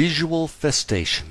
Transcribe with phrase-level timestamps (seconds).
[0.00, 1.28] Visualfestation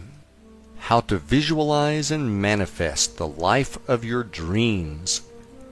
[0.77, 5.21] How to Visualize and Manifest the Life of Your Dreams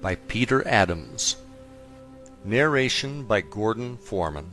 [0.02, 1.36] by Peter Adams.
[2.44, 4.50] Narration by Gordon Foreman.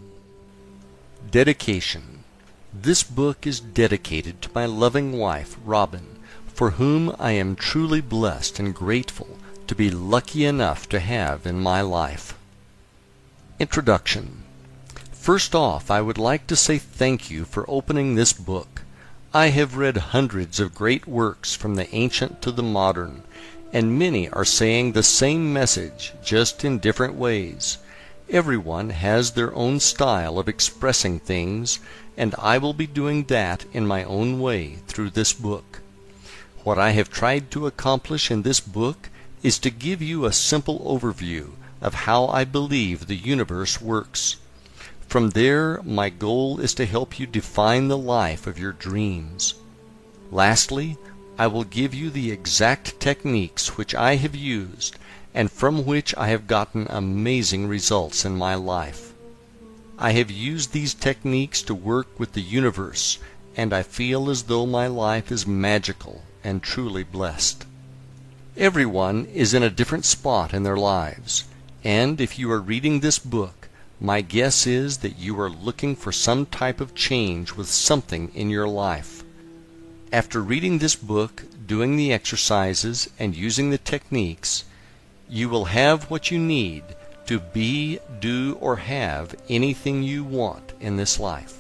[1.30, 2.22] Dedication
[2.70, 8.58] This book is dedicated to my loving wife, Robin, for whom I am truly blessed
[8.58, 9.38] and grateful
[9.68, 12.36] to be lucky enough to have in my life.
[13.58, 14.43] Introduction
[15.24, 18.82] First off, I would like to say thank you for opening this book.
[19.32, 23.22] I have read hundreds of great works from the ancient to the modern,
[23.72, 27.78] and many are saying the same message, just in different ways.
[28.28, 31.78] Everyone has their own style of expressing things,
[32.18, 35.80] and I will be doing that in my own way through this book.
[36.64, 39.08] What I have tried to accomplish in this book
[39.42, 44.36] is to give you a simple overview of how I believe the universe works.
[45.14, 49.54] From there, my goal is to help you define the life of your dreams.
[50.32, 50.98] Lastly,
[51.38, 54.98] I will give you the exact techniques which I have used
[55.32, 59.12] and from which I have gotten amazing results in my life.
[60.00, 63.20] I have used these techniques to work with the universe,
[63.56, 67.64] and I feel as though my life is magical and truly blessed.
[68.56, 71.44] Everyone is in a different spot in their lives,
[71.84, 73.63] and if you are reading this book,
[74.04, 78.50] my guess is that you are looking for some type of change with something in
[78.50, 79.24] your life.
[80.12, 84.64] After reading this book, doing the exercises, and using the techniques,
[85.26, 86.84] you will have what you need
[87.26, 91.56] to be, do, or have anything you want in this life.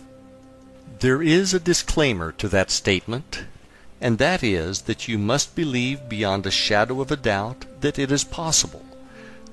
[0.98, 3.44] There is a disclaimer to that statement,
[4.02, 8.12] and that is that you must believe beyond a shadow of a doubt that it
[8.12, 8.84] is possible.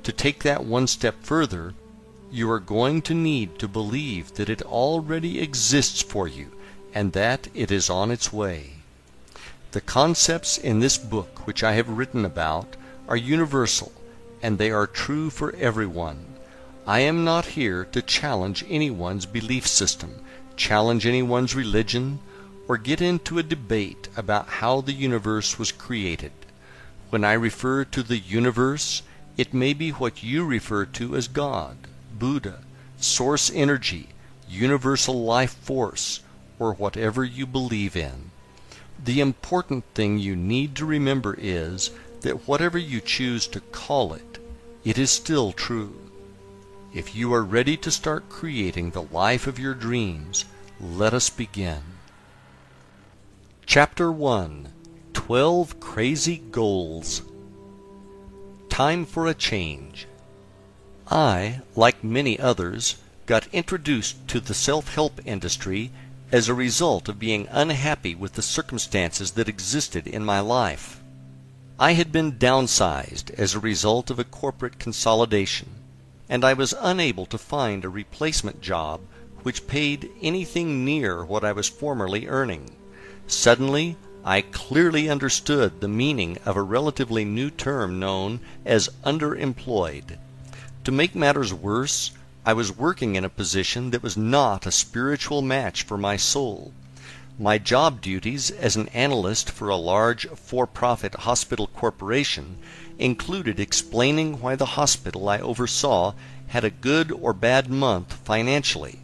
[0.04, 1.74] To take that one step further,
[2.32, 6.50] you are going to need to believe that it already exists for you
[6.94, 8.76] and that it is on its way.
[9.72, 12.76] The concepts in this book which I have written about
[13.08, 13.92] are universal
[14.42, 16.26] and they are true for everyone.
[16.88, 20.24] I am not here to challenge anyone's belief system,
[20.56, 22.20] challenge anyone's religion,
[22.68, 26.32] or get into a debate about how the universe was created.
[27.10, 29.04] When I refer to the universe,
[29.38, 31.81] it may be what you refer to as God.
[32.22, 32.60] Buddha,
[32.98, 34.10] source energy,
[34.48, 36.20] universal life force,
[36.60, 38.30] or whatever you believe in.
[39.04, 41.90] The important thing you need to remember is
[42.20, 44.38] that whatever you choose to call it,
[44.84, 45.96] it is still true.
[46.94, 50.46] If you are ready to start creating the life of your dreams,
[50.80, 51.82] let us begin.
[53.66, 54.68] Chapter 1
[55.14, 57.24] 12 Crazy Goals
[58.70, 60.06] Time for a Change
[61.14, 62.96] I, like many others,
[63.26, 65.92] got introduced to the self-help industry
[66.32, 71.02] as a result of being unhappy with the circumstances that existed in my life.
[71.78, 75.68] I had been downsized as a result of a corporate consolidation,
[76.30, 79.02] and I was unable to find a replacement job
[79.44, 82.72] which paid anything near what I was formerly earning.
[83.28, 90.18] Suddenly, I clearly understood the meaning of a relatively new term known as underemployed.
[90.86, 92.10] To make matters worse,
[92.44, 96.74] I was working in a position that was not a spiritual match for my soul.
[97.38, 102.58] My job duties as an analyst for a large for profit hospital corporation
[102.98, 106.14] included explaining why the hospital I oversaw
[106.48, 109.02] had a good or bad month financially.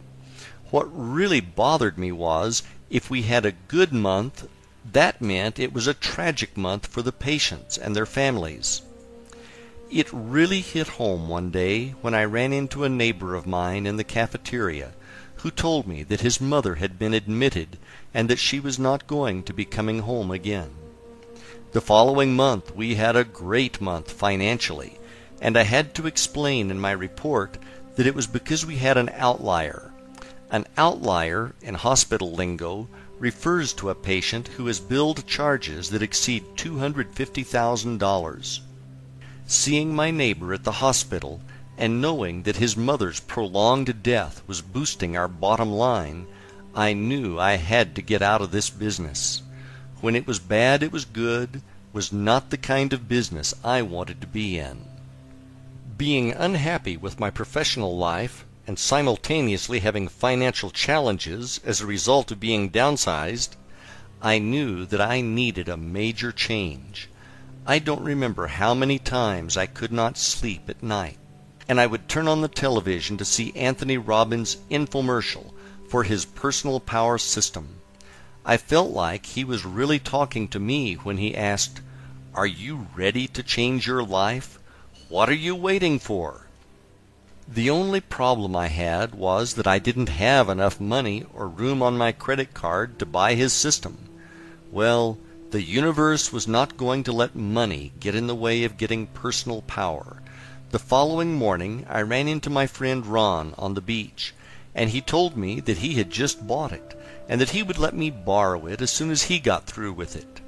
[0.70, 4.48] What really bothered me was if we had a good month,
[4.84, 8.82] that meant it was a tragic month for the patients and their families.
[9.90, 13.96] It really hit home one day when I ran into a neighbor of mine in
[13.96, 14.92] the cafeteria
[15.36, 17.78] who told me that his mother had been admitted
[18.12, 20.72] and that she was not going to be coming home again.
[21.72, 24.98] The following month we had a great month financially,
[25.40, 27.56] and I had to explain in my report
[27.96, 29.90] that it was because we had an outlier.
[30.50, 32.88] An outlier, in hospital lingo,
[33.18, 38.60] refers to a patient who has billed charges that exceed $250,000.
[39.50, 41.40] Seeing my neighbor at the hospital,
[41.78, 46.26] and knowing that his mother's prolonged death was boosting our bottom line,
[46.74, 49.40] I knew I had to get out of this business.
[50.02, 51.62] When it was bad it was good
[51.94, 54.84] was not the kind of business I wanted to be in.
[55.96, 62.38] Being unhappy with my professional life, and simultaneously having financial challenges as a result of
[62.38, 63.56] being downsized,
[64.20, 67.08] I knew that I needed a major change.
[67.70, 71.18] I don't remember how many times I could not sleep at night,
[71.68, 75.52] and I would turn on the television to see Anthony Robbins' infomercial
[75.86, 77.80] for his personal power system.
[78.42, 81.82] I felt like he was really talking to me when he asked,
[82.34, 84.58] Are you ready to change your life?
[85.10, 86.46] What are you waiting for?
[87.46, 91.98] The only problem I had was that I didn't have enough money or room on
[91.98, 94.08] my credit card to buy his system.
[94.72, 95.18] Well,
[95.50, 99.62] the universe was not going to let money get in the way of getting personal
[99.62, 100.20] power.
[100.72, 104.34] The following morning I ran into my friend Ron on the beach,
[104.74, 106.94] and he told me that he had just bought it
[107.30, 110.16] and that he would let me borrow it as soon as he got through with
[110.16, 110.42] it.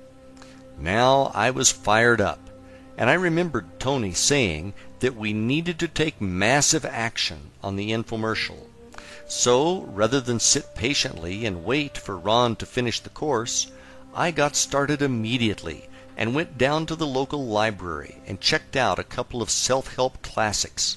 [0.79, 2.50] Now I was fired up,
[2.99, 8.67] and I remembered Tony saying that we needed to take massive action on the infomercial.
[9.26, 13.69] So, rather than sit patiently and wait for Ron to finish the course,
[14.14, 19.04] I got started immediately and went down to the local library and checked out a
[19.04, 20.96] couple of self help classics.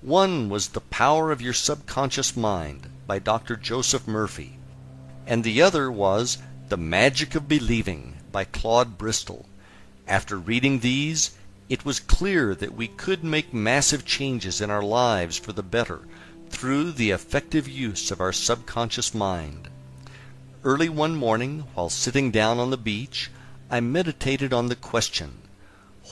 [0.00, 3.56] One was The Power of Your Subconscious Mind by Dr.
[3.56, 4.58] Joseph Murphy
[5.26, 9.46] and the other was The Magic of Believing by Claude Bristol.
[10.06, 11.30] After reading these,
[11.70, 16.02] it was clear that we could make massive changes in our lives for the better
[16.50, 19.70] through the effective use of our subconscious mind.
[20.66, 23.30] Early one morning, while sitting down on the beach,
[23.70, 25.42] I meditated on the question,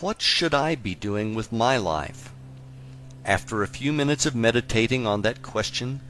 [0.01, 2.31] What should I be doing with my life?
[3.25, 6.03] After a few minutes of meditating on that question,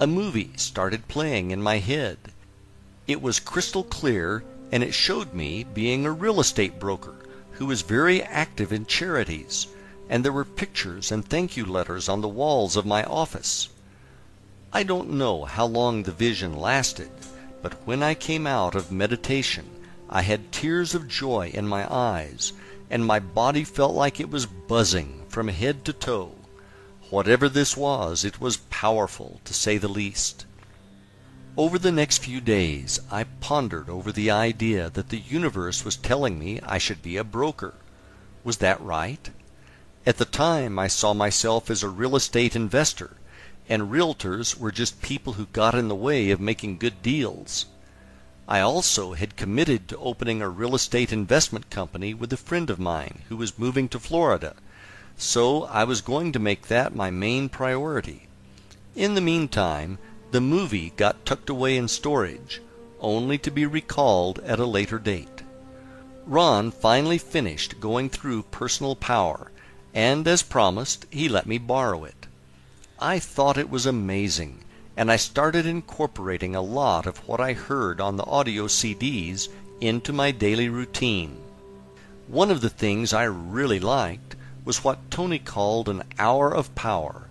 [0.00, 2.18] a movie started playing in my head.
[3.06, 4.42] It was crystal clear,
[4.72, 7.14] and it showed me being a real estate broker
[7.52, 9.68] who was very active in charities,
[10.08, 13.68] and there were pictures and thank you letters on the walls of my office.
[14.72, 17.12] I don't know how long the vision lasted,
[17.64, 19.64] but when I came out of meditation,
[20.10, 22.52] I had tears of joy in my eyes,
[22.90, 26.32] and my body felt like it was buzzing from head to toe.
[27.08, 30.44] Whatever this was, it was powerful, to say the least.
[31.56, 36.38] Over the next few days I pondered over the idea that the universe was telling
[36.38, 37.72] me I should be a broker.
[38.44, 39.30] Was that right?
[40.04, 43.16] At the time I saw myself as a real estate investor,
[43.68, 47.66] and realtors were just people who got in the way of making good deals.
[48.46, 52.78] I also had committed to opening a real estate investment company with a friend of
[52.78, 54.54] mine who was moving to Florida,
[55.16, 58.28] so I was going to make that my main priority.
[58.94, 59.98] In the meantime,
[60.30, 62.60] the movie got tucked away in storage,
[63.00, 65.42] only to be recalled at a later date.
[66.26, 69.50] Ron finally finished going through Personal Power,
[69.94, 72.23] and as promised, he let me borrow it.
[73.00, 74.60] I thought it was amazing,
[74.96, 79.48] and I started incorporating a lot of what I heard on the audio CDs
[79.80, 81.36] into my daily routine.
[82.28, 87.28] One of the things I really liked was what Tony called an hour of power.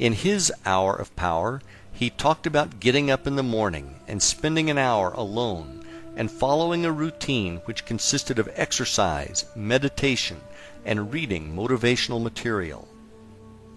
[0.00, 1.62] In his hour of power,
[1.92, 5.86] he talked about getting up in the morning and spending an hour alone
[6.16, 10.40] and following a routine which consisted of exercise, meditation,
[10.84, 12.88] and reading motivational material.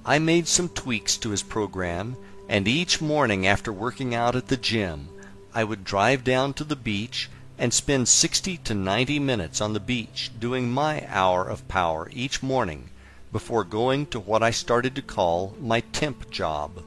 [0.06, 2.16] I made some tweaks to his program,
[2.48, 5.10] and each morning after working out at the gym,
[5.54, 9.80] I would drive down to the beach and spend 60 to 90 minutes on the
[9.80, 12.90] beach doing my hour of power each morning
[13.34, 16.82] before going to what I started to call my temp job.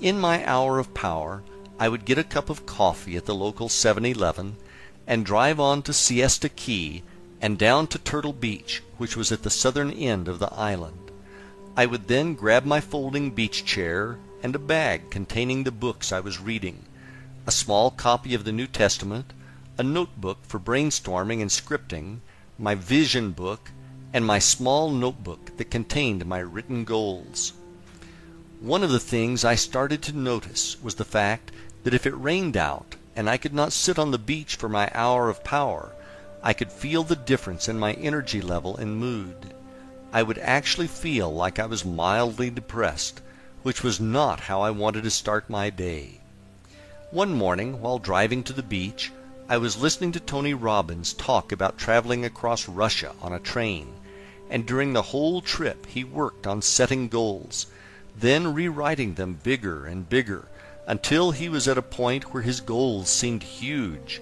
[0.00, 1.42] In my hour of power
[1.78, 4.56] I would get a cup of coffee at the local 7 Eleven
[5.06, 7.02] and drive on to Siesta Key
[7.40, 11.09] and down to Turtle Beach, which was at the southern end of the island.
[11.76, 16.20] I would then grab my folding beach chair and a bag containing the books I
[16.20, 16.84] was reading,
[17.46, 19.32] a small copy of the New Testament,
[19.78, 22.18] a notebook for brainstorming and scripting,
[22.58, 23.70] my vision book,
[24.12, 27.52] and my small notebook that contained my written goals.
[28.60, 31.52] One of the things I started to notice was the fact
[31.84, 34.90] that if it rained out and I could not sit on the beach for my
[34.92, 35.92] hour of power,
[36.42, 39.49] I could feel the difference in my energy level and mood.
[40.12, 43.20] I would actually feel like I was mildly depressed,
[43.62, 46.20] which was not how I wanted to start my day.
[47.10, 49.12] One morning, while driving to the beach,
[49.48, 53.94] I was listening to Tony Robbins talk about traveling across Russia on a train,
[54.48, 57.66] and during the whole trip he worked on setting goals
[58.16, 60.46] then rewriting them bigger and bigger
[60.86, 64.20] until he was at a point where his goals seemed huge.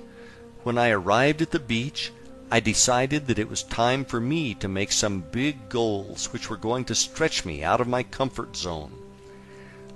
[0.62, 2.12] When I arrived at the beach,
[2.50, 6.56] I decided that it was time for me to make some big goals which were
[6.56, 8.92] going to stretch me out of my comfort zone.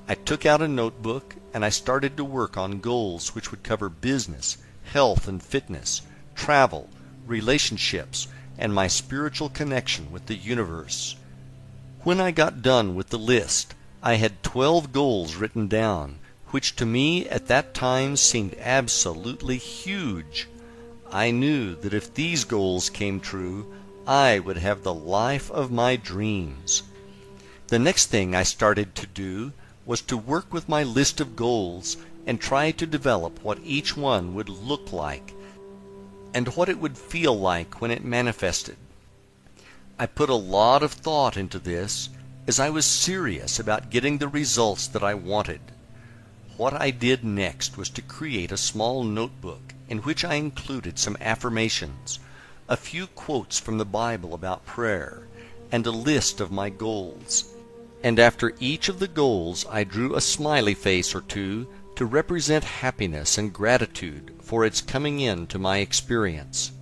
[0.07, 3.89] I took out a notebook and I started to work on goals which would cover
[3.89, 6.03] business, health and fitness,
[6.35, 6.91] travel,
[7.27, 8.29] relationships,
[8.59, 11.17] and my spiritual connection with the universe.
[12.03, 16.19] When I got done with the list, I had twelve goals written down,
[16.49, 20.49] which to me at that time seemed absolutely huge.
[21.15, 23.67] I knew that if these goals came true,
[24.07, 26.85] I would have the life of my dreams.
[27.67, 29.53] The next thing I started to do
[29.85, 34.35] was to work with my list of goals and try to develop what each one
[34.35, 35.35] would look like
[36.33, 38.77] and what it would feel like when it manifested.
[39.99, 42.09] I put a lot of thought into this
[42.47, 45.61] as I was serious about getting the results that I wanted.
[46.57, 51.19] What I did next was to create a small notebook in which I included some
[51.21, 52.19] affirmations,
[52.67, 55.29] a few quotes from the Bible about prayer,
[55.71, 57.53] and a list of my goals.
[58.03, 62.65] And after each of the goals I drew a smiley face or two to represent
[62.65, 66.73] happiness and gratitude for its coming into my experience.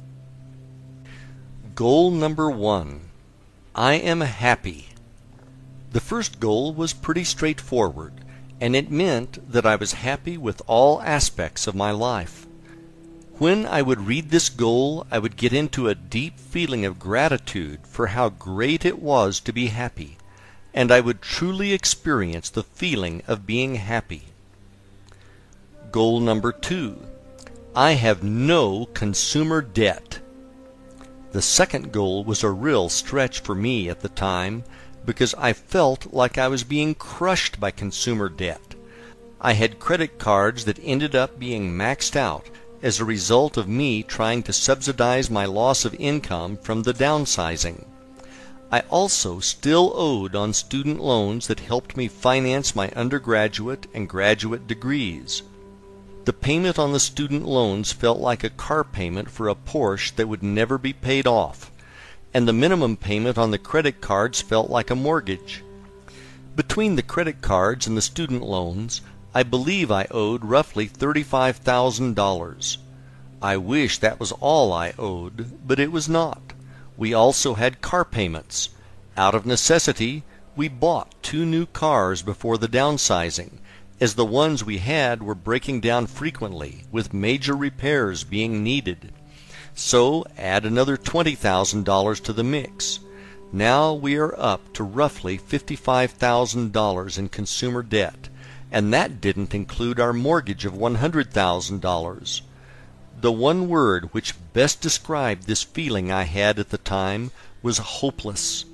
[1.75, 3.11] Goal number one
[3.75, 4.91] I am happy.
[5.91, 8.13] The first goal was pretty straightforward,
[8.61, 12.47] and it meant that I was happy with all aspects of my life.
[13.41, 17.87] When I would read this goal, I would get into a deep feeling of gratitude
[17.87, 20.19] for how great it was to be happy,
[20.75, 24.25] and I would truly experience the feeling of being happy.
[25.91, 26.99] Goal number two
[27.75, 30.19] I have no consumer debt.
[31.33, 34.65] The second goal was a real stretch for me at the time
[35.07, 38.75] because I felt like I was being crushed by consumer debt.
[39.41, 42.51] I had credit cards that ended up being maxed out
[42.83, 47.85] as a result of me trying to subsidize my loss of income from the downsizing.
[48.73, 54.67] I also still owed on student loans that helped me finance my undergraduate and graduate
[54.67, 55.43] degrees.
[56.25, 60.29] The payment on the student loans felt like a car payment for a Porsche that
[60.29, 61.73] would never be paid off,
[62.33, 65.65] and the minimum payment on the credit cards felt like a mortgage.
[66.55, 69.01] Between the credit cards and the student loans,
[69.35, 72.77] I believe I owed roughly $35,000.
[73.43, 76.53] I wish that was all I owed, but it was not.
[76.97, 78.71] We also had car payments.
[79.17, 80.25] Out of necessity,
[80.57, 83.59] we bought two new cars before the downsizing
[84.01, 89.13] as the ones we had were breaking down frequently, with major repairs being needed.
[89.75, 93.01] So add another $20,000 to the mix.
[93.53, 98.30] Now we are up to roughly $55,000 in consumer debt,
[98.71, 102.41] and that didn't include our mortgage of $100,000.
[103.21, 107.31] The one word which best described this feeling I had at the time
[107.63, 108.65] was hopeless.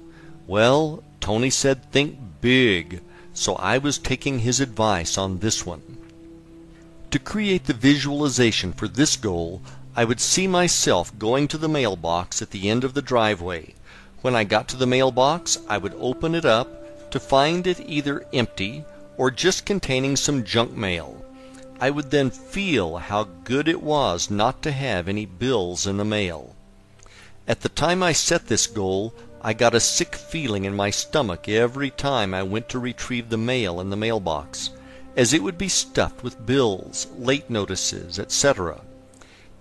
[0.46, 3.00] Well, Tony said think big
[3.36, 5.98] so I was taking his advice on this one.
[7.10, 9.60] To create the visualization for this goal,
[9.94, 13.74] I would see myself going to the mailbox at the end of the driveway.
[14.22, 18.24] When I got to the mailbox, I would open it up to find it either
[18.32, 18.84] empty
[19.16, 21.24] or just containing some junk mail.
[21.78, 26.04] I would then feel how good it was not to have any bills in the
[26.04, 26.56] mail.
[27.46, 31.48] At the time I set this goal, I got a sick feeling in my stomach
[31.48, 34.70] every time I went to retrieve the mail in the mailbox,
[35.16, 38.80] as it would be stuffed with bills, late notices, etc.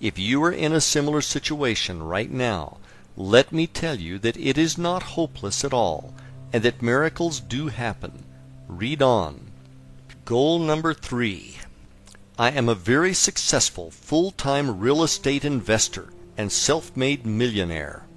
[0.01, 2.77] If you are in a similar situation right now,
[3.17, 6.13] let me tell you that it is not hopeless at all,
[6.51, 8.25] and that miracles do happen.
[8.67, 9.44] Read on.
[10.25, 11.57] Goal number three.
[12.39, 18.07] I am a very successful full-time real estate investor and self-made millionaire.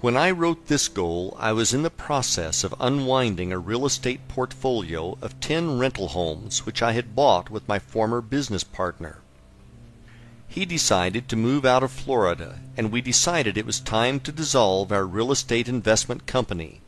[0.00, 4.26] When I wrote this goal I was in the process of unwinding a real estate
[4.26, 9.18] portfolio of ten rental homes which I had bought with my former business partner.
[10.48, 14.90] He decided to move out of Florida, and we decided it was time to dissolve
[14.90, 16.80] our real estate investment company.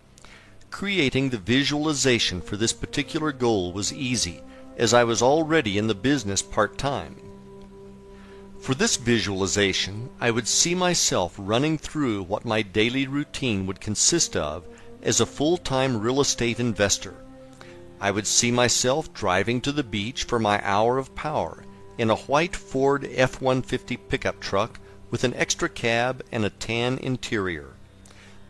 [0.76, 4.42] Creating the visualization for this particular goal was easy,
[4.76, 7.16] as I was already in the business part time.
[8.58, 14.36] For this visualization I would see myself running through what my daily routine would consist
[14.36, 14.66] of
[15.02, 17.14] as a full-time real estate investor.
[17.98, 21.64] I would see myself driving to the beach for my hour of power
[21.96, 24.78] in a white Ford F-150 pickup truck
[25.10, 27.75] with an extra cab and a tan interior.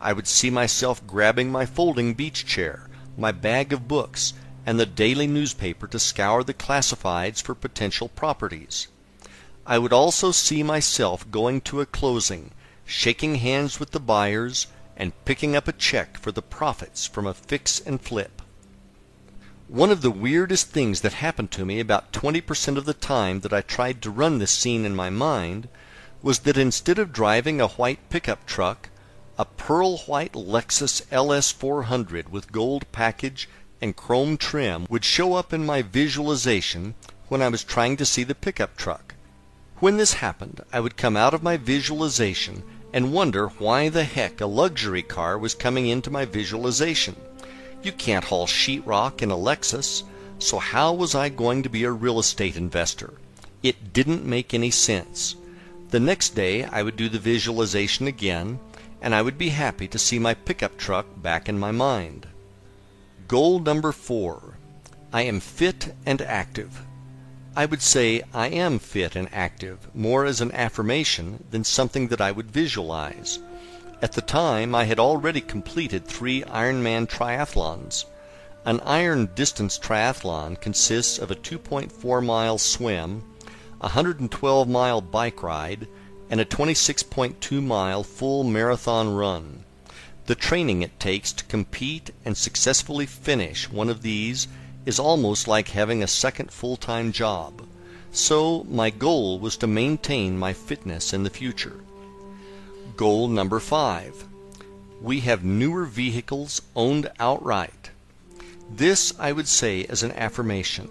[0.01, 4.35] I would see myself grabbing my folding beach chair, my bag of books,
[4.67, 8.89] and the daily newspaper to scour the classifieds for potential properties.
[9.65, 12.51] I would also see myself going to a closing,
[12.85, 17.35] shaking hands with the buyers, and picking up a check for the profits from a
[17.35, 18.43] fix and flip.
[19.69, 23.53] One of the weirdest things that happened to me about 20% of the time that
[23.53, 25.69] I tried to run this scene in my mind
[26.23, 28.91] was that instead of driving a white pickup truck,
[29.39, 33.49] a pearl white Lexus LS 400 with gold package
[33.83, 36.95] and chrome trim would show up in my visualization
[37.29, 39.15] when I was trying to see the pickup truck.
[39.79, 42.63] When this happened, I would come out of my visualization
[42.95, 47.15] and wonder why the heck a luxury car was coming into my visualization.
[47.83, 50.03] You can't haul sheetrock in a Lexus,
[50.39, 53.13] so how was I going to be a real estate investor?
[53.63, 55.37] It didn't make any sense.
[55.91, 58.61] The next day I would do the visualization again,
[59.01, 62.27] and I would be happy to see my pickup truck back in my mind.
[63.29, 64.59] Goal number four.
[65.13, 66.83] I am fit and active.
[67.57, 72.21] I would say I am fit and active more as an affirmation than something that
[72.21, 73.39] I would visualize.
[74.03, 78.05] At the time I had already completed three Ironman triathlons.
[78.67, 83.23] An iron distance triathlon consists of a 2.4 mile swim,
[83.81, 85.89] a 112 mile bike ride,
[86.31, 89.65] and a 26.2 mile full marathon run.
[90.27, 94.49] The training it takes to compete and successfully finish one of these
[94.85, 97.63] is almost like having a second full-time job.
[98.11, 101.81] So my goal was to maintain my fitness in the future.
[102.97, 104.25] Goal number five.
[105.01, 107.91] We have newer vehicles owned outright.
[108.71, 110.89] This I would say as an affirmation,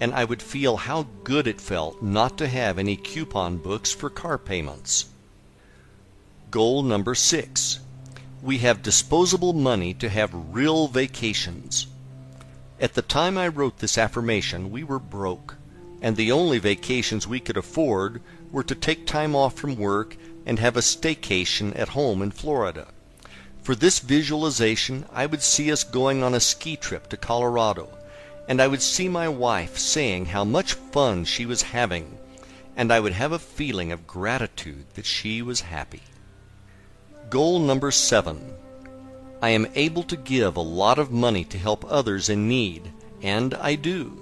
[0.00, 4.10] and I would feel how good it felt not to have any coupon books for
[4.10, 5.06] car payments.
[6.50, 7.80] Goal number six.
[8.42, 11.88] We have disposable money to have real vacations.
[12.80, 15.56] At the time I wrote this affirmation we were broke,
[16.00, 20.60] and the only vacations we could afford were to take time off from work and
[20.60, 22.86] have a staycation at home in Florida.
[23.62, 27.97] For this visualization I would see us going on a ski trip to Colorado,
[28.48, 32.16] and I would see my wife saying how much fun she was having,
[32.74, 36.02] and I would have a feeling of gratitude that she was happy.
[37.28, 38.54] Goal number seven.
[39.42, 42.90] I am able to give a lot of money to help others in need,
[43.20, 44.18] and I do.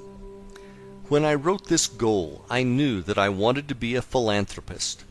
[1.09, 5.05] When I wrote this goal, I knew that I wanted to be a philanthropist.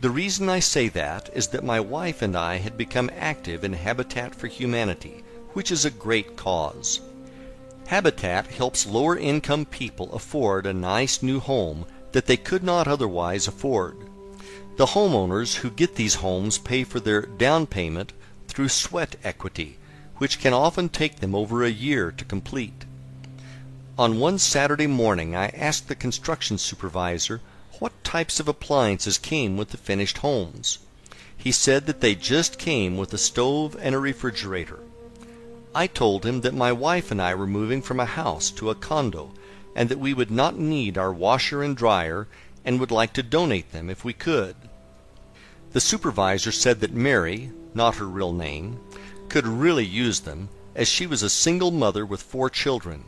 [0.00, 3.74] The reason I say that is that my wife and I had become active in
[3.74, 7.00] Habitat for Humanity, which is a great cause.
[7.88, 13.48] Habitat helps lower income people afford a nice new home that they could not otherwise
[13.48, 13.96] afford.
[14.76, 18.12] The homeowners who get these homes pay for their down payment
[18.46, 19.78] through sweat equity,
[20.18, 22.84] which can often take them over a year to complete.
[23.98, 27.40] On one Saturday morning I asked the construction supervisor
[27.78, 30.78] what types of appliances came with the finished homes.
[31.34, 34.80] He said that they just came with a stove and a refrigerator.
[35.78, 38.74] I told him that my wife and I were moving from a house to a
[38.74, 39.32] condo
[39.76, 42.26] and that we would not need our washer and dryer
[42.64, 44.56] and would like to donate them if we could.
[45.70, 48.80] The supervisor said that Mary, not her real name,
[49.28, 53.04] could really use them, as she was a single mother with four children.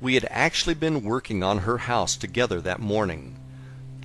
[0.00, 3.36] We had actually been working on her house together that morning.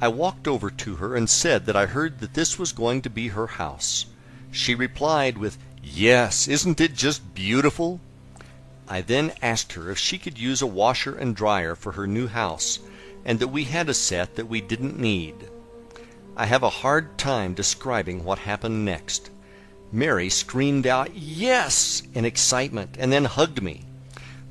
[0.01, 3.11] I walked over to her and said that I heard that this was going to
[3.11, 4.07] be her house.
[4.49, 8.01] She replied with, Yes, isn't it just beautiful?
[8.89, 12.27] I then asked her if she could use a washer and dryer for her new
[12.27, 12.79] house,
[13.25, 15.35] and that we had a set that we didn't need.
[16.37, 19.29] I have a hard time describing what happened next.
[19.91, 22.03] Mary screamed out, Yes!
[22.13, 23.85] in excitement, and then hugged me.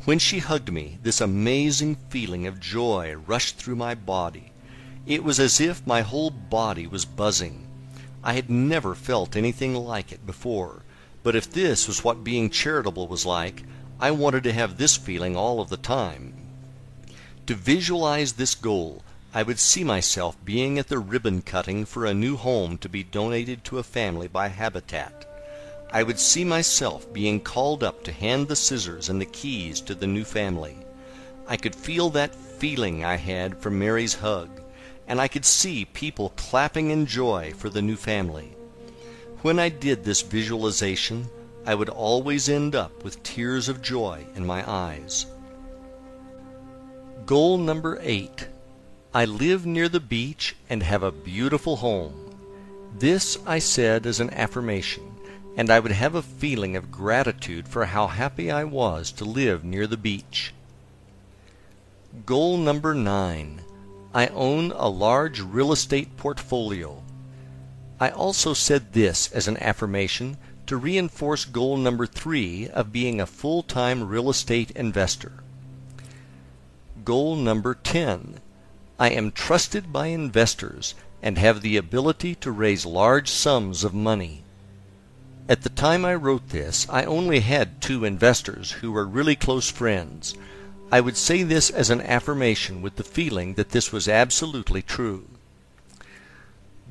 [0.05, 4.53] When she hugged me, this amazing feeling of joy rushed through my body.
[5.07, 7.67] It was as if my whole body was buzzing.
[8.23, 10.83] I had never felt anything like it before,
[11.23, 13.63] but if this was what being charitable was like,
[13.99, 16.35] I wanted to have this feeling all of the time.
[17.47, 22.13] To visualize this goal, I would see myself being at the ribbon cutting for a
[22.13, 25.25] new home to be donated to a family by Habitat.
[25.91, 29.95] I would see myself being called up to hand the scissors and the keys to
[29.95, 30.77] the new family.
[31.47, 34.61] I could feel that feeling I had from Mary's hug,
[35.09, 38.57] and I could see people clapping in joy for the new family.
[39.41, 41.31] When I did this visualization,
[41.67, 45.27] I would always end up with tears of joy in my eyes.
[47.27, 48.49] Goal number eight.
[49.13, 52.37] I live near the beach and have a beautiful home.
[52.97, 55.17] This I said as an affirmation
[55.57, 59.65] and I would have a feeling of gratitude for how happy I was to live
[59.65, 60.53] near the beach.
[62.27, 63.63] Goal number nine.
[64.15, 67.03] I own a large real estate portfolio.
[67.99, 73.27] I also said this as an affirmation to reinforce goal number three of being a
[73.27, 75.33] full-time real estate investor.
[77.05, 78.41] Goal number 10.
[78.99, 84.43] I am trusted by investors and have the ability to raise large sums of money.
[85.49, 89.71] At the time I wrote this, I only had two investors who were really close
[89.71, 90.35] friends.
[90.91, 95.27] I would say this as an affirmation with the feeling that this was absolutely true.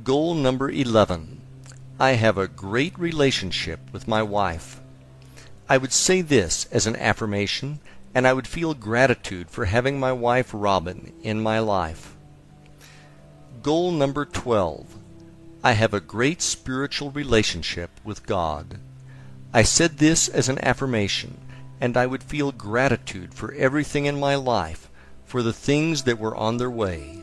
[0.03, 1.41] Goal number 11.
[1.97, 4.81] I have a great relationship with my wife.
[5.69, 7.79] I would say this as an affirmation,
[8.13, 12.13] and I would feel gratitude for having my wife Robin in my life.
[13.63, 14.85] Goal number 12.
[15.63, 18.77] I have a great spiritual relationship with God.
[19.53, 21.37] I said this as an affirmation,
[21.79, 24.89] and I would feel gratitude for everything in my life,
[25.23, 27.21] for the things that were on their way.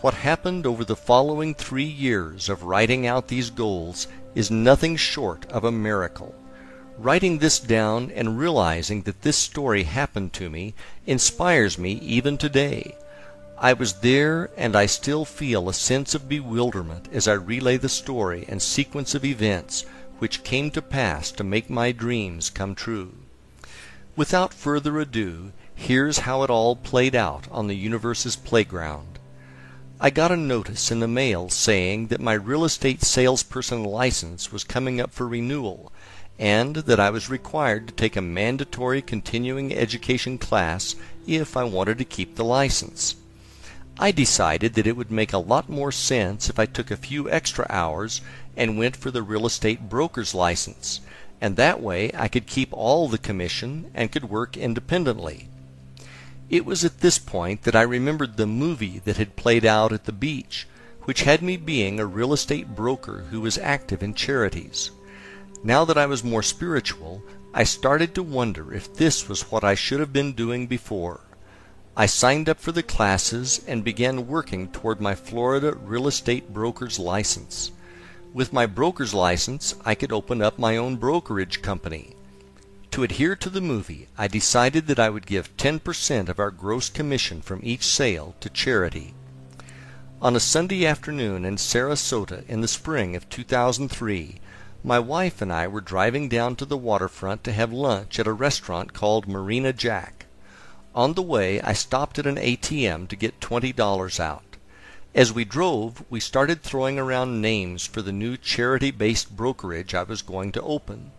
[0.00, 5.44] What happened over the following three years of writing out these goals is nothing short
[5.50, 6.36] of a miracle.
[6.96, 12.94] Writing this down and realizing that this story happened to me inspires me even today.
[13.58, 17.88] I was there, and I still feel a sense of bewilderment as I relay the
[17.88, 19.84] story and sequence of events
[20.20, 23.14] which came to pass to make my dreams come true.
[24.14, 29.17] Without further ado, here's how it all played out on the universe's playground.
[30.00, 34.62] I got a notice in the mail saying that my real estate salesperson license was
[34.62, 35.92] coming up for renewal
[36.38, 40.94] and that I was required to take a mandatory continuing education class
[41.26, 43.16] if I wanted to keep the license.
[43.98, 47.28] I decided that it would make a lot more sense if I took a few
[47.28, 48.20] extra hours
[48.56, 51.00] and went for the real estate broker's license,
[51.40, 55.48] and that way I could keep all the commission and could work independently.
[56.50, 60.04] It was at this point that I remembered the movie that had played out at
[60.04, 60.66] the beach,
[61.04, 64.90] which had me being a real estate broker who was active in charities.
[65.62, 69.74] Now that I was more spiritual, I started to wonder if this was what I
[69.74, 71.20] should have been doing before.
[71.94, 76.98] I signed up for the classes and began working toward my Florida real estate broker's
[76.98, 77.72] license.
[78.32, 82.14] With my broker's license, I could open up my own brokerage company.
[82.92, 86.88] To adhere to the movie, I decided that I would give 10% of our gross
[86.88, 89.14] commission from each sale to charity.
[90.20, 94.40] On a Sunday afternoon in Sarasota in the spring of 2003,
[94.82, 98.32] my wife and I were driving down to the waterfront to have lunch at a
[98.32, 100.26] restaurant called Marina Jack.
[100.94, 104.56] On the way I stopped at an ATM to get twenty dollars out.
[105.14, 110.04] As we drove we started throwing around names for the new charity based brokerage I
[110.04, 111.12] was going to open.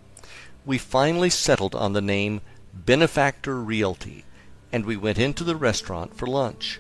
[0.66, 2.42] We finally settled on the name
[2.74, 4.26] Benefactor Realty,
[4.72, 6.80] and we went into the restaurant for lunch.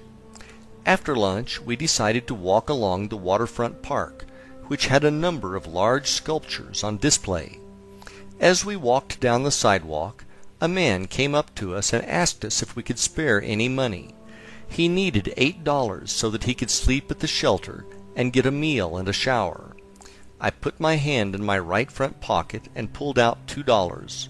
[0.85, 4.25] After lunch we decided to walk along the waterfront park,
[4.67, 7.59] which had a number of large sculptures on display.
[8.39, 10.25] As we walked down the sidewalk
[10.61, 14.13] a man came up to us and asked us if we could spare any money.
[14.67, 18.51] He needed eight dollars so that he could sleep at the shelter and get a
[18.51, 19.75] meal and a shower.
[20.41, 24.29] I put my hand in my right front pocket and pulled out two dollars.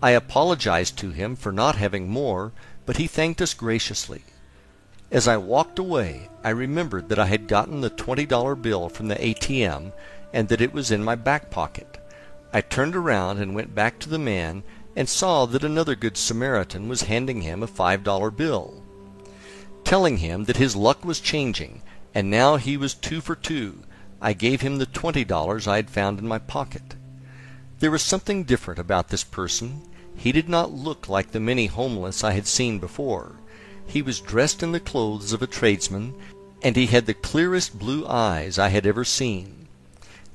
[0.00, 2.52] I apologized to him for not having more,
[2.86, 4.24] but he thanked us graciously.
[5.10, 9.08] As I walked away, I remembered that I had gotten the twenty dollar bill from
[9.08, 9.92] the ATM
[10.32, 11.98] and that it was in my back pocket.
[12.52, 14.62] I turned around and went back to the man
[14.94, 18.84] and saw that another good Samaritan was handing him a five dollar bill,
[19.82, 21.82] telling him that his luck was changing,
[22.14, 23.80] and now he was two for two.
[24.22, 26.94] I gave him the twenty dollars I had found in my pocket.
[27.78, 29.82] There was something different about this person.
[30.14, 33.36] He did not look like the many homeless I had seen before.
[33.86, 36.14] He was dressed in the clothes of a tradesman,
[36.62, 39.66] and he had the clearest blue eyes I had ever seen.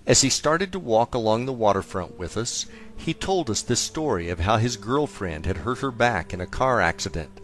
[0.07, 2.65] As he started to walk along the waterfront with us,
[2.97, 6.47] he told us this story of how his girlfriend had hurt her back in a
[6.47, 7.39] car accident,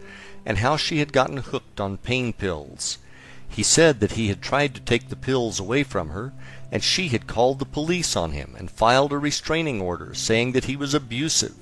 [0.45, 2.97] and how she had gotten hooked on pain pills.
[3.53, 6.31] He said that he had tried to take the pills away from her,
[6.71, 10.65] and she had called the police on him and filed a restraining order saying that
[10.65, 11.55] he was abusive.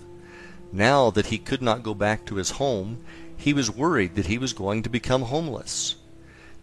[0.72, 3.04] Now that he could not go back to his home,
[3.36, 5.96] he was worried that he was going to become homeless.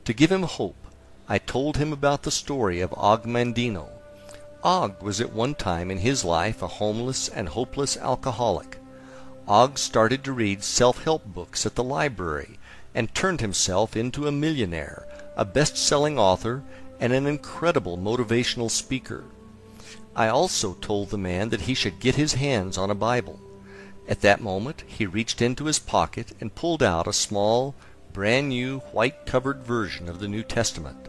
[0.05, 0.77] To give him hope,
[1.29, 3.89] I told him about the story of Og Mandino,
[4.63, 8.79] Og was at one time in his life a homeless and hopeless alcoholic.
[9.49, 12.61] Og started to read self-help books at the library
[12.95, 15.05] and turned himself into a millionaire,
[15.37, 16.63] a best-selling author,
[16.99, 19.25] and an incredible motivational speaker.
[20.15, 23.39] I also told the man that he should get his hands on a Bible.
[24.09, 27.75] At that moment he reached into his pocket and pulled out a small,
[28.13, 31.09] brand new, white covered version of the New Testament.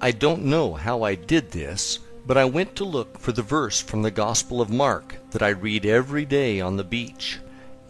[0.00, 3.80] I don't know how I did this, but I went to look for the verse
[3.80, 7.40] from the Gospel of Mark that I read every day on the beach,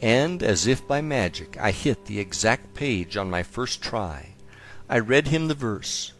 [0.00, 4.36] and as if by magic I hit the exact page on my first try.
[4.90, 6.12] I read him the verse,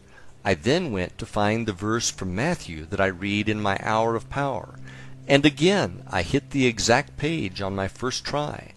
[0.45, 4.15] I then went to find the verse from Matthew that I read in my hour
[4.15, 4.79] of power,
[5.27, 8.71] and again I hit the exact page on my first try.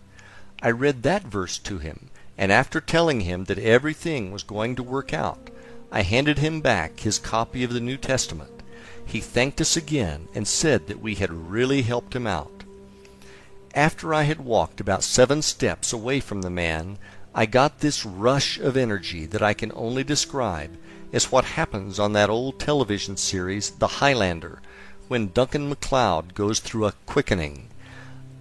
[0.61, 4.83] I read that verse to him, and after telling him that everything was going to
[4.83, 5.49] work out,
[5.93, 8.65] I handed him back his copy of the New Testament.
[9.07, 12.65] He thanked us again and said that we had really helped him out.
[13.75, 16.99] After I had walked about seven steps away from the man,
[17.37, 20.79] I got this rush of energy that I can only describe
[21.13, 24.63] as what happens on that old television series, The Highlander,
[25.09, 27.71] when Duncan MacLeod goes through a quickening.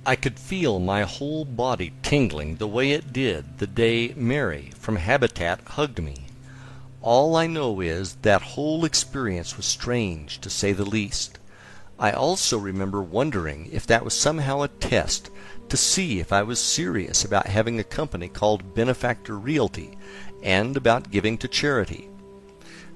[0.05, 4.97] I could feel my whole body tingling the way it did the day Mary from
[4.97, 6.27] Habitat hugged me.
[7.01, 11.39] All I know is that whole experience was strange, to say the least.
[11.97, 15.31] I also remember wondering if that was somehow a test
[15.69, 19.97] to see if I was serious about having a company called Benefactor Realty
[20.41, 22.09] and about giving to charity.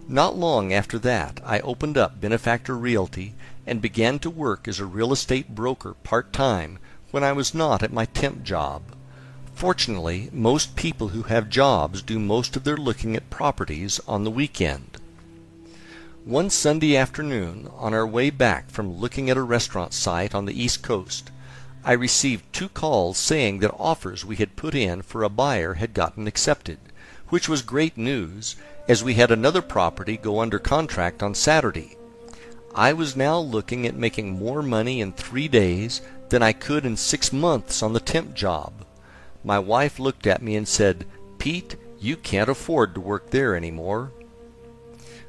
[0.08, 4.86] Not long after that I opened up Benefactor Realty and began to work as a
[4.86, 6.80] real estate broker part time
[7.12, 8.84] when I was not at my temp job.
[9.53, 14.32] Fortunately, most people who have jobs do most of their looking at properties on the
[14.32, 14.97] weekend.
[16.25, 20.62] One Sunday afternoon, on our way back from looking at a restaurant site on the
[20.62, 21.32] East Coast,
[21.88, 25.93] I received two calls saying that offers we had put in for a buyer had
[25.93, 26.80] gotten accepted,
[27.30, 28.58] which was great news
[28.89, 31.95] as we had another property go under contract on Saturday.
[32.76, 36.97] I was now looking at making more money in three days than I could in
[36.97, 38.73] six months on the temp job.
[39.41, 41.06] My wife looked at me and said,
[41.38, 44.12] Pete, you can't afford to work there any more.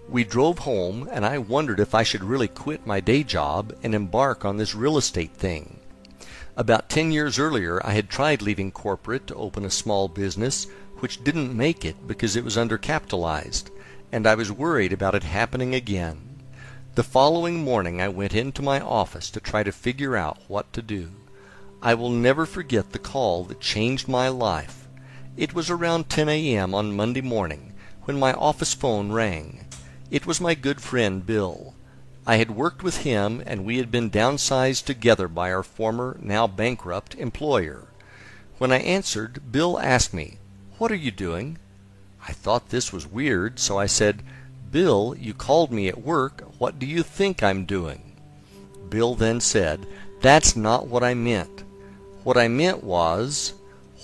[0.09, 3.95] We drove home, and I wondered if I should really quit my day job and
[3.95, 5.78] embark on this real estate thing.
[6.59, 10.67] About ten years earlier, I had tried leaving corporate to open a small business
[10.99, 13.71] which didn't make it because it was undercapitalized,
[14.11, 16.43] and I was worried about it happening again.
[16.97, 20.83] The following morning I went into my office to try to figure out what to
[20.83, 21.13] do.
[21.81, 24.89] I will never forget the call that changed my life.
[25.37, 26.75] It was around 10 a.m.
[26.75, 29.65] on Monday morning when my office phone rang.
[30.11, 31.77] It was my good friend Bill.
[32.29, 36.47] I had worked with him and we had been downsized together by our former, now
[36.47, 37.89] bankrupt, employer.
[38.59, 40.37] When I answered, Bill asked me,
[40.77, 41.57] what are you doing?
[42.29, 44.23] I thought this was weird, so I said,
[44.71, 46.43] Bill, you called me at work.
[46.59, 48.21] What do you think I'm doing?
[48.91, 49.87] Bill then said,
[50.21, 51.65] That's not what I meant.
[52.25, 53.55] What I meant was,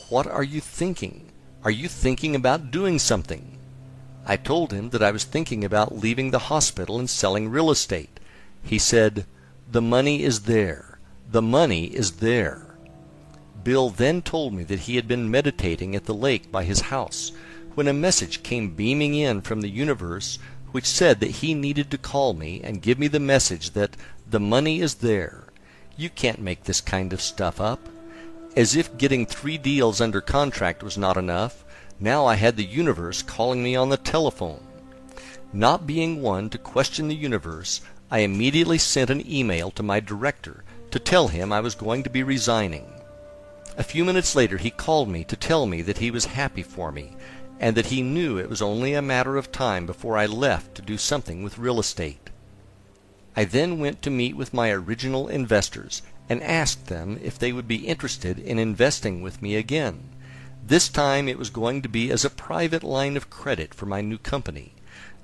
[0.09, 1.31] What are you thinking?
[1.63, 3.59] Are you thinking about doing something?
[4.27, 8.14] I told him that I was thinking about leaving the hospital and selling real estate.
[8.65, 9.27] He said,
[9.71, 10.99] The money is there.
[11.31, 12.77] The money is there.
[13.63, 17.33] Bill then told me that he had been meditating at the lake by his house
[17.75, 20.39] when a message came beaming in from the universe
[20.73, 23.97] which said that he needed to call me and give me the message that
[24.29, 25.45] the money is there.
[25.97, 27.89] You can't make this kind of stuff up.
[28.57, 31.65] As if getting three deals under contract was not enough,
[32.01, 34.61] now I had the universe calling me on the telephone.
[35.53, 40.63] Not being one to question the universe, I immediately sent an email to my director
[40.91, 42.93] to tell him I was going to be resigning.
[43.77, 46.93] A few minutes later he called me to tell me that he was happy for
[46.93, 47.17] me,
[47.59, 50.83] and that he knew it was only a matter of time before I left to
[50.83, 52.31] do something with real estate.
[53.35, 57.67] I then went to meet with my original investors and asked them if they would
[57.67, 60.11] be interested in investing with me again.
[60.65, 64.01] This time it was going to be as a private line of credit for my
[64.01, 64.75] new company.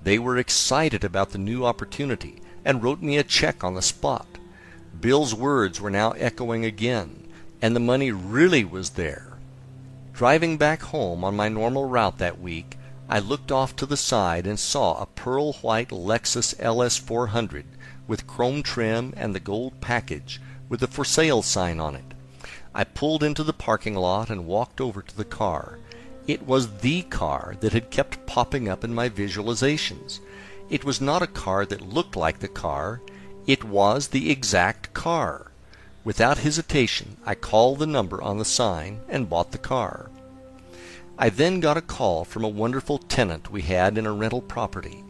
[0.03, 4.27] They were excited about the new opportunity and wrote me a check on the spot.
[5.01, 7.21] Bill's words were now echoing again
[7.63, 9.39] and the money really was there.
[10.13, 12.77] Driving back home on my normal route that week,
[13.09, 17.65] I looked off to the side and saw a pearl white Lexus LS 400
[18.07, 22.15] with chrome trim and the gold package with the for sale sign on it.
[22.75, 25.79] I pulled into the parking lot and walked over to the car.
[26.27, 30.21] It was the car that had kept popping up in my visualizations.
[30.71, 33.01] It was not a car that looked like the car,
[33.45, 35.51] it was the exact car.
[36.05, 40.11] Without hesitation I called the number on the sign and bought the car.
[41.19, 45.05] I then got a call from a wonderful tenant we had in a rental property.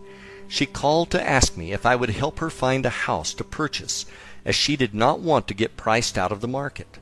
[0.49, 4.07] She called to ask me if I would help her find a house to purchase,
[4.44, 6.99] as she did not want to get priced out of the market.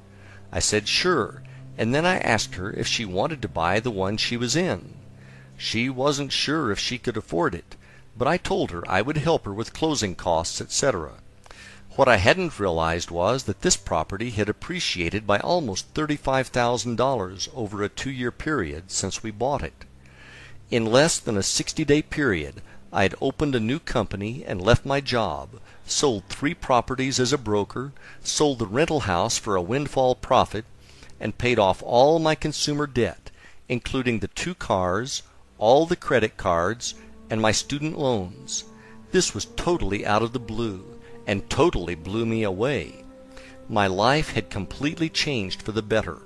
[0.52, 1.42] I said sure,
[1.78, 4.94] and then I asked her if she wanted to buy the one she was in.
[5.56, 7.76] She wasn't sure if she could afford it,
[8.18, 11.12] but I told her I would help her with closing costs, etc.
[11.94, 17.88] What I hadn't realized was that this property had appreciated by almost $35,000 over a
[17.88, 19.84] two year period since we bought it.
[20.70, 22.60] In less than a 60 day period,
[22.92, 27.38] I had opened a new company and left my job, sold three properties as a
[27.38, 30.64] broker, sold the rental house for a windfall profit,
[31.20, 33.30] and paid off all my consumer debt,
[33.68, 35.22] including the two cars,
[35.58, 36.94] all the credit cards,
[37.30, 38.64] and my student loans.
[39.10, 40.84] This was totally out of the blue,
[41.26, 43.04] and totally blew me away.
[43.68, 46.22] My life had completely changed for the better.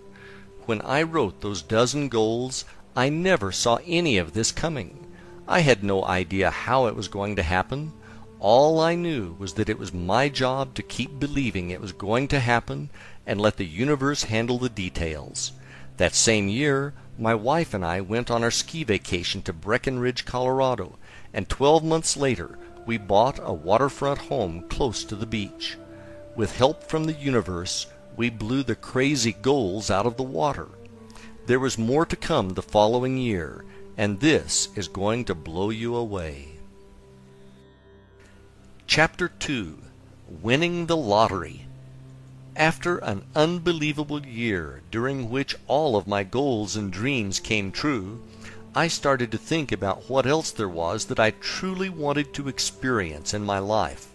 [0.66, 5.06] When I wrote those dozen goals, I never saw any of this coming.
[5.48, 7.92] I had no idea how it was going to happen.
[8.38, 12.28] All I knew was that it was my job to keep believing it was going
[12.28, 12.90] to happen
[13.26, 15.52] and let the universe handle the details.
[15.96, 20.98] That same year, my wife and I went on our ski vacation to Breckenridge, Colorado,
[21.32, 25.76] and 12 months later, we bought a waterfront home close to the beach.
[26.34, 30.68] With help from the universe, we blew the crazy goals out of the water.
[31.46, 33.64] There was more to come the following year,
[33.96, 36.48] and this is going to blow you away.
[38.86, 39.78] Chapter 2
[40.40, 41.66] Winning the Lottery
[42.56, 48.20] After an unbelievable year, during which all of my goals and dreams came true,
[48.74, 53.32] I started to think about what else there was that I truly wanted to experience
[53.32, 54.08] in my life.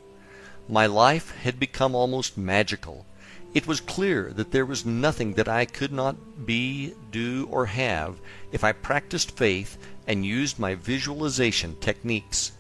[0.70, 3.08] My life had become almost magical.
[3.56, 8.18] It was clear that there was nothing that I could not be, do, or have
[8.52, 12.52] if I practiced faith and used my visualization techniques.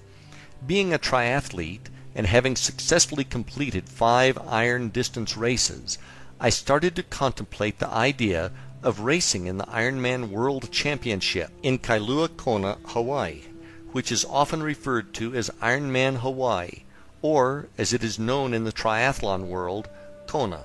[0.66, 6.00] Being a triathlete and having successfully completed five iron distance races,
[6.40, 8.52] I started to contemplate the idea
[8.82, 13.44] of racing in the Ironman World Championship in Kailua Kona, Hawaii,
[13.92, 16.86] which is often referred to as Ironman Hawaii,
[17.22, 19.88] or as it is known in the triathlon world,
[20.26, 20.64] Kona.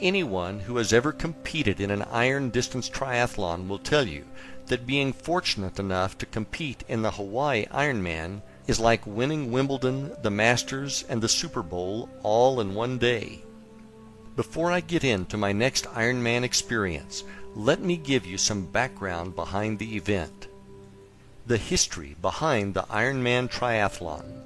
[0.00, 4.24] Anyone who has ever competed in an iron distance triathlon will tell you
[4.66, 10.30] that being fortunate enough to compete in the Hawaii Ironman is like winning Wimbledon, the
[10.30, 13.42] Masters, and the Super Bowl all in one day.
[14.34, 17.24] Before I get into my next Ironman experience,
[17.54, 20.48] let me give you some background behind the event.
[21.46, 24.42] The history behind the Ironman Triathlon.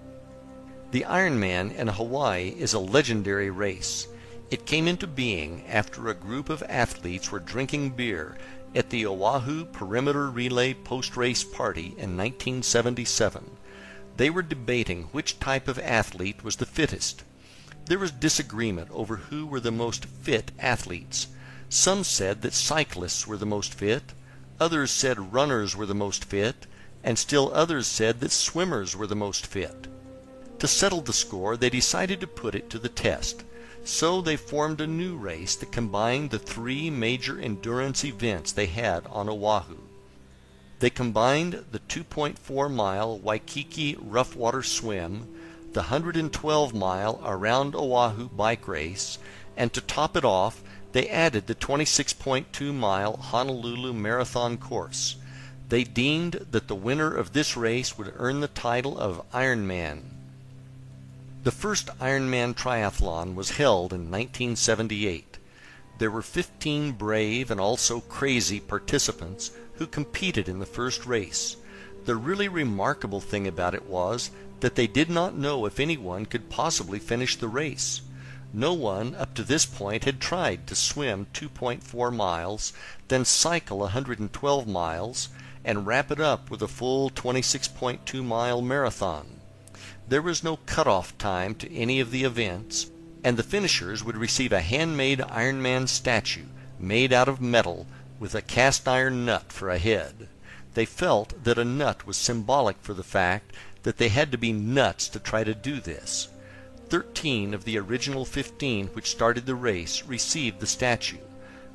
[0.92, 4.06] The Ironman in Hawaii is a legendary race.
[4.50, 8.37] It came into being after a group of athletes were drinking beer
[8.74, 13.50] at the Oahu Perimeter Relay post race party in 1977.
[14.20, 17.24] They were debating which type of athlete was the fittest.
[17.87, 21.28] There was disagreement over who were the most fit athletes.
[21.70, 24.12] Some said that cyclists were the most fit,
[24.61, 26.66] others said runners were the most fit,
[27.02, 29.87] and still others said that swimmers were the most fit.
[30.59, 33.42] To settle the score, they decided to put it to the test.
[33.85, 39.06] So they formed a new race that combined the three major endurance events they had
[39.06, 39.78] on Oahu.
[40.80, 45.28] They combined the 2.4 mile Waikiki rough water swim,
[45.74, 49.18] the 112 mile around Oahu bike race,
[49.58, 50.62] and to top it off,
[50.92, 55.16] they added the 26.2 mile Honolulu marathon course.
[55.68, 60.00] They deemed that the winner of this race would earn the title of Ironman.
[61.44, 65.36] The first Ironman triathlon was held in 1978.
[65.98, 71.56] There were 15 brave and also crazy participants who competed in the first race.
[72.04, 76.50] The really remarkable thing about it was that they did not know if anyone could
[76.50, 78.02] possibly finish the race.
[78.52, 82.74] No one up to this point had tried to swim 2.4 miles,
[83.08, 85.30] then cycle 112 miles,
[85.64, 89.40] and wrap it up with a full 26.2 mile marathon.
[90.06, 92.90] There was no cutoff time to any of the events,
[93.24, 96.44] and the finishers would receive a handmade Ironman statue
[96.78, 97.86] made out of metal
[98.20, 100.28] with a cast iron nut for a head.
[100.74, 103.52] They felt that a nut was symbolic for the fact
[103.83, 106.28] that they had to be nuts to try to do this.
[106.90, 111.16] Thirteen of the original fifteen which started the race received the statue,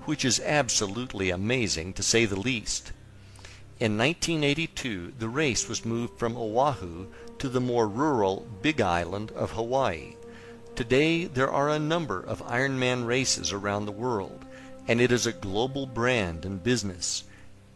[0.03, 2.91] which is absolutely amazing to say the least.
[3.79, 7.08] In 1982, the race was moved from Oahu
[7.39, 10.15] to the more rural Big Island of Hawaii.
[10.75, 14.44] Today, there are a number of Ironman races around the world,
[14.88, 17.23] and it is a global brand and business.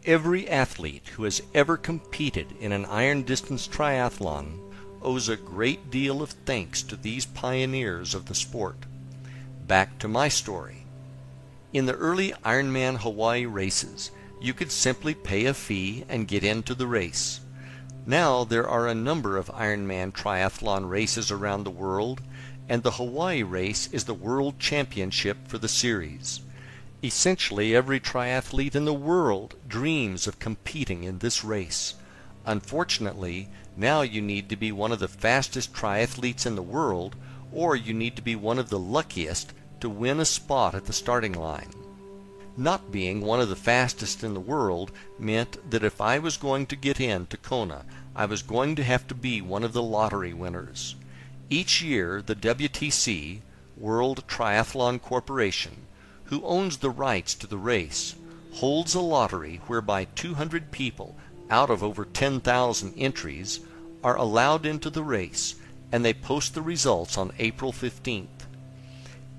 [0.04, 4.58] Every athlete who has ever competed in an iron distance triathlon
[5.02, 8.86] owes a great deal of thanks to these pioneers of the sport.
[9.66, 10.86] Back to my story.
[11.72, 16.74] In the early Ironman Hawaii races, you could simply pay a fee and get into
[16.74, 17.40] the race.
[18.06, 22.22] Now there are a number of Ironman triathlon races around the world,
[22.68, 26.40] and the Hawaii race is the world championship for the series.
[27.02, 31.94] Essentially every triathlete in the world dreams of competing in this race.
[32.44, 37.16] Unfortunately, Now you need to be one of the fastest triathletes in the world,
[37.52, 40.92] or you need to be one of the luckiest to win a spot at the
[40.92, 41.72] starting line.
[42.56, 46.66] Not being one of the fastest in the world meant that if I was going
[46.66, 49.82] to get in to Kona, I was going to have to be one of the
[49.82, 50.96] lottery winners.
[51.48, 53.40] Each year, the WTC,
[53.78, 55.86] World Triathlon Corporation,
[56.30, 58.14] who owns the rights to the race,
[58.52, 61.16] holds a lottery whereby 200 people
[61.50, 63.58] out of over 10,000 entries
[64.04, 65.56] are allowed into the race,
[65.90, 68.46] and they post the results on April 15th.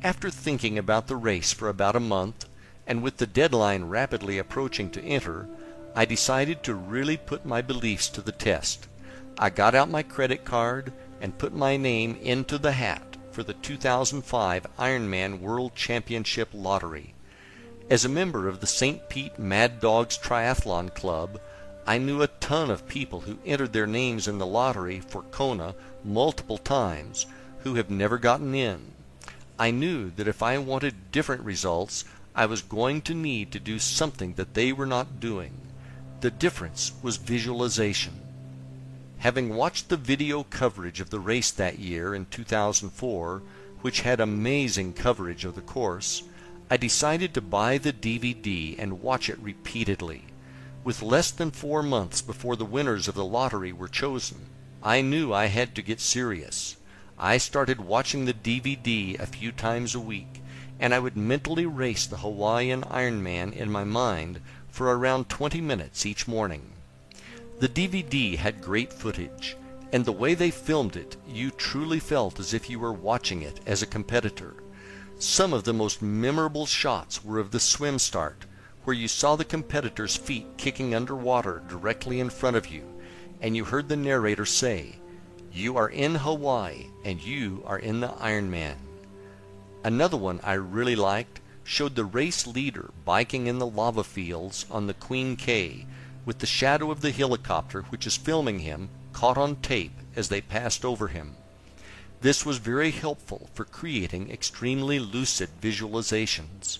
[0.04, 2.46] After thinking about the race for about a month,
[2.86, 5.48] and with the deadline rapidly approaching to enter,
[5.96, 8.90] I decided to really put my beliefs to the test.
[9.40, 13.54] I got out my credit card and put my name into the hat for the
[13.54, 17.14] 2005 Ironman World Championship Lottery.
[17.90, 19.10] As a member of the St.
[19.10, 21.40] Pete Mad Dogs Triathlon Club,
[21.88, 25.76] I knew a ton of people who entered their names in the lottery for Kona
[26.04, 27.26] multiple times
[27.64, 28.92] who have never gotten in.
[29.58, 33.78] I knew that if I wanted different results, I was going to need to do
[33.80, 35.54] something that they were not doing.
[36.22, 38.21] The difference was visualization.
[39.22, 43.44] Having watched the video coverage of the race that year in 2004,
[43.82, 46.24] which had amazing coverage of the course,
[46.72, 50.24] I decided to buy the DVD and watch it repeatedly.
[50.84, 54.48] With less than four months before the winners of the lottery were chosen,
[54.82, 56.78] I knew I had to get serious.
[57.20, 60.42] I started watching the DVD a few times a week,
[60.80, 66.08] and I would mentally race the Hawaiian Ironman in my mind for around 20 minutes
[66.08, 66.71] each morning.
[67.62, 69.56] The DVD had great footage,
[69.94, 73.60] and the way they filmed it, you truly felt as if you were watching it
[73.68, 74.56] as a competitor.
[75.20, 78.48] Some of the most memorable shots were of the swim start,
[78.84, 82.82] where you saw the competitor's feet kicking under water directly in front of you,
[83.42, 84.96] and you heard the narrator say,
[85.52, 88.78] You are in Hawaii, and you are in the Ironman.
[89.84, 94.88] Another one I really liked showed the race leader biking in the lava fields on
[94.88, 95.86] the Queen K,
[96.26, 100.42] with the shadow of the helicopter which is filming him caught on tape as they
[100.42, 101.36] passed over him.
[102.22, 106.78] This was very helpful for creating extremely lucid visualizations.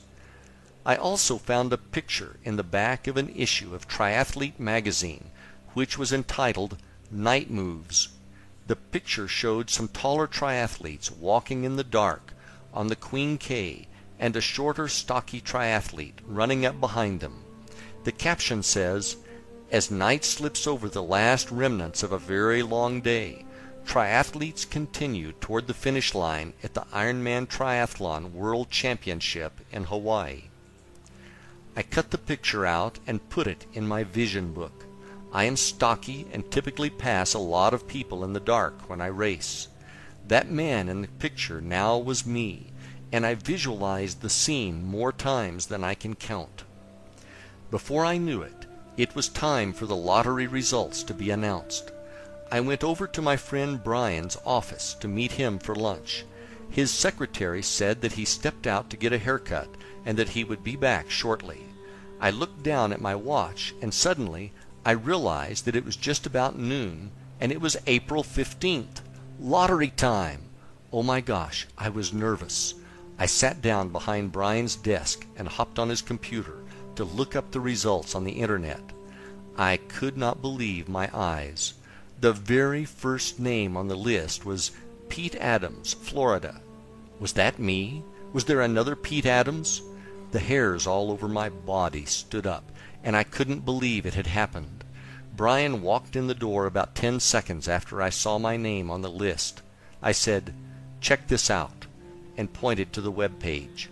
[0.86, 5.32] I also found a picture in the back of an issue of Triathlete magazine
[5.74, 6.78] which was entitled
[7.10, 8.10] Night Moves.
[8.68, 12.34] The picture showed some taller triathletes walking in the dark
[12.74, 13.88] on the Queen K
[14.20, 17.44] and a shorter stocky triathlete running up behind them.
[18.04, 19.18] The caption says,
[19.72, 23.46] As night slips over the last remnants of a very long day,
[23.86, 30.50] triathletes continue toward the finish line at the Ironman Triathlon World Championship in Hawaii.
[31.74, 34.84] I cut the picture out and put it in my vision book.
[35.32, 39.08] I am stocky and typically pass a lot of people in the dark when I
[39.08, 39.70] race.
[40.28, 42.74] That man in the picture now was me,
[43.14, 46.66] and I visualized the scene more times than I can count.
[47.70, 48.61] Before I knew it,
[48.98, 51.92] it was time for the lottery results to be announced.
[52.52, 56.26] I went over to my friend Brian's office to meet him for lunch.
[56.70, 59.70] His secretary said that he stepped out to get a haircut
[60.06, 61.62] and that he would be back shortly.
[62.20, 64.52] I looked down at my watch, and suddenly
[64.86, 69.02] I realized that it was just about noon, and it was April 15th.
[69.40, 70.42] Lottery time!
[70.92, 72.74] Oh my gosh, I was nervous.
[73.18, 76.58] I sat down behind Brian's desk and hopped on his computer
[76.96, 78.82] to look up the results on the internet.
[79.58, 81.74] I could not believe my eyes.
[82.20, 84.72] The very first name on the list was
[85.10, 86.62] Pete Adams, Florida.
[87.20, 88.04] Was that me?
[88.34, 89.82] Was there another Pete Adams?
[90.32, 92.72] The hairs all over my body stood up,
[93.04, 94.84] and I couldn't believe it had happened.
[95.36, 99.12] Brian walked in the door about ten seconds after I saw my name on the
[99.12, 99.62] list.
[100.02, 100.54] I said,
[101.02, 101.86] Check this out,
[102.38, 103.90] and pointed to the web page.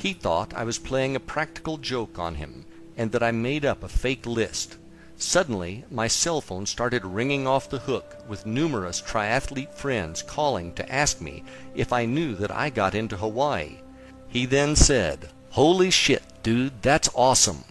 [0.00, 2.64] He thought I was playing a practical joke on him,
[2.96, 4.78] and that I made up a fake list.
[5.18, 10.90] Suddenly, my cell phone started ringing off the hook with numerous triathlete friends calling to
[10.90, 11.44] ask me
[11.74, 13.82] if I knew that I got into Hawaii.
[14.26, 17.64] He then said, Holy shit, dude, that's awesome.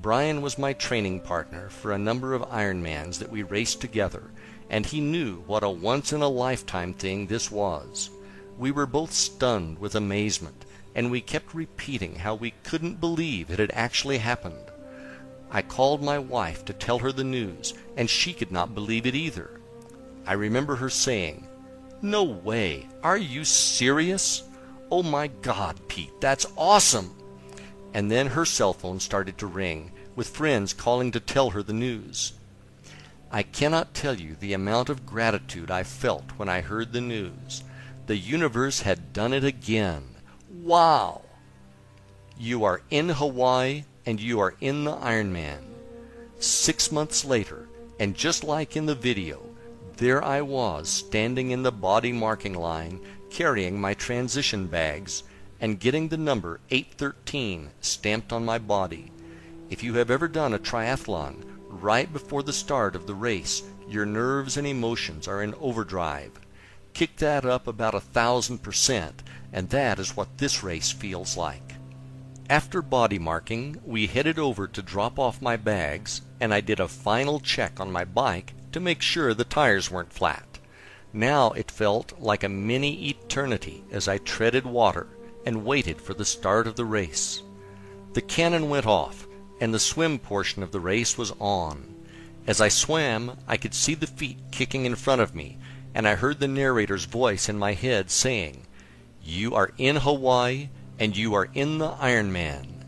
[0.00, 4.30] Brian was my training partner for a number of Ironmans that we raced together,
[4.70, 8.08] and he knew what a once in a lifetime thing this was.
[8.56, 10.64] We were both stunned with amazement,
[10.98, 14.72] and we kept repeating how we couldn't believe it had actually happened.
[15.48, 19.14] I called my wife to tell her the news, and she could not believe it
[19.14, 19.60] either.
[20.26, 21.46] I remember her saying,
[22.02, 22.88] No way!
[23.04, 24.42] Are you serious?
[24.90, 27.14] Oh my God, Pete, that's awesome!
[27.94, 31.72] And then her cell phone started to ring, with friends calling to tell her the
[31.72, 32.32] news.
[33.30, 37.62] I cannot tell you the amount of gratitude I felt when I heard the news.
[38.06, 40.07] The universe had done it again.
[40.68, 41.22] Wow!
[42.38, 45.62] You are in Hawaii and you are in the Ironman.
[46.40, 49.40] Six months later, and just like in the video,
[49.96, 53.00] there I was standing in the body marking line
[53.30, 55.22] carrying my transition bags
[55.58, 59.10] and getting the number 813 stamped on my body.
[59.70, 64.04] If you have ever done a triathlon, right before the start of the race, your
[64.04, 66.38] nerves and emotions are in overdrive.
[66.98, 69.22] Kick that up about a thousand percent,
[69.52, 71.74] and that is what this race feels like.
[72.50, 76.88] After body marking, we headed over to drop off my bags, and I did a
[76.88, 80.58] final check on my bike to make sure the tires weren't flat.
[81.12, 85.06] Now it felt like a mini eternity as I treaded water
[85.46, 87.44] and waited for the start of the race.
[88.14, 89.28] The cannon went off,
[89.60, 91.94] and the swim portion of the race was on.
[92.48, 95.58] As I swam, I could see the feet kicking in front of me,
[95.98, 98.68] and I heard the narrator's voice in my head saying,
[99.20, 102.84] You are in Hawaii, and you are in the Ironman.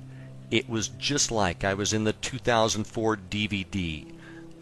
[0.49, 4.07] It was just like I was in the 2004 DVD.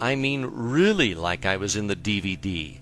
[0.00, 2.78] I mean, really like I was in the DVD.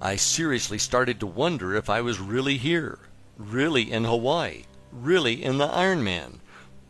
[0.00, 2.98] I seriously started to wonder if I was really here,
[3.36, 6.38] really in Hawaii, really in the Ironman,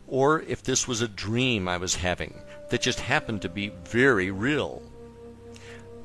[0.07, 2.35] or if this was a dream I was having
[2.69, 4.81] that just happened to be very real.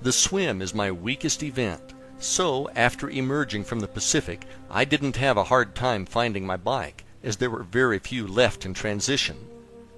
[0.03, 5.37] The swim is my weakest event, so after emerging from the Pacific, I didn't have
[5.37, 9.37] a hard time finding my bike, as there were very few left in transition.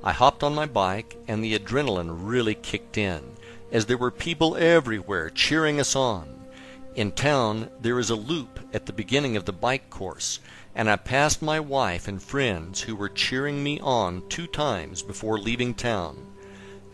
[0.02, 3.22] I hopped on my bike, and the adrenaline really kicked in,
[3.72, 6.28] as there were people everywhere cheering us on.
[6.94, 10.38] In town there is a loop at the beginning of the bike course,
[10.74, 15.38] and I passed my wife and friends who were cheering me on two times before
[15.38, 16.33] leaving town.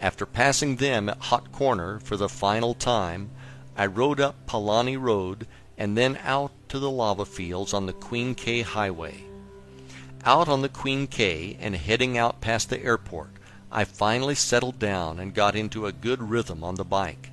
[0.00, 3.30] After passing them at Hot Corner for the final time,
[3.76, 5.46] I rode up Palani Road
[5.76, 9.24] and then out to the lava fields on the Queen K Highway.
[10.24, 13.30] Out on the Queen K and heading out past the airport,
[13.70, 17.30] I finally settled down and got into a good rhythm on the bike.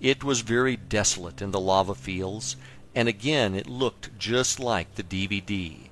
[0.00, 2.56] It was very desolate in the lava fields,
[2.94, 5.90] and again it looked just like the DVD.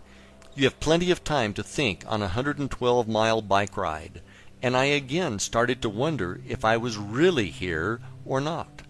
[0.55, 4.23] You have plenty of time to think on a 112 mile bike ride,
[4.65, 8.81] and I again started to wonder if I was really here or not.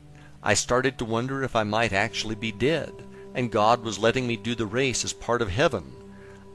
[0.41, 2.93] I started to wonder if I might actually be dead,
[3.35, 5.93] and God was letting me do the race as part of heaven.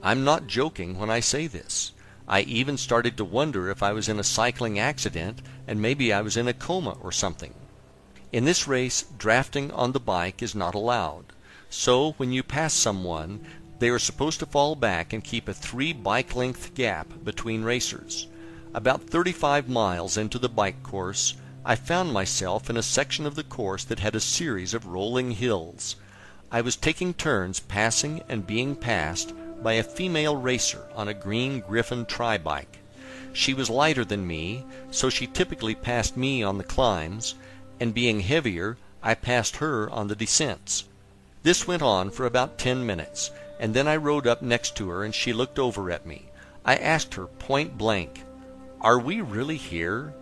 [0.02, 1.92] I'm not joking when I say this.
[2.30, 6.22] I even started to wonder if I was in a cycling accident and maybe I
[6.22, 7.54] was in a coma or something.
[8.32, 11.34] In this race, drafting on the bike is not allowed.
[11.70, 13.46] So when you pass someone,
[13.80, 18.28] they are supposed to fall back and keep a three bike length gap between racers.
[18.72, 21.34] About 35 miles into the bike course,
[21.66, 25.32] I found myself in a section of the course that had a series of rolling
[25.32, 25.96] hills.
[26.52, 31.62] I was taking turns passing and being passed by a female racer on a green
[31.62, 32.78] Griffin tri-bike.
[33.34, 37.34] She was lighter than me, so she typically passed me on the climbs,
[37.80, 40.84] and being heavier, I passed her on the descents.
[41.42, 45.04] This went on for about ten minutes, and then I rode up next to her
[45.04, 46.26] and she looked over at me.
[46.64, 48.26] I asked her point blank,
[48.82, 50.14] Are we really here?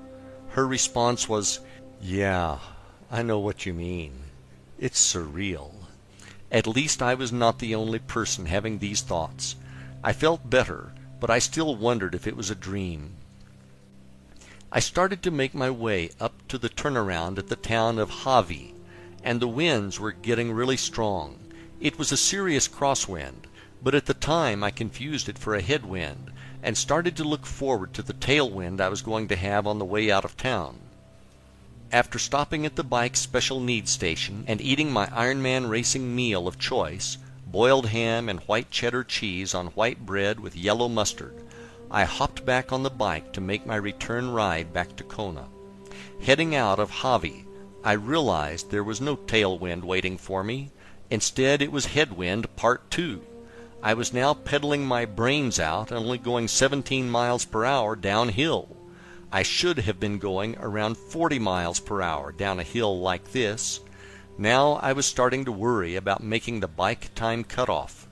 [0.50, 1.60] Her response was,
[2.02, 2.58] Yeah,
[3.12, 4.14] I know what you mean.
[4.80, 5.74] It's surreal.
[6.52, 9.56] At least I was not the only person having these thoughts.
[10.04, 13.16] I felt better, but I still wondered if it was a dream.
[14.72, 18.74] I started to make my way up to the turnaround at the town of Hawi,
[19.24, 21.38] and the winds were getting really strong.
[21.80, 23.46] It was a serious crosswind,
[23.84, 26.32] but at the time I confused it for a headwind,
[26.68, 29.86] and started to look forward to the tailwind I was going to have on the
[29.86, 30.78] way out of town.
[31.94, 36.60] After stopping at the bike special needs station and eating my Ironman racing meal of
[36.60, 41.42] choice, boiled ham and white cheddar cheese on white bread with yellow mustard,
[41.90, 45.46] I hopped back on the bike to make my return ride back to Kona.
[46.22, 47.46] Heading out of Hawi,
[47.82, 50.72] I realized there was no tailwind waiting for me.
[51.10, 53.22] Instead, it was headwind part two.
[53.84, 58.76] I was now pedaling my brains out and only going 17 miles per hour downhill.
[59.32, 63.80] I should have been going around 40 miles per hour down a hill like this.
[64.38, 68.08] Now I was starting to worry about making the bike time cutoff.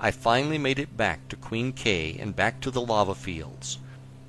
[0.00, 3.78] I finally made it back to Queen K and back to the lava fields.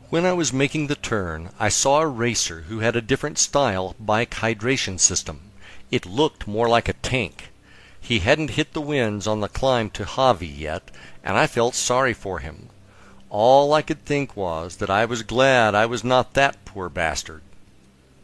[0.09, 3.95] When I was making the turn, I saw a racer who had a different style
[3.99, 5.51] bike hydration system.
[5.91, 7.47] It looked more like a tank.
[8.08, 10.91] He hadn't hit the winds on the climb to Hawi yet,
[11.26, 12.70] and I felt sorry for him.
[13.30, 17.41] All I could think was that I was glad I was not that poor bastard.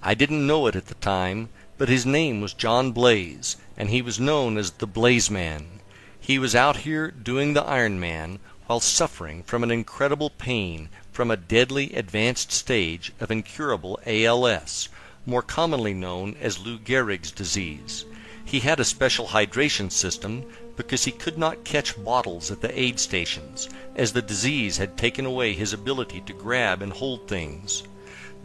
[0.02, 4.02] I didn't know it at the time, but his name was John Blais, and he
[4.02, 5.82] was known as the Blaze Man.
[6.18, 11.30] He was out here doing the Iron Man while suffering from an incredible pain from
[11.30, 14.88] a deadly advanced stage of incurable ALS,
[15.26, 18.06] more commonly known as Lou Gehrig's disease.
[18.46, 20.44] He had a special hydration system
[20.76, 25.26] because he could not catch bottles at the aid stations, as the disease had taken
[25.26, 27.84] away his ability to grab and hold things.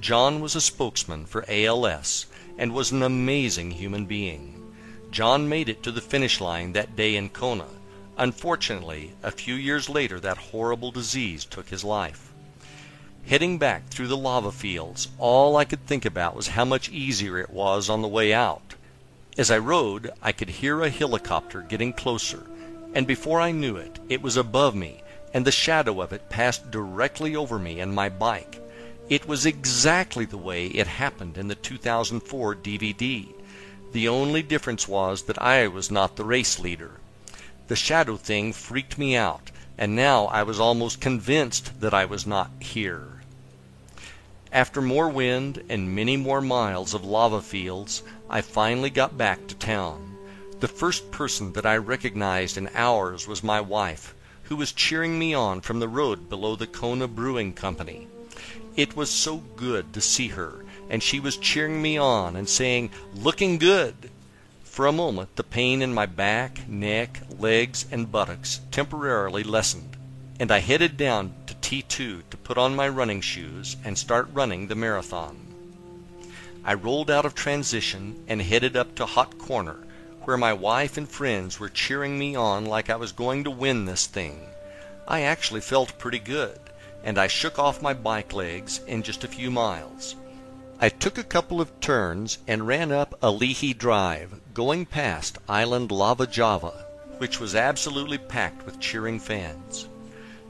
[0.01, 2.27] John was a spokesman for ALS
[2.57, 4.73] and was an amazing human being.
[5.11, 7.69] John made it to the finish line that day in Kona.
[8.17, 12.33] Unfortunately, a few years later that horrible disease took his life.
[13.27, 17.39] Heading back through the lava fields, all I could think about was how much easier
[17.39, 18.75] it was on the way out.
[19.37, 22.47] As I rode, I could hear a helicopter getting closer,
[22.95, 25.03] and before I knew it, it was above me,
[25.35, 28.61] and the shadow of it passed directly over me and my bike.
[29.09, 33.29] It was exactly the way it happened in the 2004 DVD.
[33.93, 36.93] The only difference was that I was not the race leader.
[37.69, 42.27] The shadow thing freaked me out, and now I was almost convinced that I was
[42.27, 43.23] not here.
[44.53, 49.55] After more wind and many more miles of lava fields, I finally got back to
[49.55, 50.17] town.
[50.61, 54.15] The first person that I recognized in hours was my wife,
[54.45, 58.07] who was cheering me on from the road below the Kona Brewing Company.
[58.77, 62.91] It was so good to see her, and she was cheering me on and saying,
[63.15, 64.11] Looking good!
[64.63, 69.97] For a moment the pain in my back, neck, legs, and buttocks temporarily lessened,
[70.39, 74.67] and I headed down to T2 to put on my running shoes and start running
[74.67, 75.48] the marathon.
[76.69, 79.79] I rolled out of transition and headed up to Hot Corner,
[80.25, 83.87] where my wife and friends were cheering me on like I was going to win
[83.87, 84.47] this thing.
[85.09, 86.61] I actually felt pretty good
[87.03, 90.15] and I shook off my bike legs in just a few miles.
[90.79, 96.27] I took a couple of turns and ran up Ali'i Drive, going past Island Lava
[96.27, 96.85] Java,
[97.17, 99.89] which was absolutely packed with cheering fans.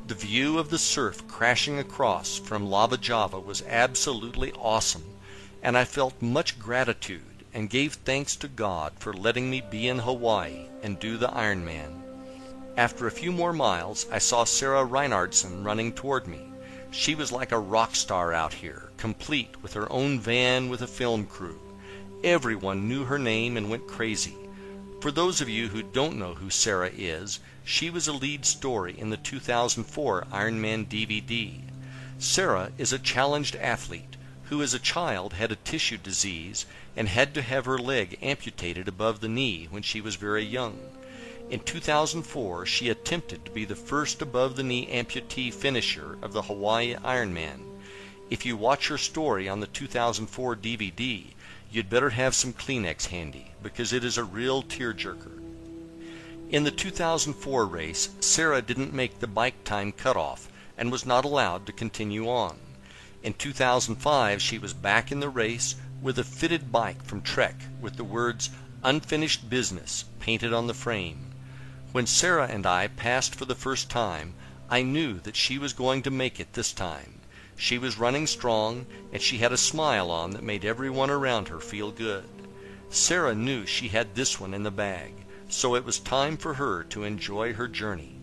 [0.09, 5.05] The view of the surf crashing across from Lava Java was absolutely awesome,
[5.63, 9.99] and I felt much gratitude and gave thanks to God for letting me be in
[9.99, 12.03] Hawaii and do the Ironman.
[12.77, 16.53] After a few more miles I saw Sarah Reinertsen running toward me.
[16.91, 20.87] She was like a rock star out here, complete with her own van with a
[20.87, 21.61] film crew.
[22.23, 24.37] Everyone knew her name and went crazy.
[25.01, 28.99] For those of you who don't know who Sarah is, she was a lead story
[28.99, 31.61] in the 2004 Ironman DVD.
[32.19, 34.17] Sarah is a challenged athlete
[34.49, 36.65] who as a child had a tissue disease
[36.97, 40.79] and had to have her leg amputated above the knee when she was very young.
[41.51, 46.43] In 2004 she attempted to be the first above the knee amputee finisher of the
[46.43, 47.61] Hawaii Ironman.
[48.31, 51.25] If you watch her story on the 2004 DVD,
[51.71, 55.43] you'd better have some Kleenex handy because it is a real tearjerker.
[56.51, 61.67] In the 2004 race, Sarah didn't make the bike time cutoff and was not allowed
[61.67, 62.59] to continue on.
[63.21, 67.97] In 2005 she was back in the race with a fitted bike from Trek with
[67.97, 68.51] the words
[68.85, 71.33] Unfinished Business painted on the frame.
[71.91, 74.35] When Sarah and I passed for the first time,
[74.71, 77.19] I knew that she was going to make it this time.
[77.57, 81.59] She was running strong, and she had a smile on that made everyone around her
[81.59, 82.29] feel good.
[82.89, 85.13] Sarah knew she had this one in the bag,
[85.49, 88.15] so it was time for her to enjoy her journey.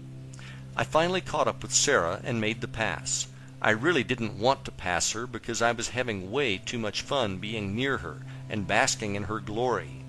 [0.77, 3.27] I finally caught up with Sarah and made the pass.
[3.65, 7.37] I really didn't want to pass her because I was having way too much fun
[7.37, 10.03] being near her and basking in her glory.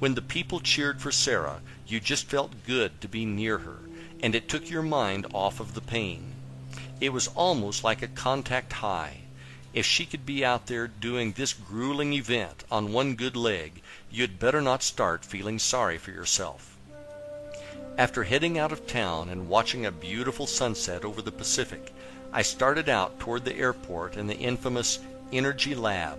[0.00, 3.78] When the people cheered for Sarah, you just felt good to be near her,
[4.20, 6.32] and it took your mind off of the pain.
[7.00, 9.18] It was almost like a contact high.
[9.72, 14.40] If she could be out there doing this grueling event on one good leg, you'd
[14.40, 16.76] better not start feeling sorry for yourself.
[17.96, 21.92] After heading out of town and watching a beautiful sunset over the Pacific,
[22.36, 24.98] I started out toward the airport and the infamous
[25.32, 26.18] Energy Lab.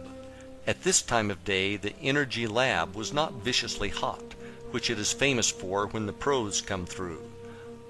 [0.65, 4.33] At this time of day the Energy Lab was not viciously hot,
[4.71, 7.21] which it is famous for when the pros come through.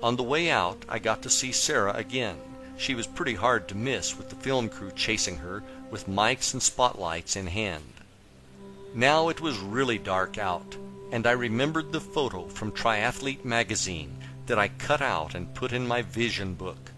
[0.03, 2.35] On the way out I got to see Sarah again.
[2.75, 6.61] She was pretty hard to miss with the film crew chasing her with mics and
[6.61, 7.93] spotlights in hand.
[8.93, 10.75] Now it was really dark out,
[11.13, 14.17] and I remembered the photo from Triathlete magazine
[14.47, 16.91] that I cut out and put in my vision book.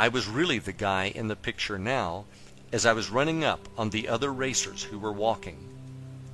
[0.00, 2.26] I was really the guy in the picture now,
[2.72, 5.68] as I was running up on the other racers who were walking.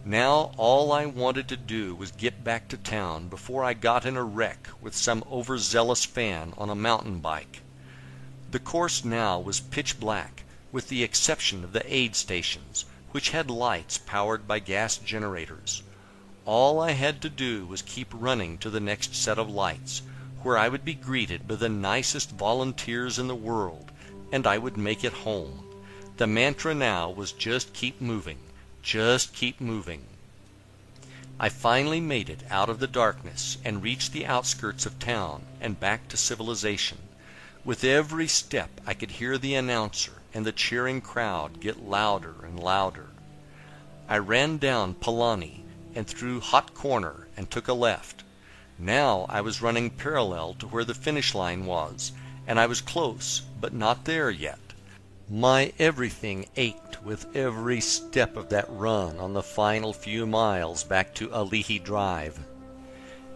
[0.05, 4.19] Now all I wanted to do was get back to town before I got in
[4.19, 7.63] a wreck with some overzealous fan on a mountain bike.
[8.51, 13.49] The course now was pitch black, with the exception of the aid stations, which had
[13.49, 15.83] lights powered by gas generators.
[16.45, 20.03] All I had to do was keep running to the next set of lights,
[20.45, 23.91] where I would be greeted by the nicest volunteers in the world,
[24.31, 25.65] and I would make it home.
[26.19, 28.39] The mantra now was just keep moving,
[28.83, 30.05] just keep moving.
[31.41, 35.81] I finally made it out of the darkness and reached the outskirts of town and
[35.81, 36.99] back to civilization.
[37.65, 42.61] With every step I could hear the announcer and the cheering crowd get louder and
[42.61, 43.09] louder.
[44.09, 45.63] I ran down Palani
[45.95, 48.23] and through Hot Corner and took a left.
[48.79, 52.13] Now I was running parallel to where the finish line was,
[52.47, 54.59] and I was close, but not there yet.
[55.31, 61.15] My everything ached with every step of that run on the final few miles back
[61.15, 62.41] to Ali'i Drive.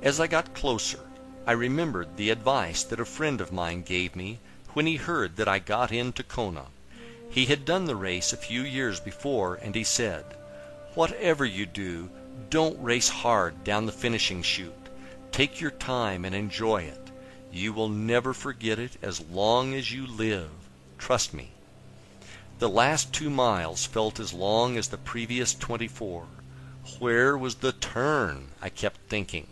[0.02, 1.00] As I got closer,
[1.46, 4.40] I remembered the advice that a friend of mine gave me
[4.74, 6.66] when he heard that I got into Kona.
[7.30, 10.24] He had done the race a few years before, and he said,
[10.94, 12.10] Whatever you do,
[12.50, 14.74] don't race hard down the finishing chute.
[15.38, 17.12] Take your time and enjoy it.
[17.52, 20.50] You will never forget it as long as you live.
[20.98, 21.52] Trust me.
[22.58, 26.24] The last two miles felt as long as the previous twenty-four.
[26.98, 28.48] Where was the turn?
[28.60, 29.46] I kept thinking.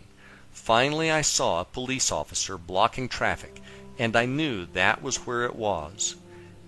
[0.51, 3.61] Finally I saw a police officer blocking traffic,
[3.97, 6.17] and I knew that was where it was.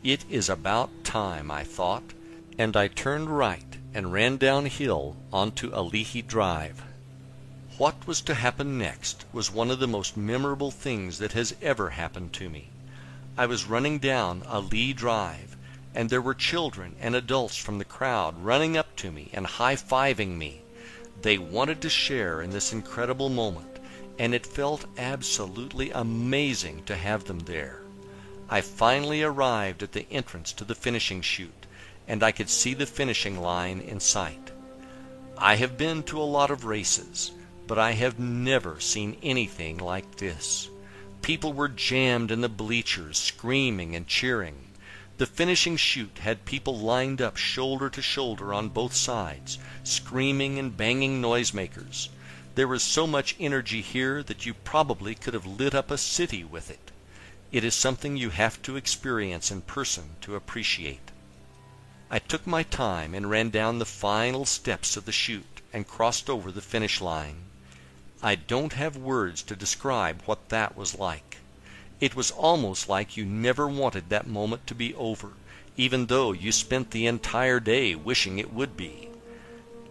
[0.02, 2.14] It is about time, I thought,
[2.58, 6.86] and I turned right and ran downhill onto Ali'i Drive.
[7.80, 11.92] What was to happen next was one of the most memorable things that has ever
[11.92, 12.68] happened to me.
[13.38, 15.56] I was running down Ali'i Drive,
[15.96, 20.38] and there were children and adults from the crowd running up to me and high-fiving
[20.38, 20.62] me.
[21.22, 23.80] They wanted to share in this incredible moment
[24.20, 27.80] and it felt absolutely amazing to have them there.
[28.50, 31.66] I finally arrived at the entrance to the finishing chute,
[32.10, 34.52] and I could see the finishing line in sight.
[35.38, 37.32] I have been to a lot of races,
[37.70, 40.70] but I have never seen anything like this.
[41.22, 44.70] People were jammed in the bleachers, screaming and cheering.
[45.18, 50.76] The finishing chute had people lined up shoulder to shoulder on both sides, screaming and
[50.76, 52.10] banging noisemakers.
[52.56, 56.44] There is so much energy here that you probably could have lit up a city
[56.44, 56.90] with it.
[57.52, 61.12] It is something you have to experience in person to appreciate.
[62.10, 66.32] I took my time and ran down the final steps of the chute and crossed
[66.32, 67.44] over the finish line.
[68.22, 71.38] I don't have words to describe what that was like.
[72.02, 75.32] It was almost like you never wanted that moment to be over,
[75.78, 79.08] even though you spent the entire day wishing it would be.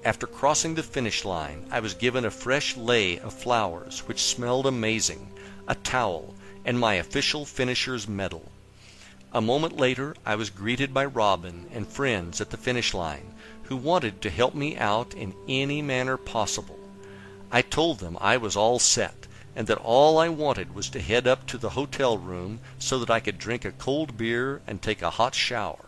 [0.05, 4.67] After crossing the finish line, I was given a fresh lei of flowers which smelled
[4.67, 5.33] amazing,
[5.67, 6.35] a towel,
[6.67, 8.53] and my official finisher's medal.
[9.33, 13.77] A moment later I was greeted by Robin and friends at the finish line, who
[13.77, 16.78] wanted to help me out in any manner possible.
[17.51, 19.27] I told them I was all set,
[19.57, 23.11] and that all I wanted was to head up to the hotel room so that
[23.11, 25.87] I could drink a cold beer and take a hot shower.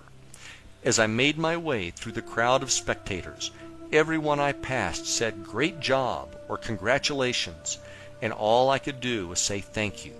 [0.84, 3.50] As I made my way through the crowd of spectators,
[3.92, 7.76] Everyone I passed said great job or congratulations,
[8.22, 10.14] and all I could do was say thank you.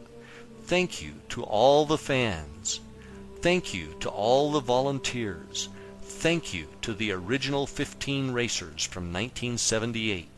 [0.65, 2.81] Thank you to all the fans.
[3.43, 5.69] Thank you to all the volunteers.
[6.03, 10.30] Thank you to the original 15 racers from 1978.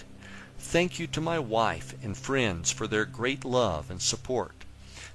[0.72, 4.54] Thank you to my wife and friends for their great love and support.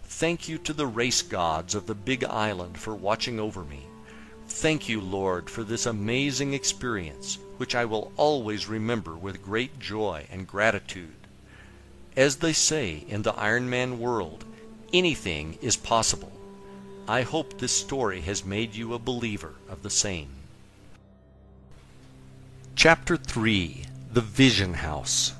[0.03, 3.87] Thank you to the race gods of the Big Island for watching over me.
[4.47, 10.27] Thank you, Lord, for this amazing experience which I will always remember with great joy
[10.31, 11.15] and gratitude.
[12.15, 14.45] As they say in the Ironman world,
[14.93, 16.33] anything is possible.
[17.07, 20.29] I hope this story has made you a believer of the same.
[22.75, 25.33] Chapter 3 The Vision House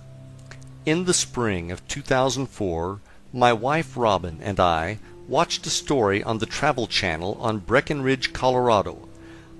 [0.88, 3.02] In the spring of 2004,
[3.34, 9.10] my wife Robin and I watched a story on the Travel Channel on Breckenridge, Colorado,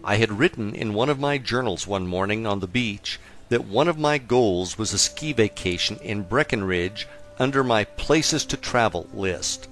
[0.06, 3.20] I had written in one of my journals one morning on the beach
[3.50, 8.56] that one of my goals was a ski vacation in Breckenridge under my places to
[8.56, 9.68] travel list.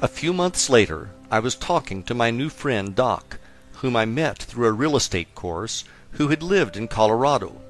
[0.00, 3.38] A few months later, I was talking to my new friend Doc,
[3.82, 7.60] whom I met through a real estate course, who had lived in Colorado.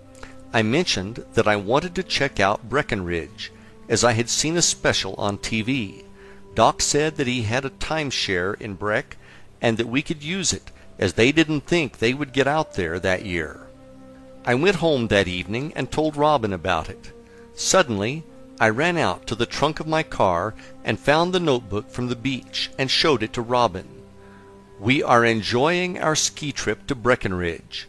[0.55, 3.51] I mentioned that I wanted to check out Breckenridge,
[3.89, 6.05] as I had seen a special on TV.
[6.55, 9.17] Doc said that he had a timeshare in Breck
[9.63, 12.99] and that we could use it as they didn't think they would get out there
[12.99, 13.67] that year.
[14.45, 17.13] I went home that evening and told Robin about it.
[17.55, 18.25] Suddenly,
[18.61, 22.17] I ran out to the trunk of my car and found the notebook from the
[22.17, 23.89] beach and showed it to Robin.
[24.79, 27.89] We are enjoying our ski trip to Breckenridge.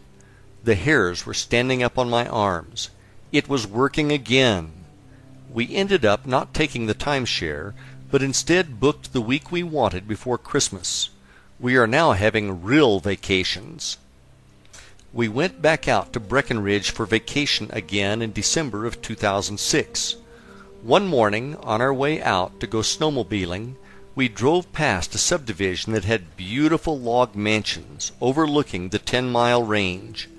[0.64, 2.88] The hairs were standing up on my arms.
[3.32, 4.72] It was working again.
[5.52, 7.74] We ended up not taking the timeshare,
[8.10, 11.10] but instead booked the week we wanted before Christmas.
[11.60, 13.98] We are now having real vacations.
[15.12, 20.16] We went back out to Breckenridge for vacation again in December of 2006.
[20.82, 23.74] One morning, on our way out to go snowmobiling,
[24.14, 30.30] we drove past a subdivision that had beautiful log mansions overlooking the Ten Mile Range.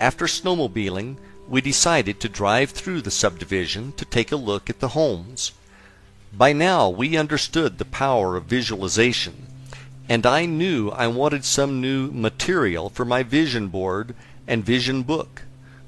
[0.00, 1.16] After snowmobiling,
[1.48, 5.52] we decided to drive through the subdivision to take a look at the homes.
[6.32, 9.46] By now we understood the power of visualization
[10.08, 14.14] and I knew I wanted some new material for my vision board
[14.46, 15.42] and vision book.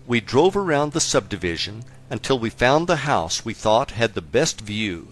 [0.08, 4.60] We drove around the subdivision until we found the house we thought had the best
[4.60, 5.08] view.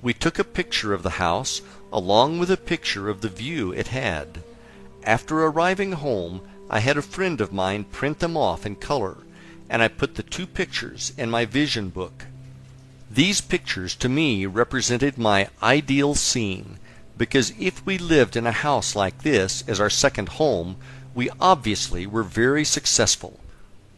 [0.00, 1.60] We took a picture of the house
[1.92, 4.42] along with a picture of the view it had.
[5.02, 9.18] After arriving home, I had a friend of mine print them off in color,
[9.70, 12.26] and I put the two pictures in my vision book.
[13.10, 16.78] These pictures to me represented my ideal scene
[17.16, 20.76] because if we lived in a house like this as our second home,
[21.14, 23.38] we obviously were very successful.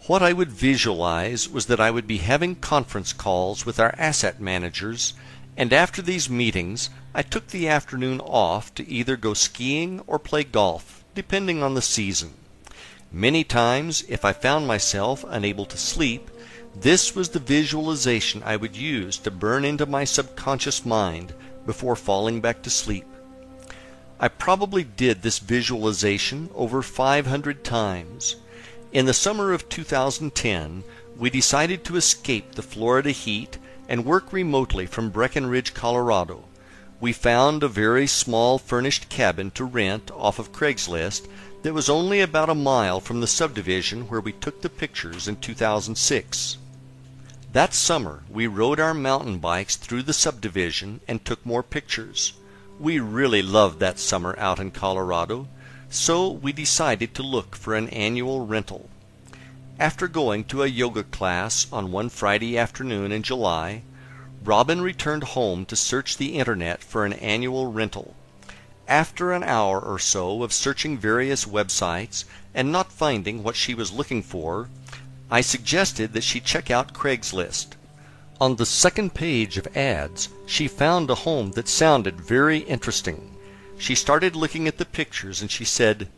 [0.06, 4.40] What I would visualize was that I would be having conference calls with our asset
[4.40, 5.14] managers,
[5.56, 10.44] and after these meetings I took the afternoon off to either go skiing or play
[10.44, 12.34] golf, depending on the season.
[13.10, 16.30] Many times, if I found myself unable to sleep,
[16.76, 21.32] this was the visualization I would use to burn into my subconscious mind
[21.64, 23.06] before falling back to sleep.
[24.20, 28.36] I probably did this visualization over 500 times.
[28.92, 30.84] In the summer of 2010,
[31.16, 33.56] we decided to escape the Florida heat
[33.88, 36.44] and work remotely from Breckenridge, Colorado.
[37.00, 41.26] We found a very small furnished cabin to rent off of Craigslist
[41.62, 45.36] that was only about a mile from the subdivision where we took the pictures in
[45.36, 46.56] 2006.
[47.52, 52.34] That summer we rode our mountain bikes through the subdivision and took more pictures.
[52.78, 55.48] We really loved that summer out in Colorado,
[55.90, 58.88] so we decided to look for an annual rental.
[59.80, 63.82] After going to a yoga class on one Friday afternoon in July,
[64.44, 68.14] Robin returned home to search the internet for an annual rental.
[68.88, 72.24] After an hour or so of searching various websites
[72.54, 74.70] and not finding what she was looking for,
[75.30, 77.76] I suggested that she check out Craigslist.
[78.40, 83.36] On the second page of ads she found a home that sounded very interesting.
[83.76, 86.08] She started looking at the pictures and she said,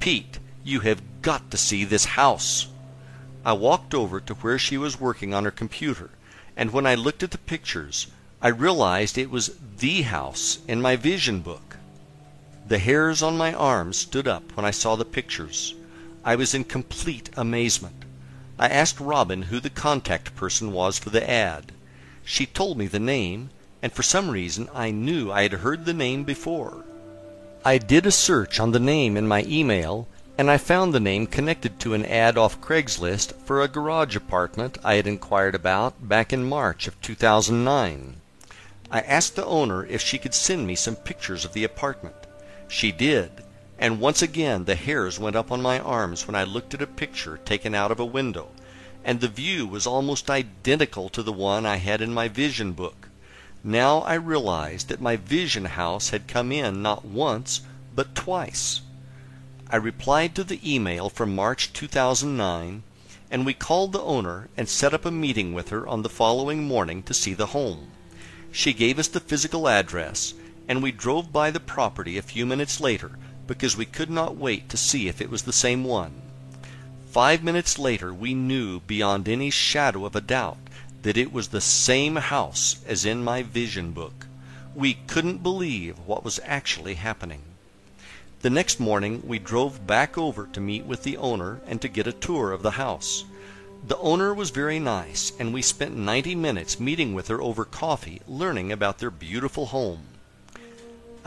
[0.00, 2.66] Pete, you have got to see this house.
[3.44, 6.10] I walked over to where she was working on her computer,
[6.56, 8.08] and when I looked at the pictures,
[8.42, 11.67] I realized it was the house in my vision book.
[12.68, 15.74] The hairs on my arms stood up when I saw the pictures.
[16.22, 18.04] I was in complete amazement.
[18.58, 21.72] I asked Robin who the contact person was for the ad.
[22.24, 23.48] She told me the name,
[23.80, 26.84] and for some reason I knew I had heard the name before.
[27.64, 30.06] I did a search on the name in my email,
[30.36, 34.76] and I found the name connected to an ad off Craigslist for a garage apartment
[34.84, 38.20] I had inquired about back in March of 2009.
[38.90, 42.26] I asked the owner if she could send me some pictures of the apartment.
[42.70, 43.30] She did,
[43.78, 46.86] and once again the hairs went up on my arms when I looked at a
[46.86, 48.50] picture taken out of a window,
[49.02, 53.08] and the view was almost identical to the one I had in my vision book.
[53.64, 57.62] Now I realized that my vision house had come in not once,
[57.94, 58.82] but twice.
[59.70, 62.82] I replied to the email from March 2009,
[63.30, 66.64] and we called the owner and set up a meeting with her on the following
[66.64, 67.88] morning to see the home.
[68.52, 70.34] She gave us the physical address,
[70.68, 73.12] and we drove by the property a few minutes later
[73.46, 76.12] because we could not wait to see if it was the same one.
[77.10, 80.58] Five minutes later we knew beyond any shadow of a doubt
[81.02, 84.26] that it was the same house as in my vision book.
[84.74, 87.40] We couldn't believe what was actually happening.
[88.42, 92.06] The next morning we drove back over to meet with the owner and to get
[92.06, 93.24] a tour of the house.
[93.86, 98.20] The owner was very nice, and we spent 90 minutes meeting with her over coffee,
[98.28, 100.02] learning about their beautiful home.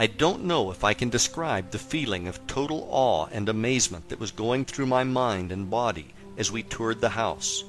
[0.01, 4.19] I don't know if I can describe the feeling of total awe and amazement that
[4.19, 7.63] was going through my mind and body as we toured the house.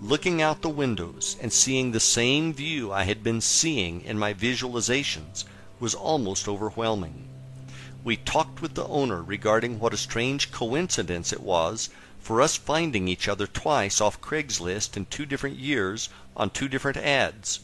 [0.00, 4.32] Looking out the windows and seeing the same view I had been seeing in my
[4.32, 5.44] visualizations
[5.78, 7.28] was almost overwhelming.
[8.02, 13.06] We talked with the owner regarding what a strange coincidence it was for us finding
[13.06, 17.60] each other twice off Craigslist in two different years on two different ads.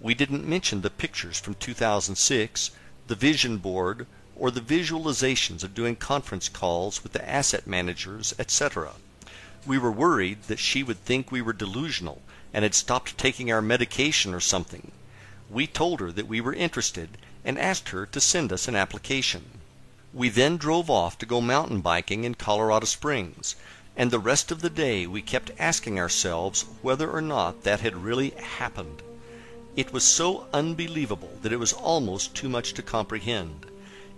[0.00, 2.70] We didn't mention the pictures from 2006
[3.10, 4.06] the vision board,
[4.36, 8.92] or the visualizations of doing conference calls with the asset managers, etc.
[9.66, 12.22] We were worried that she would think we were delusional
[12.54, 14.92] and had stopped taking our medication or something.
[15.50, 19.58] We told her that we were interested and asked her to send us an application.
[20.14, 23.56] We then drove off to go mountain biking in Colorado Springs,
[23.96, 28.04] and the rest of the day we kept asking ourselves whether or not that had
[28.04, 29.02] really happened.
[29.76, 33.66] It was so unbelievable that it was almost too much to comprehend.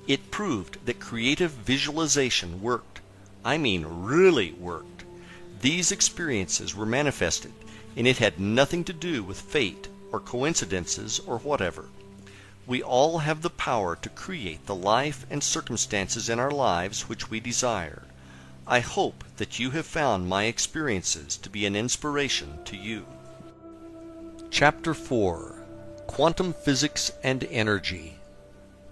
[0.08, 3.00] It proved that creative visualization worked.
[3.44, 5.04] I mean really worked.
[5.60, 7.52] These experiences were manifested,
[7.94, 11.84] and it had nothing to do with fate or coincidences or whatever.
[12.66, 17.28] We all have the power to create the life and circumstances in our lives which
[17.28, 18.04] we desire.
[18.66, 23.04] I hope that you have found my experiences to be an inspiration to you.
[24.54, 25.64] Chapter 4
[26.06, 28.18] Quantum Physics and Energy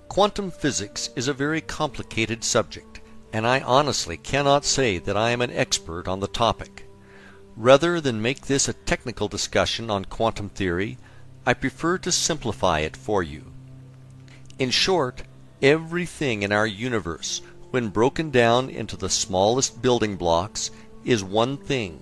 [0.09, 5.43] Quantum physics is a very complicated subject, and I honestly cannot say that I am
[5.43, 6.89] an expert on the topic.
[7.57, 10.97] Rather than make this a technical discussion on quantum theory,
[11.45, 13.53] I prefer to simplify it for you.
[14.59, 15.25] In short,
[15.61, 20.71] everything in our universe, when broken down into the smallest building blocks,
[21.05, 22.01] is one thing,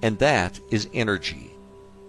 [0.00, 1.49] and that is energy.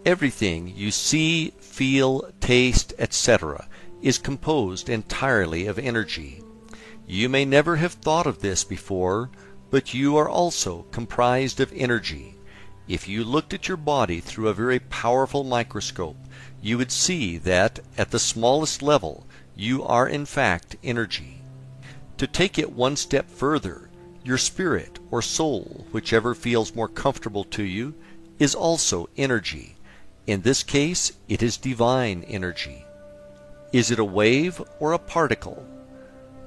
[0.04, 3.68] Everything you see, feel, taste, etc.,
[4.02, 6.42] is composed entirely of energy.
[7.06, 9.30] You may never have thought of this before,
[9.70, 12.36] but you are also comprised of energy.
[12.88, 16.18] If you looked at your body through a very powerful microscope,
[16.64, 21.44] you would see that, at the smallest level, you are in fact energy.
[22.18, 23.90] To take it one step further,
[24.24, 27.94] your spirit or soul, whichever feels more comfortable to you,
[28.40, 29.76] is also energy.
[30.32, 32.86] In this case, it is divine energy.
[33.74, 35.66] Is it a wave or a particle?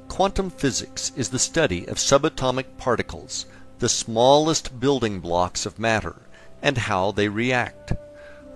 [0.09, 3.45] Quantum physics is the study of subatomic particles,
[3.80, 6.16] the smallest building blocks of matter,
[6.62, 7.93] and how they react.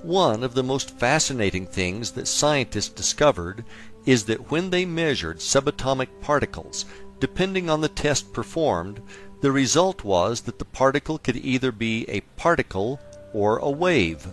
[0.01, 3.67] One of the most fascinating things that scientists discovered
[4.07, 6.87] is that when they measured subatomic particles,
[7.21, 9.03] depending on the test performed,
[9.43, 12.99] the result was that the particle could either be a particle
[13.35, 14.27] or a wave.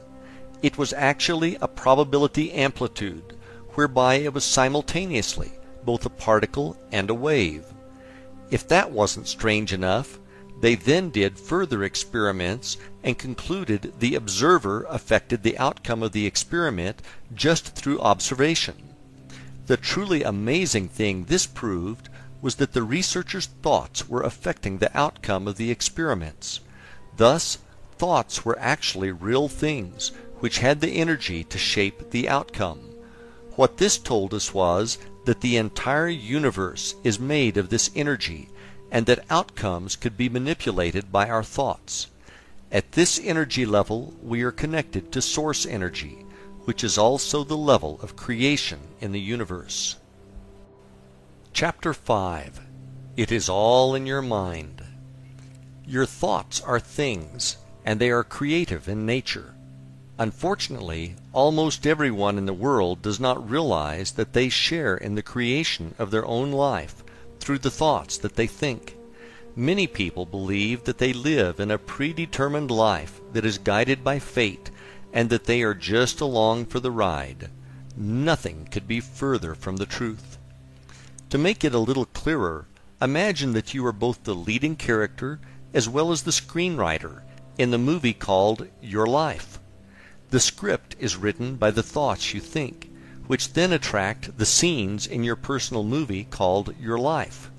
[0.61, 3.37] It was actually a probability amplitude
[3.75, 5.51] whereby it was simultaneously
[5.83, 7.65] both a particle and a wave.
[8.49, 10.19] If that wasn't strange enough,
[10.61, 17.01] they then did further experiments and concluded the observer affected the outcome of the experiment
[17.33, 18.75] just through observation.
[19.67, 22.09] The truly amazing thing this proved
[22.41, 26.61] was that the researchers' thoughts were affecting the outcome of the experiments.
[27.17, 27.57] Thus,
[27.97, 32.79] thoughts were actually real things which had the energy to shape the outcome.
[33.55, 38.49] What this told us was that the entire universe is made of this energy
[38.91, 42.07] and that outcomes could be manipulated by our thoughts.
[42.71, 46.25] At this energy level, we are connected to source energy,
[46.65, 49.95] which is also the level of creation in the universe.
[51.53, 52.59] Chapter 5
[53.15, 54.83] It is all in your mind.
[55.87, 59.54] Your thoughts are things, and they are creative in nature.
[60.17, 65.93] Unfortunately, almost everyone in the world does not realize that they share in the creation
[65.99, 67.03] of their own life
[67.39, 68.95] through the thoughts that they think.
[69.57, 74.71] Many people believe that they live in a predetermined life that is guided by fate
[75.11, 77.49] and that they are just along for the ride.
[77.97, 80.37] Nothing could be further from the truth.
[81.29, 82.67] To make it a little clearer,
[83.01, 85.39] imagine that you are both the leading character
[85.73, 87.21] as well as the screenwriter
[87.57, 89.54] in the movie called Your Life.
[90.31, 92.89] The script is written by the thoughts you think,
[93.27, 97.51] which then attract the scenes in your personal movie called Your Life.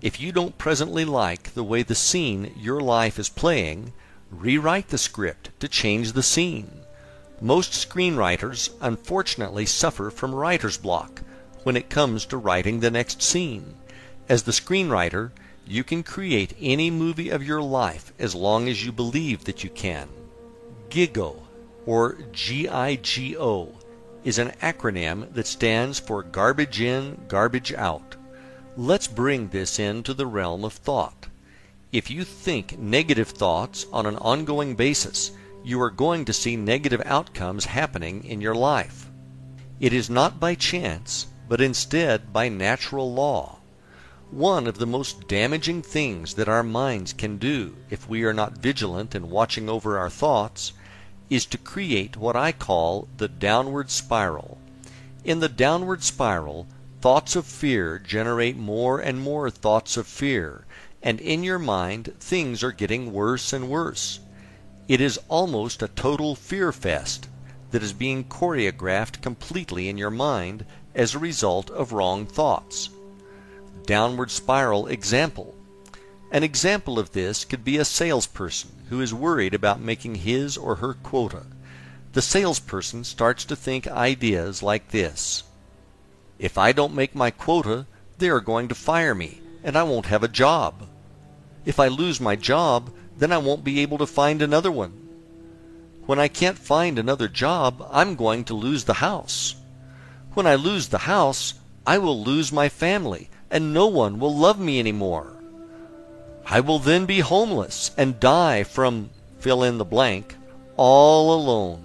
[0.00, 3.92] If you don't presently like the way the scene Your Life is playing,
[4.30, 6.80] rewrite the script to change the scene.
[7.40, 11.22] Most screenwriters unfortunately suffer from writer's block
[11.62, 13.76] when it comes to writing the next scene.
[14.28, 15.30] As the screenwriter,
[15.66, 19.70] you can create any movie of your life as long as you believe that you
[19.70, 20.08] can.
[20.90, 21.41] GIGO
[21.86, 23.68] or GIGO,
[24.24, 28.16] is an acronym that stands for Garbage In, Garbage Out.
[28.76, 31.26] Let's bring this into the realm of thought.
[31.90, 35.32] If you think negative thoughts on an ongoing basis,
[35.64, 39.10] you are going to see negative outcomes happening in your life.
[39.78, 43.58] It is not by chance, but instead by natural law.
[44.30, 48.58] One of the most damaging things that our minds can do if we are not
[48.58, 50.72] vigilant in watching over our thoughts
[51.32, 54.58] is to create what I call the downward spiral.
[55.24, 56.66] In the downward spiral,
[57.00, 60.66] thoughts of fear generate more and more thoughts of fear,
[61.02, 64.20] and in your mind things are getting worse and worse.
[64.88, 67.28] It is almost a total fear fest
[67.70, 72.90] that is being choreographed completely in your mind as a result of wrong thoughts.
[73.86, 75.54] Downward spiral example.
[76.30, 80.74] An example of this could be a salesperson who is worried about making his or
[80.74, 81.46] her quota.
[82.12, 85.44] The salesperson starts to think ideas like this
[86.38, 87.86] If I don't make my quota,
[88.18, 90.86] they are going to fire me, and I won't have a job.
[91.64, 94.92] If I lose my job, then I won't be able to find another one.
[96.04, 99.54] When I can't find another job, I'm going to lose the house.
[100.34, 101.54] When I lose the house,
[101.86, 105.31] I will lose my family, and no one will love me any more.
[106.46, 110.36] I will then be homeless and die from fill in the blank
[110.76, 111.84] all alone.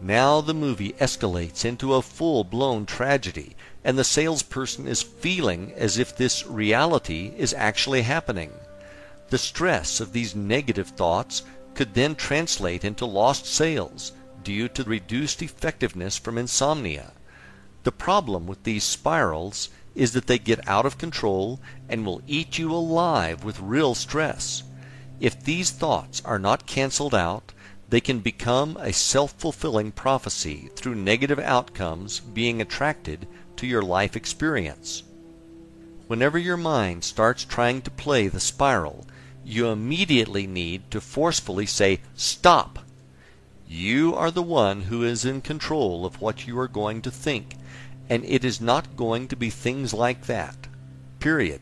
[0.00, 3.54] Now the movie escalates into a full blown tragedy,
[3.84, 8.52] and the salesperson is feeling as if this reality is actually happening.
[9.28, 11.42] The stress of these negative thoughts
[11.74, 14.12] could then translate into lost sales
[14.42, 17.12] due to reduced effectiveness from insomnia.
[17.82, 22.58] The problem with these spirals is that they get out of control and will eat
[22.58, 24.62] you alive with real stress.
[25.20, 27.52] If these thoughts are not canceled out,
[27.90, 33.26] they can become a self fulfilling prophecy through negative outcomes being attracted
[33.56, 35.02] to your life experience.
[36.06, 39.06] Whenever your mind starts trying to play the spiral,
[39.44, 42.78] you immediately need to forcefully say, Stop!
[43.68, 47.56] You are the one who is in control of what you are going to think,
[48.10, 50.66] and it is not going to be things like that.
[51.20, 51.60] Period.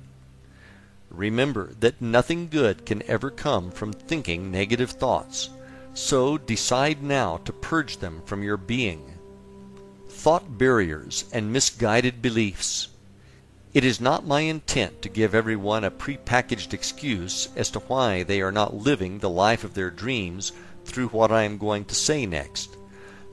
[1.11, 5.51] Remember that nothing good can ever come from thinking negative thoughts,
[5.93, 9.19] so decide now to purge them from your being.
[10.09, 12.89] Thought barriers and misguided beliefs.
[13.75, 18.41] It is not my intent to give everyone a prepackaged excuse as to why they
[18.41, 20.53] are not living the life of their dreams
[20.87, 22.77] through what I am going to say next.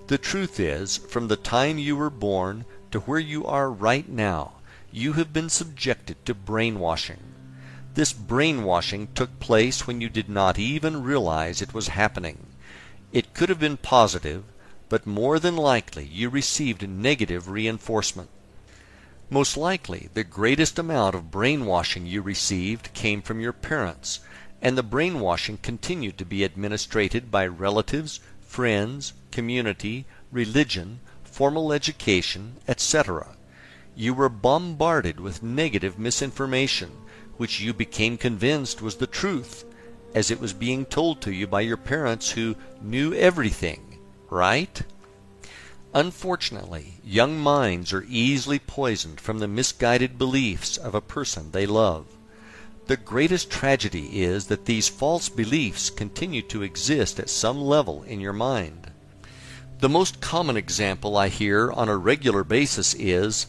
[0.07, 4.53] The truth is, from the time you were born to where you are right now,
[4.89, 7.19] you have been subjected to brainwashing.
[7.93, 12.45] This brainwashing took place when you did not even realize it was happening.
[13.11, 14.45] It could have been positive,
[14.87, 18.29] but more than likely you received negative reinforcement.
[19.29, 24.21] Most likely, the greatest amount of brainwashing you received came from your parents,
[24.61, 31.01] and the brainwashing continued to be administered by relatives, friends, community, religion,
[31.35, 33.35] formal education, etc.
[33.93, 36.91] You were bombarded with negative misinformation,
[37.35, 39.65] which you became convinced was the truth,
[40.13, 44.81] as it was being told to you by your parents who knew everything, right?
[45.93, 52.05] Unfortunately, young minds are easily poisoned from the misguided beliefs of a person they love.
[52.87, 58.21] The greatest tragedy is that these false beliefs continue to exist at some level in
[58.21, 58.84] your mind.
[59.79, 63.47] The most common example I hear on a regular basis is,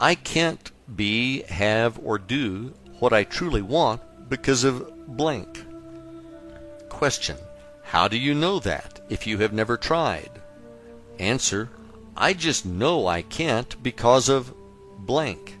[0.00, 5.64] I can't be, have, or do what I truly want because of blank.
[6.88, 7.36] Question.
[7.82, 10.30] How do you know that if you have never tried?
[11.18, 11.68] Answer.
[12.16, 14.54] I just know I can't because of
[14.98, 15.58] blank.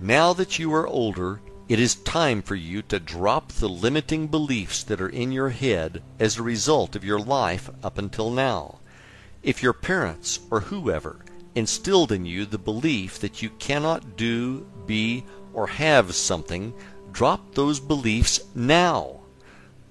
[0.00, 1.40] Now that you are older,
[1.72, 6.02] it is time for you to drop the limiting beliefs that are in your head
[6.18, 8.78] as a result of your life up until now.
[9.42, 15.24] If your parents or whoever instilled in you the belief that you cannot do, be,
[15.54, 16.74] or have something,
[17.10, 19.20] drop those beliefs now.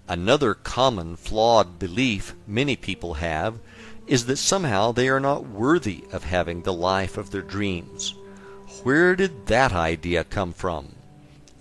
[0.08, 3.58] Another common flawed belief many people have
[4.06, 8.14] is that somehow they are not worthy of having the life of their dreams.
[8.84, 11.01] Where did that idea come from?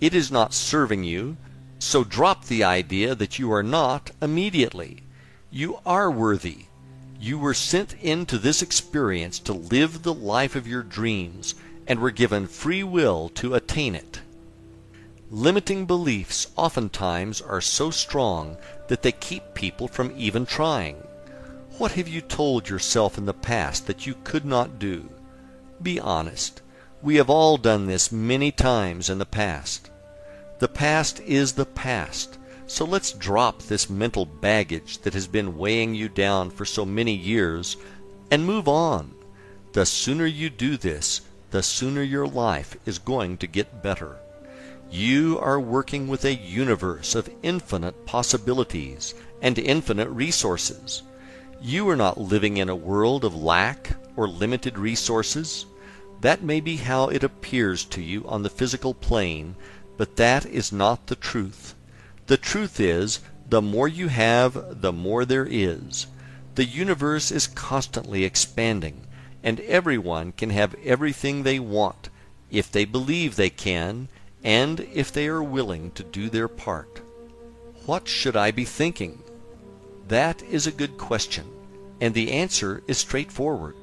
[0.01, 1.37] It is not serving you,
[1.77, 5.03] so drop the idea that you are not immediately.
[5.51, 6.65] You are worthy.
[7.19, 11.53] You were sent into this experience to live the life of your dreams
[11.85, 14.21] and were given free will to attain it.
[15.29, 18.57] Limiting beliefs oftentimes are so strong
[18.87, 20.95] that they keep people from even trying.
[21.77, 25.11] What have you told yourself in the past that you could not do?
[25.79, 26.63] Be honest.
[27.03, 29.90] We have all done this many times in the past.
[30.61, 35.95] The past is the past, so let's drop this mental baggage that has been weighing
[35.95, 37.77] you down for so many years
[38.29, 39.15] and move on.
[39.73, 44.17] The sooner you do this, the sooner your life is going to get better.
[44.91, 51.01] You are working with a universe of infinite possibilities and infinite resources.
[51.59, 55.65] You are not living in a world of lack or limited resources.
[56.19, 59.55] That may be how it appears to you on the physical plane,
[60.01, 61.75] But that is not the truth.
[62.25, 66.07] The truth is, the more you have, the more there is.
[66.55, 69.05] The universe is constantly expanding,
[69.43, 72.09] and everyone can have everything they want,
[72.49, 74.07] if they believe they can,
[74.43, 77.01] and if they are willing to do their part.
[77.85, 79.21] What should I be thinking?
[80.07, 81.45] That is a good question,
[81.99, 83.75] and the answer is straightforward.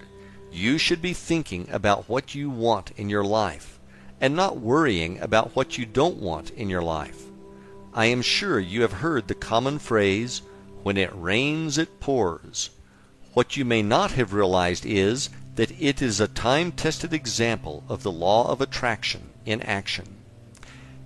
[0.51, 3.78] You should be thinking about what you want in your life,
[4.21, 7.25] and not worrying about what you don't want in your life.
[7.95, 10.43] I am sure you have heard the common phrase,
[10.83, 12.71] when it rains it pours.
[13.35, 18.03] What you may not have realized is that it is a time tested example of
[18.03, 20.17] the law of attraction in action.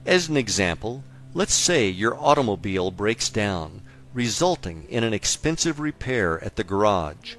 [0.04, 3.82] As an example, let's say your automobile breaks down,
[4.12, 7.36] resulting in an expensive repair at the garage.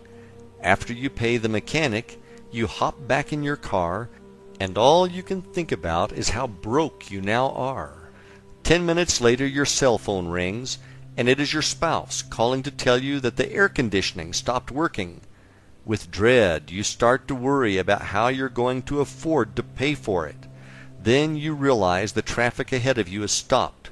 [0.61, 2.19] After you pay the mechanic,
[2.51, 4.09] you hop back in your car,
[4.59, 8.09] and all you can think about is how broke you now are.
[8.63, 10.77] Ten minutes later, your cell phone rings,
[11.17, 15.21] and it is your spouse calling to tell you that the air conditioning stopped working.
[15.85, 20.27] With dread, you start to worry about how you're going to afford to pay for
[20.27, 20.47] it.
[21.01, 23.89] Then you realize the traffic ahead of you has stopped,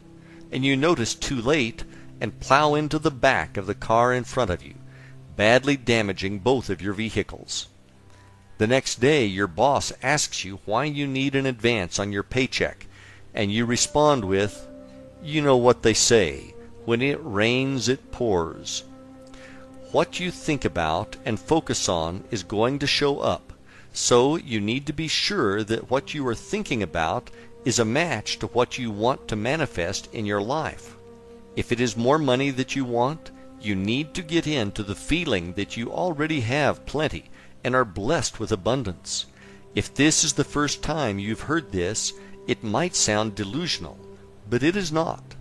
[0.51, 1.83] and you notice too late
[2.21, 4.75] and plow into the back of the car in front of you
[5.35, 7.67] badly damaging both of your vehicles.
[8.61, 12.85] The next day, your boss asks you why you need an advance on your paycheck,
[13.33, 14.67] and you respond with,
[15.23, 16.53] You know what they say
[16.85, 18.83] when it rains, it pours.
[19.91, 23.51] What you think about and focus on is going to show up,
[23.93, 27.31] so you need to be sure that what you are thinking about
[27.65, 30.95] is a match to what you want to manifest in your life.
[31.55, 35.53] If it is more money that you want, you need to get into the feeling
[35.53, 37.30] that you already have plenty
[37.63, 39.25] and are blessed with abundance.
[39.73, 42.13] If this is the first time you've heard this,
[42.47, 43.97] it might sound delusional,
[44.49, 45.35] but it is not.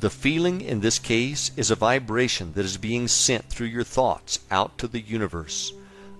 [0.00, 4.40] The feeling in this case is a vibration that is being sent through your thoughts
[4.50, 5.72] out to the universe.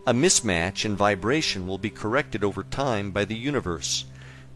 [0.06, 4.04] A mismatch in vibration will be corrected over time by the universe.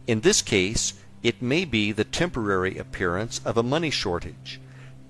[0.07, 4.59] In this case, it may be the temporary appearance of a money shortage.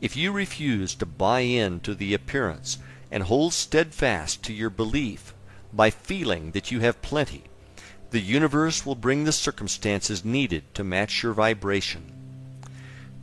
[0.02, 2.78] If you refuse to buy in to the appearance
[3.12, 5.34] and hold steadfast to your belief
[5.74, 7.44] by feeling that you have plenty,
[8.12, 12.12] the universe will bring the circumstances needed to match your vibration.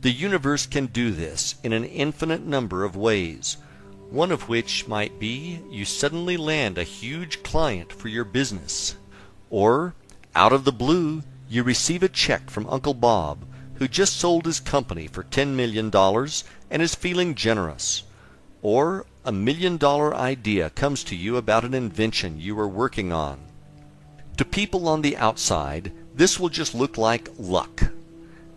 [0.01, 3.57] The universe can do this in an infinite number of ways,
[4.09, 8.95] one of which might be you suddenly land a huge client for your business,
[9.49, 9.93] or,
[10.35, 13.45] out of the blue, you receive a check from Uncle Bob
[13.75, 15.91] who just sold his company for $10 million
[16.71, 18.03] and is feeling generous.
[18.61, 23.39] Or a million dollar idea comes to you about an invention you are working on.
[24.37, 27.83] To people on the outside, this will just look like luck.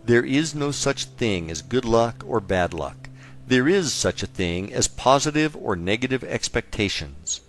[0.05, 3.09] There is no such thing as good luck or bad luck.
[3.47, 7.41] There is such a thing as positive or negative expectations.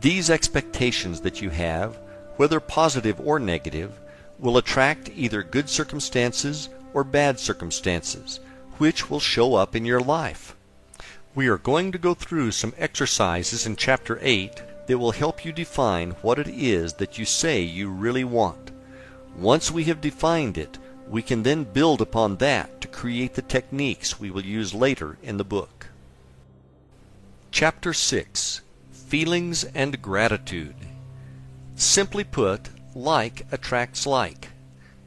[0.00, 1.98] These expectations that you have,
[2.36, 3.98] whether positive or negative,
[4.38, 8.40] will attract either good circumstances or bad circumstances,
[8.78, 10.53] which will show up in your life.
[11.34, 15.50] We are going to go through some exercises in Chapter 8 that will help you
[15.50, 18.70] define what it is that you say you really want.
[19.36, 20.78] Once we have defined it,
[21.08, 25.36] we can then build upon that to create the techniques we will use later in
[25.36, 25.88] the book.
[27.50, 28.60] Chapter 6
[28.92, 30.76] Feelings and Gratitude
[31.74, 34.50] Simply put, like attracts like.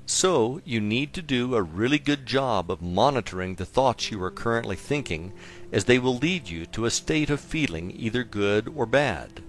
[0.05, 4.31] So you need to do a really good job of monitoring the thoughts you are
[4.31, 5.33] currently thinking,
[5.71, 9.41] as they will lead you to a state of feeling either good or bad.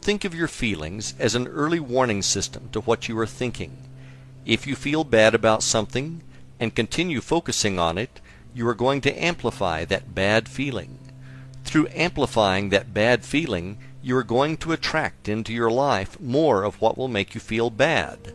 [0.00, 3.76] Think of your feelings as an early warning system to what you are thinking.
[4.44, 6.22] If you feel bad about something
[6.60, 8.20] and continue focusing on it,
[8.54, 10.98] you are going to amplify that bad feeling.
[11.64, 16.80] Through amplifying that bad feeling, you are going to attract into your life more of
[16.80, 18.32] what will make you feel bad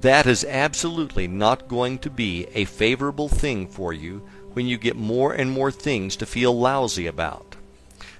[0.00, 4.22] that is absolutely not going to be a favorable thing for you
[4.58, 7.54] when you get more and more things to feel lousy about.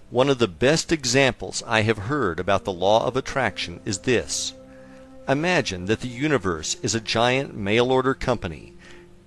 [0.08, 4.54] One of the best examples I have heard about the law of attraction is this.
[5.28, 8.74] Imagine that the universe is a giant mail order company,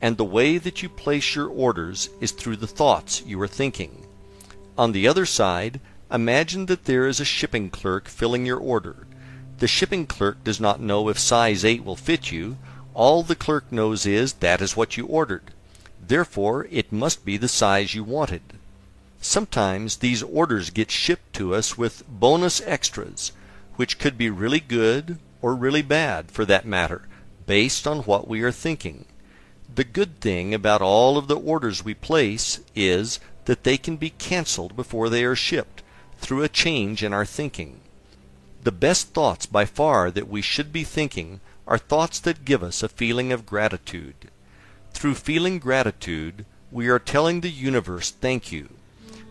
[0.01, 4.07] and the way that you place your orders is through the thoughts you are thinking.
[4.77, 9.05] On the other side, imagine that there is a shipping clerk filling your order
[9.61, 12.57] the shipping clerk does not know if size 8 will fit you.
[12.95, 15.53] All the clerk knows is that is what you ordered.
[16.05, 18.41] Therefore, it must be the size you wanted.
[19.21, 23.31] Sometimes these orders get shipped to us with bonus extras,
[23.75, 27.07] which could be really good or really bad, for that matter,
[27.45, 29.05] based on what we are thinking.
[29.73, 34.09] The good thing about all of the orders we place is that they can be
[34.09, 35.83] canceled before they are shipped
[36.17, 37.79] through a change in our thinking.
[38.63, 42.81] The best thoughts by far that we should be thinking are thoughts that give us
[42.81, 44.30] a feeling of gratitude.
[44.93, 48.69] Through feeling gratitude, we are telling the universe thank you.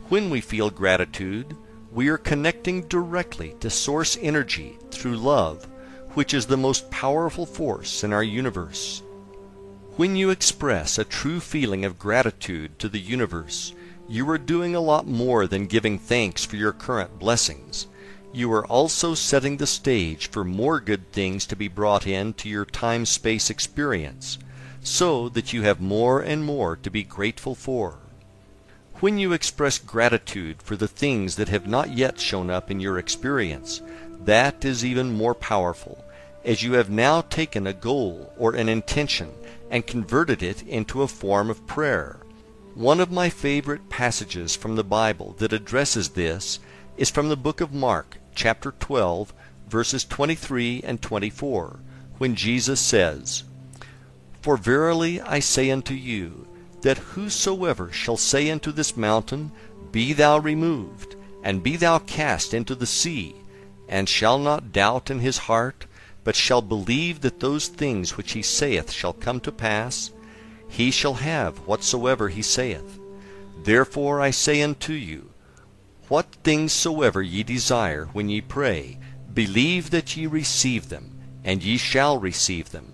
[0.08, 1.56] When we feel gratitude,
[1.92, 5.66] we are connecting directly to source energy through love,
[6.14, 9.02] which is the most powerful force in our universe.
[9.96, 13.74] When you express a true feeling of gratitude to the universe,
[14.08, 17.86] you are doing a lot more than giving thanks for your current blessings
[18.32, 22.48] you are also setting the stage for more good things to be brought in to
[22.48, 24.38] your time space experience,
[24.82, 27.98] so that you have more and more to be grateful for.
[29.00, 32.98] When you express gratitude for the things that have not yet shown up in your
[32.98, 33.80] experience,
[34.24, 36.04] that is even more powerful,
[36.44, 39.32] as you have now taken a goal or an intention
[39.70, 42.18] and converted it into a form of prayer.
[42.74, 46.58] One of my favorite passages from the Bible that addresses this
[46.96, 49.32] is from the book of Mark, chapter 12,
[49.68, 51.80] verses 23 and 24,
[52.18, 53.44] when Jesus says,
[54.42, 56.46] For verily I say unto you,
[56.80, 59.52] that whosoever shall say unto this mountain,
[59.92, 63.34] Be thou removed, and be thou cast into the sea,
[63.88, 65.86] and shall not doubt in his heart,
[66.24, 70.10] but shall believe that those things which he saith shall come to pass,
[70.68, 72.98] he shall have whatsoever he saith.
[73.64, 75.30] Therefore I say unto you,
[76.08, 78.98] what things soever ye desire when ye pray,
[79.34, 82.92] believe that ye receive them, and ye shall receive them.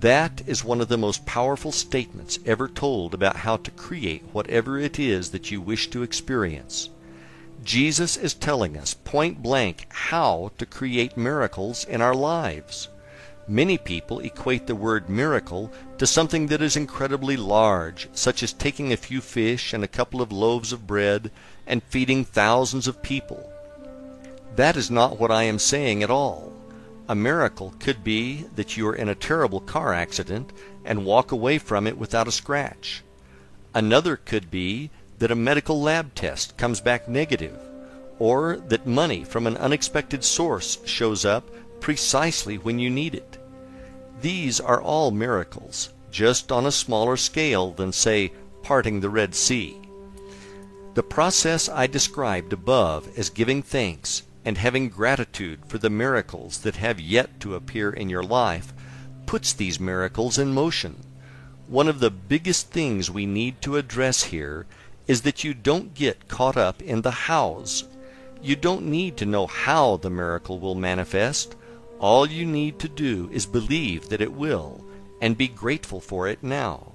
[0.00, 4.78] That is one of the most powerful statements ever told about how to create whatever
[4.78, 6.88] it is that you wish to experience.
[7.64, 12.88] Jesus is telling us point blank how to create miracles in our lives.
[13.46, 18.94] Many people equate the word miracle to something that is incredibly large, such as taking
[18.94, 21.30] a few fish and a couple of loaves of bread
[21.66, 23.52] and feeding thousands of people.
[24.56, 26.54] That is not what I am saying at all.
[27.10, 30.52] A miracle could be that you are in a terrible car accident
[30.84, 33.02] and walk away from it without a scratch.
[33.74, 37.58] Another could be that a medical lab test comes back negative,
[38.20, 41.50] or that money from an unexpected source shows up
[41.80, 43.38] precisely when you need it.
[44.20, 48.30] These are all miracles, just on a smaller scale than, say,
[48.62, 49.76] parting the Red Sea.
[50.94, 56.76] The process I described above as giving thanks and having gratitude for the miracles that
[56.76, 58.72] have yet to appear in your life
[59.26, 60.96] puts these miracles in motion.
[61.66, 64.66] One of the biggest things we need to address here
[65.06, 67.84] is that you don't get caught up in the hows.
[68.42, 71.54] You don't need to know how the miracle will manifest.
[71.98, 74.84] All you need to do is believe that it will
[75.20, 76.92] and be grateful for it now.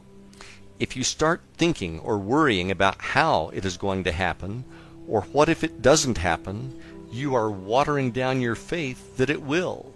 [0.80, 4.66] If you start thinking or worrying about how it is going to happen,
[5.08, 6.82] or what if it doesn't happen,
[7.16, 9.94] you are watering down your faith that it will,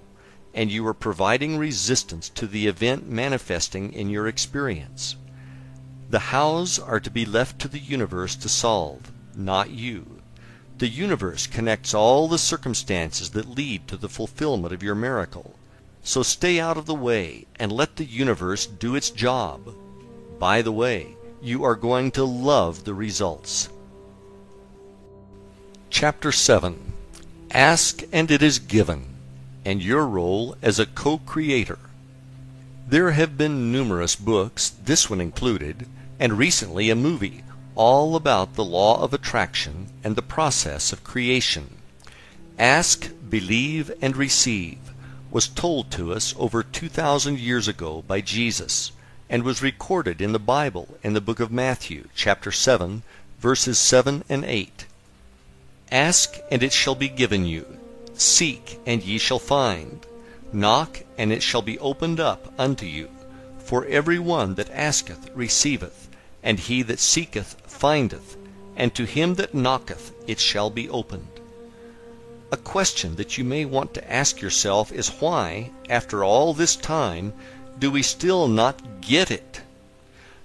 [0.53, 5.17] and you are providing resistance to the event manifesting in your experience.
[6.09, 10.21] The hows are to be left to the universe to solve, not you.
[10.77, 15.55] The universe connects all the circumstances that lead to the fulfillment of your miracle.
[16.01, 19.75] So stay out of the way and let the universe do its job.
[20.39, 23.67] By the way, you are going to love the results.
[25.89, 26.93] Chapter 7
[27.51, 29.15] Ask and it is given,
[29.65, 31.79] and your role as a co creator.
[32.87, 35.87] There have been numerous books, this one included,
[36.19, 37.43] and recently a movie,
[37.73, 41.77] all about the law of attraction and the process of creation.
[42.59, 44.77] Ask, believe, and receive
[45.31, 48.91] was told to us over 2,000 years ago by Jesus
[49.29, 53.03] and was recorded in the Bible in the book of Matthew, chapter 7,
[53.39, 54.85] verses 7 and 8.
[55.91, 57.65] Ask, and it shall be given you.
[58.13, 60.05] Seek, and ye shall find.
[60.53, 63.09] Knock, and it shall be opened up unto you.
[63.57, 66.09] For every one that asketh receiveth,
[66.43, 68.37] and he that seeketh findeth,
[68.75, 71.27] and to him that knocketh it shall be opened.
[72.51, 77.33] A question that you may want to ask yourself is why, after all this time,
[77.77, 79.61] do we still not get it?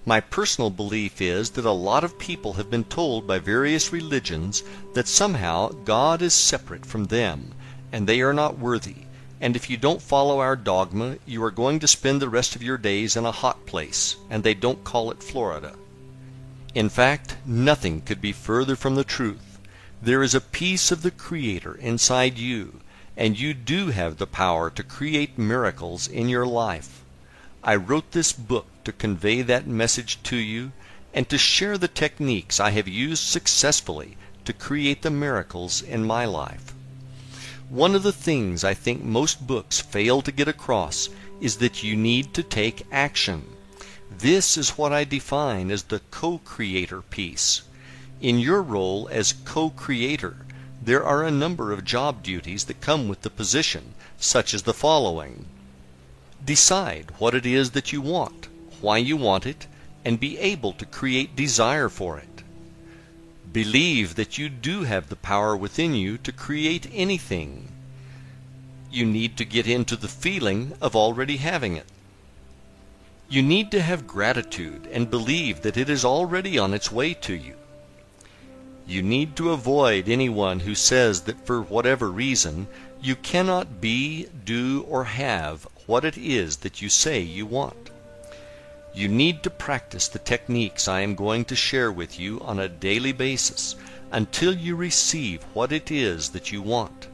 [0.06, 4.62] My personal belief is that a lot of people have been told by various religions
[4.92, 7.52] that somehow God is separate from them
[7.90, 8.96] and they are not worthy,
[9.40, 12.62] and if you don't follow our dogma, you are going to spend the rest of
[12.62, 15.74] your days in a hot place, and they don't call it Florida.
[16.74, 19.60] In fact, nothing could be further from the truth.
[20.02, 22.80] There is a piece of the Creator inside you,
[23.16, 27.03] and you do have the power to create miracles in your life.
[27.66, 30.72] I wrote this book to convey that message to you
[31.14, 36.26] and to share the techniques I have used successfully to create the miracles in my
[36.26, 36.74] life.
[37.70, 41.08] One of the things I think most books fail to get across
[41.40, 43.46] is that you need to take action.
[44.10, 47.62] This is what I define as the co-creator piece.
[48.20, 50.36] In your role as co-creator,
[50.82, 54.74] there are a number of job duties that come with the position, such as the
[54.74, 55.46] following.
[56.44, 58.48] Decide what it is that you want,
[58.80, 59.66] why you want it,
[60.04, 62.42] and be able to create desire for it.
[63.50, 67.72] Believe that you do have the power within you to create anything.
[68.90, 71.86] You need to get into the feeling of already having it.
[73.28, 77.34] You need to have gratitude and believe that it is already on its way to
[77.34, 77.56] you.
[78.86, 82.68] You need to avoid anyone who says that for whatever reason
[83.00, 87.90] you cannot be, do, or have what it is that you say you want.
[88.94, 92.68] You need to practice the techniques I am going to share with you on a
[92.68, 93.74] daily basis
[94.12, 97.08] until you receive what it is that you want.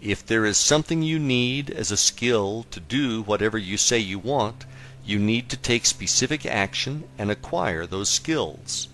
[0.00, 4.18] If there is something you need as a skill to do whatever you say you
[4.18, 4.64] want,
[5.04, 8.88] you need to take specific action and acquire those skills.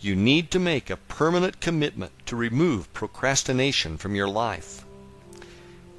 [0.00, 4.83] You need to make a permanent commitment to remove procrastination from your life.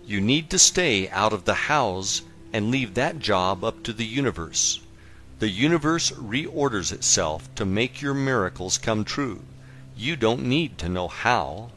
[0.08, 2.22] You need to stay out of the hows
[2.54, 4.80] and leave that job up to the universe.
[5.40, 9.42] The universe reorders itself to make your miracles come true.
[9.98, 11.72] You don't need to know how.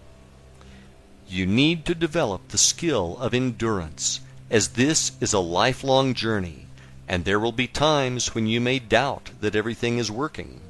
[1.26, 6.66] You need to develop the skill of endurance, as this is a lifelong journey,
[7.08, 10.60] and there will be times when you may doubt that everything is working.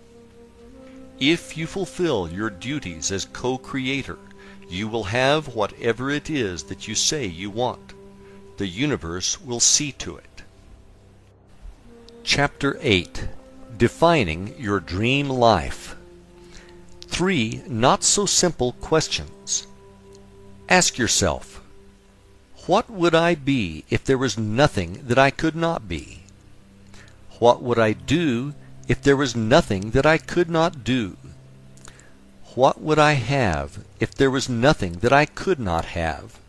[1.19, 4.19] If you fulfill your duties as co-creator,
[4.69, 7.95] you will have whatever it is that you say you want.
[8.59, 10.43] The universe will see to it.
[12.25, 13.29] Chapter 8
[13.77, 15.97] Defining Your Dream Life
[17.19, 19.67] Three not so simple questions.
[20.69, 21.61] Ask yourself,
[22.67, 26.21] what would I be if there was nothing that I could not be?
[27.39, 28.55] What would I do
[28.87, 31.17] if there was nothing that I could not do?
[32.59, 36.41] What would I have if there was nothing that I could not have?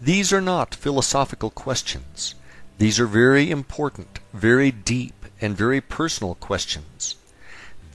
[0.00, 2.34] These are not philosophical questions.
[2.78, 7.16] These are very important, very deep, and very personal questions.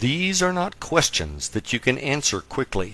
[0.01, 2.93] These are not questions that you can answer quickly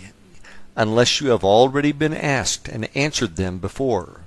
[0.77, 4.21] unless you have already been asked and answered them before.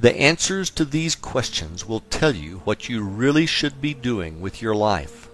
[0.00, 4.62] The answers to these questions will tell you what you really should be doing with
[4.62, 5.28] your life.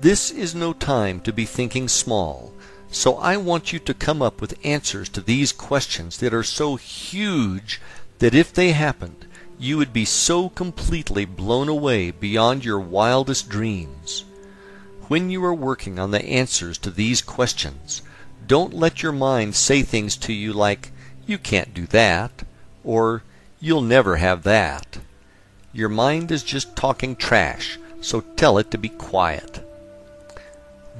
[0.00, 2.52] This is no time to be thinking small,
[2.90, 6.76] so I want you to come up with answers to these questions that are so
[6.76, 7.80] huge
[8.18, 9.26] that if they happened,
[9.58, 14.24] you would be so completely blown away beyond your wildest dreams.
[15.08, 18.02] When you are working on the answers to these questions,
[18.46, 20.92] don't let your mind say things to you like,
[21.26, 22.44] you can't do that,
[22.84, 23.22] or
[23.60, 24.98] you'll never have that.
[25.72, 29.65] Your mind is just talking trash, so tell it to be quiet.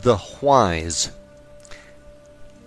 [0.03, 1.11] The whys.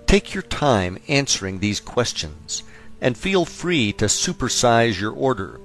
[0.07, 2.63] Take your time answering these questions,
[2.99, 5.59] and feel free to supersize your order.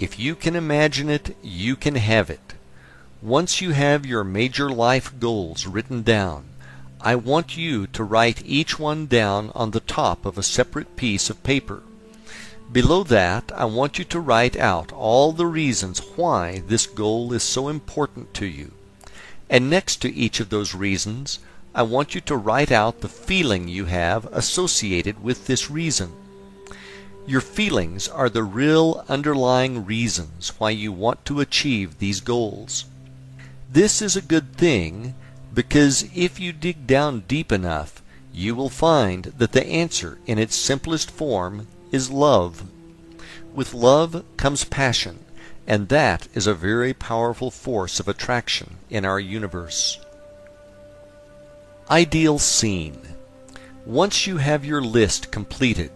[0.00, 2.54] If you can imagine it, you can have it.
[3.22, 6.46] Once you have your major life goals written down,
[7.00, 11.30] I want you to write each one down on the top of a separate piece
[11.30, 11.82] of paper.
[12.72, 17.42] Below that, I want you to write out all the reasons why this goal is
[17.42, 18.72] so important to you.
[19.50, 21.40] And next to each of those reasons,
[21.74, 26.12] I want you to write out the feeling you have associated with this reason.
[27.26, 32.84] Your feelings are the real underlying reasons why you want to achieve these goals.
[33.68, 35.14] This is a good thing
[35.52, 38.02] because if you dig down deep enough,
[38.32, 42.62] you will find that the answer in its simplest form is love.
[43.52, 45.18] With love comes passion,
[45.70, 50.00] and that is a very powerful force of attraction in our universe.
[51.88, 53.00] Ideal Scene
[53.86, 55.92] Once you have your list completed,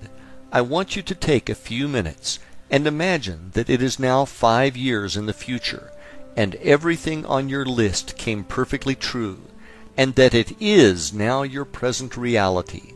[0.53, 2.39] I want you to take a few minutes
[2.71, 5.91] and imagine that it is now five years in the future,
[6.37, 9.41] and everything on your list came perfectly true,
[9.97, 12.93] and that it is now your present reality.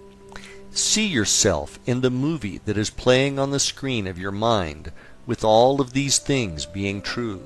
[0.70, 4.92] See yourself in the movie that is playing on the screen of your mind
[5.28, 7.42] with all of these things being true.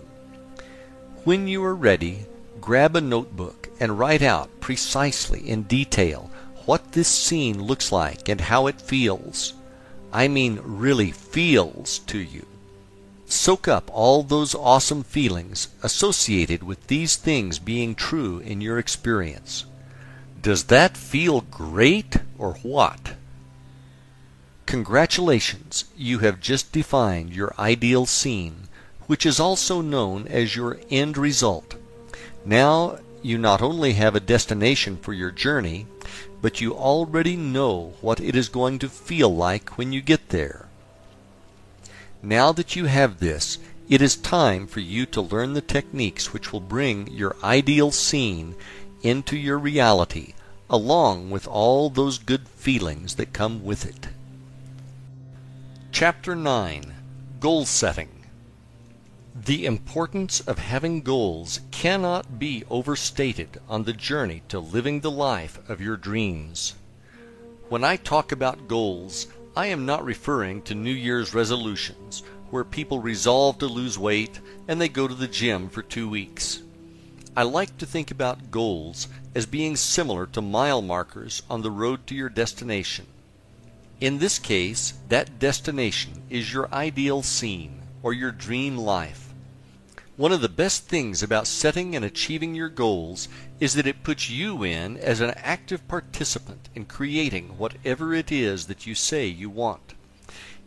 [1.25, 2.27] When you are ready,
[2.61, 6.31] grab a notebook and write out precisely in detail
[6.65, 9.55] what this scene looks like and how it feels.
[10.13, 12.47] I mean really feels to you.
[13.27, 19.65] Soak up all those awesome feelings associated with these things being true in your experience.
[20.41, 23.15] Does that feel great or what?
[24.67, 28.69] Congratulations, you have just defined your ideal scene,
[29.07, 31.75] which is also known as your end result.
[32.45, 35.87] Now you not only have a destination for your journey,
[36.41, 40.67] but you already know what it is going to feel like when you get there.
[42.23, 43.59] Now that you have this,
[43.89, 48.55] it is time for you to learn the techniques which will bring your ideal scene
[49.03, 50.35] into your reality,
[50.71, 54.09] along with all those good feelings that come with it.
[55.93, 56.95] Chapter 9
[57.39, 58.25] Goal Setting
[59.37, 65.59] The importance of having goals cannot be overstated on the journey to living the life
[65.69, 66.77] of your dreams.
[67.69, 73.01] When I talk about goals, I am not referring to New Year's resolutions, where people
[73.01, 76.63] resolve to lose weight and they go to the gym for two weeks.
[77.37, 82.07] I like to think about goals as being similar to mile markers on the road
[82.07, 83.07] to your destination.
[84.03, 89.33] In this case, that destination is your ideal scene or your dream life.
[90.17, 93.29] One of the best things about setting and achieving your goals
[93.61, 98.67] is that it puts you in as an active participant in creating whatever it is
[98.67, 99.95] that you say you want.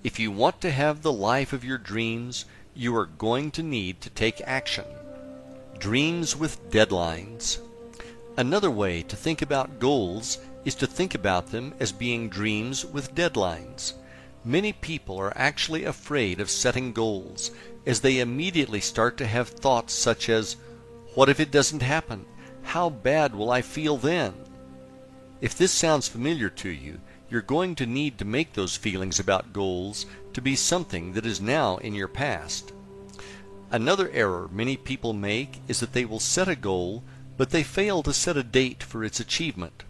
[0.01, 3.99] If you want to have the life of your dreams, you are going to need
[3.99, 4.85] to take action.
[5.77, 7.59] Dreams with deadlines.
[8.37, 13.15] Another way to think about goals is to think about them as being dreams with
[13.15, 13.93] deadlines.
[14.43, 17.51] Many people are actually afraid of setting goals
[17.85, 20.57] as they immediately start to have thoughts such as,
[21.13, 22.25] What if it doesn't happen?
[22.63, 24.33] How bad will I feel then?
[25.39, 29.53] If this sounds familiar to you, you're going to need to make those feelings about
[29.53, 32.71] goals to be something that is now in your past.
[33.71, 37.03] Another error many people make is that they will set a goal,
[37.35, 39.84] but they fail to set a date for its achievement.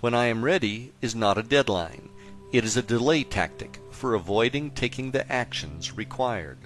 [0.00, 2.08] When I am ready is not a deadline.
[2.52, 6.56] It is a delay tactic for avoiding taking the actions required.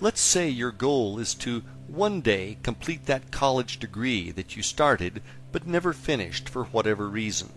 [0.00, 5.22] Let's say your goal is to one day complete that college degree that you started
[5.52, 7.52] but never finished for whatever reason.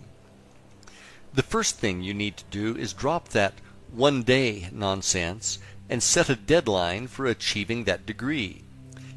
[1.32, 3.54] The first thing you need to do is drop that
[3.90, 5.58] one day nonsense
[5.88, 8.64] and set a deadline for achieving that degree.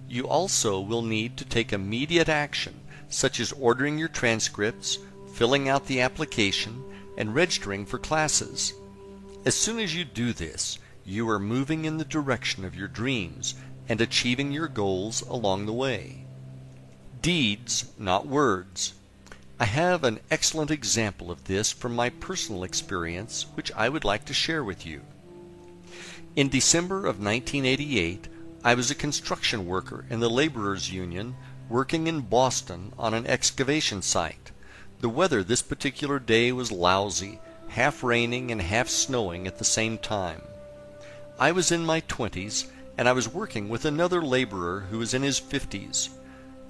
[0.07, 2.79] You also will need to take immediate action,
[3.09, 4.97] such as ordering your transcripts,
[5.33, 6.83] filling out the application,
[7.17, 8.73] and registering for classes.
[9.45, 13.55] As soon as you do this, you are moving in the direction of your dreams
[13.89, 16.25] and achieving your goals along the way.
[17.21, 18.93] Deeds, not words.
[19.59, 24.25] I have an excellent example of this from my personal experience, which I would like
[24.25, 25.01] to share with you.
[26.35, 28.27] In December of 1988,
[28.63, 31.35] I was a construction worker in the Laborers Union
[31.69, 34.51] working in Boston on an excavation site.
[35.03, 39.97] The weather this particular day was lousy, half raining and half snowing at the same
[39.97, 40.43] time.
[41.37, 45.21] I was in my twenties, and I was working with another laborer who was in
[45.21, 46.09] his fifties.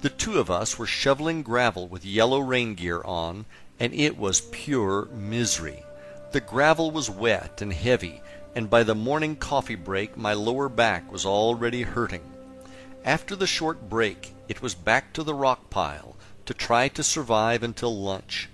[0.00, 3.46] The two of us were shoveling gravel with yellow rain gear on,
[3.78, 5.84] and it was pure misery.
[6.32, 8.20] The gravel was wet and heavy,
[8.56, 12.32] and by the morning coffee break my lower back was already hurting.
[13.04, 16.13] After the short break, it was back to the rock pile
[16.46, 18.48] to try to survive until lunch.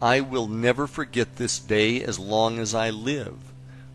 [0.00, 3.36] I will never forget this day as long as I live.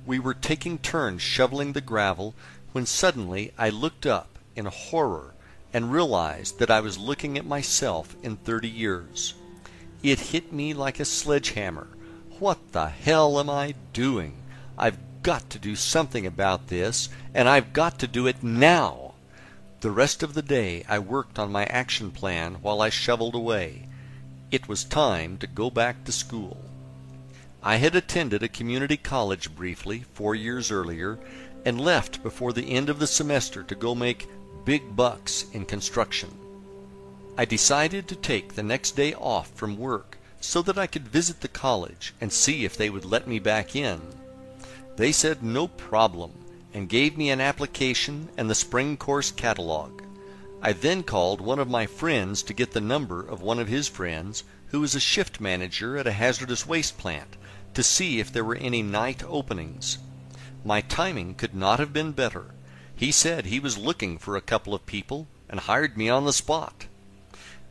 [0.06, 2.34] We were taking turns shoveling the gravel
[2.72, 5.34] when suddenly I looked up in horror
[5.74, 9.34] and realized that I was looking at myself in thirty years.
[10.02, 11.88] It hit me like a sledgehammer.
[12.40, 14.38] What the hell am I doing?
[14.78, 19.07] I've got to do something about this, and I've got to do it now.
[19.80, 23.88] The rest of the day I worked on my action plan while I shoveled away.
[24.50, 26.58] It was time to go back to school.
[27.62, 31.20] I had attended a community college briefly, four years earlier,
[31.64, 34.28] and left before the end of the semester to go make
[34.66, 36.32] big bucks in construction.
[37.38, 41.42] I decided to take the next day off from work so that I could visit
[41.42, 44.02] the college and see if they would let me back in.
[44.96, 46.34] They said no problem
[46.74, 50.02] and gave me an application and the spring course catalog.
[50.62, 53.88] I then called one of my friends to get the number of one of his
[53.88, 57.38] friends who is a shift manager at a hazardous waste plant
[57.74, 60.00] to see if there were any night openings.
[60.66, 62.54] My timing could not have been better.
[62.96, 66.34] He said he was looking for a couple of people and hired me on the
[66.34, 66.88] spot.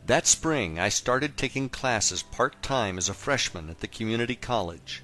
[0.05, 5.03] That spring I started taking classes part time as a freshman at the community college.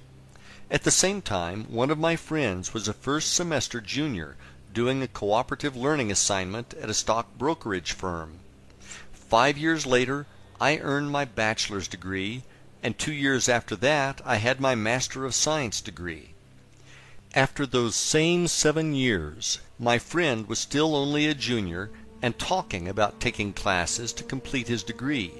[0.74, 4.34] At the same time, one of my friends was a first semester junior
[4.72, 8.40] doing a cooperative learning assignment at a stock brokerage firm.
[9.12, 10.26] Five years later,
[10.60, 12.42] I earned my bachelor's degree,
[12.82, 16.30] and two years after that I had my Master of Science degree.
[17.36, 21.90] After those same seven years, my friend was still only a junior
[22.20, 25.34] and talking about taking classes to complete his degree,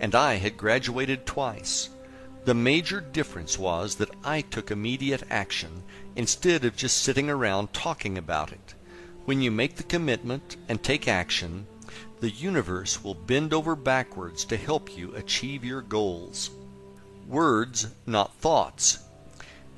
[0.00, 1.90] and I had graduated twice.
[2.46, 5.82] The major difference was that I took immediate action
[6.16, 8.74] instead of just sitting around talking about it.
[9.26, 11.66] When you make the commitment and take action,
[12.20, 16.50] the universe will bend over backwards to help you achieve your goals.
[17.28, 19.00] Words, not thoughts.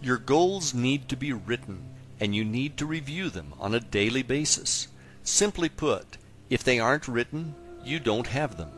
[0.00, 1.84] Your goals need to be written,
[2.20, 4.86] and you need to review them on a daily basis.
[5.24, 6.16] Simply put,
[6.48, 8.70] if they aren't written, you don't have them.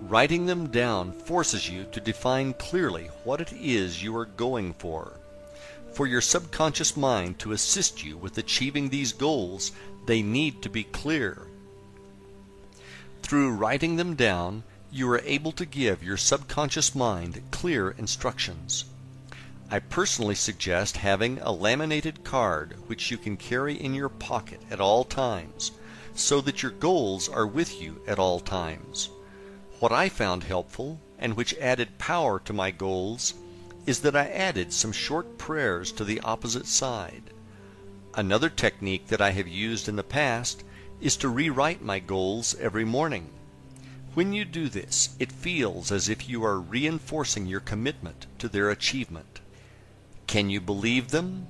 [0.00, 5.14] Writing them down forces you to define clearly what it is you are going for.
[5.92, 9.72] For your subconscious mind to assist you with achieving these goals,
[10.06, 11.48] they need to be clear.
[13.22, 18.84] Through writing them down, you are able to give your subconscious mind clear instructions.
[19.70, 24.80] I personally suggest having a laminated card which you can carry in your pocket at
[24.80, 25.72] all times,
[26.14, 29.10] so that your goals are with you at all times.
[29.80, 33.34] What I found helpful, and which added power to my goals,
[33.86, 37.30] is that I added some short prayers to the opposite side.
[38.14, 40.64] Another technique that I have used in the past
[41.00, 43.30] is to rewrite my goals every morning.
[44.14, 48.70] When you do this, it feels as if you are reinforcing your commitment to their
[48.70, 49.38] achievement.
[50.26, 51.46] Can you believe them?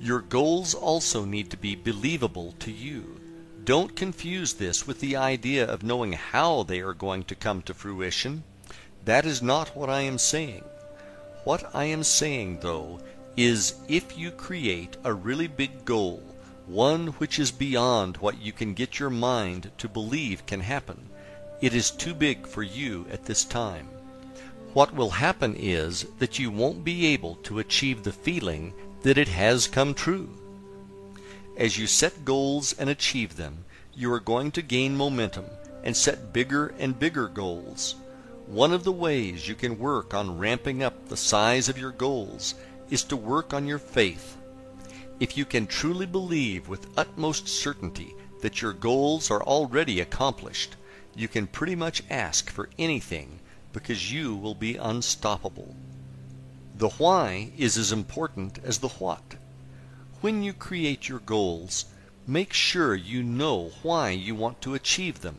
[0.00, 3.20] Your goals also need to be believable to you.
[3.66, 7.74] Don't confuse this with the idea of knowing how they are going to come to
[7.74, 8.44] fruition.
[9.04, 10.62] That is not what I am saying.
[11.42, 13.00] What I am saying, though,
[13.36, 16.22] is if you create a really big goal,
[16.68, 21.10] one which is beyond what you can get your mind to believe can happen,
[21.60, 23.88] it is too big for you at this time.
[24.74, 29.26] What will happen is that you won't be able to achieve the feeling that it
[29.26, 30.45] has come true.
[31.56, 33.64] As you set goals and achieve them,
[33.94, 35.46] you are going to gain momentum
[35.82, 37.94] and set bigger and bigger goals.
[38.46, 42.56] One of the ways you can work on ramping up the size of your goals
[42.90, 44.36] is to work on your faith.
[45.18, 50.76] If you can truly believe with utmost certainty that your goals are already accomplished,
[51.14, 53.40] you can pretty much ask for anything
[53.72, 55.74] because you will be unstoppable.
[56.76, 59.35] The why is as important as the what.
[60.22, 61.84] When you create your goals,
[62.26, 65.36] make sure you know why you want to achieve them.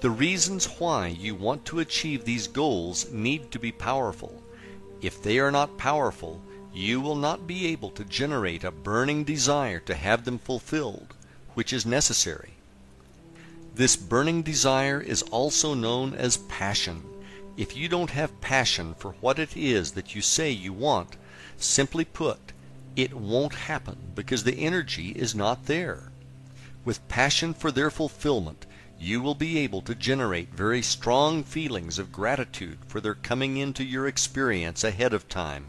[0.00, 4.42] The reasons why you want to achieve these goals need to be powerful.
[5.02, 6.40] If they are not powerful,
[6.72, 11.14] you will not be able to generate a burning desire to have them fulfilled,
[11.52, 12.54] which is necessary.
[13.74, 17.02] This burning desire is also known as passion.
[17.58, 21.16] If you don't have passion for what it is that you say you want,
[21.58, 22.51] simply put,
[22.96, 26.10] it won't happen because the energy is not there.
[26.84, 28.66] With passion for their fulfillment,
[28.98, 33.84] you will be able to generate very strong feelings of gratitude for their coming into
[33.84, 35.66] your experience ahead of time.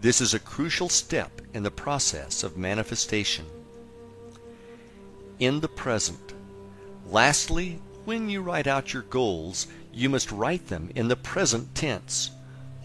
[0.00, 3.46] This is a crucial step in the process of manifestation.
[5.38, 6.34] In the present,
[7.10, 12.30] Lastly, when you write out your goals, you must write them in the present tense.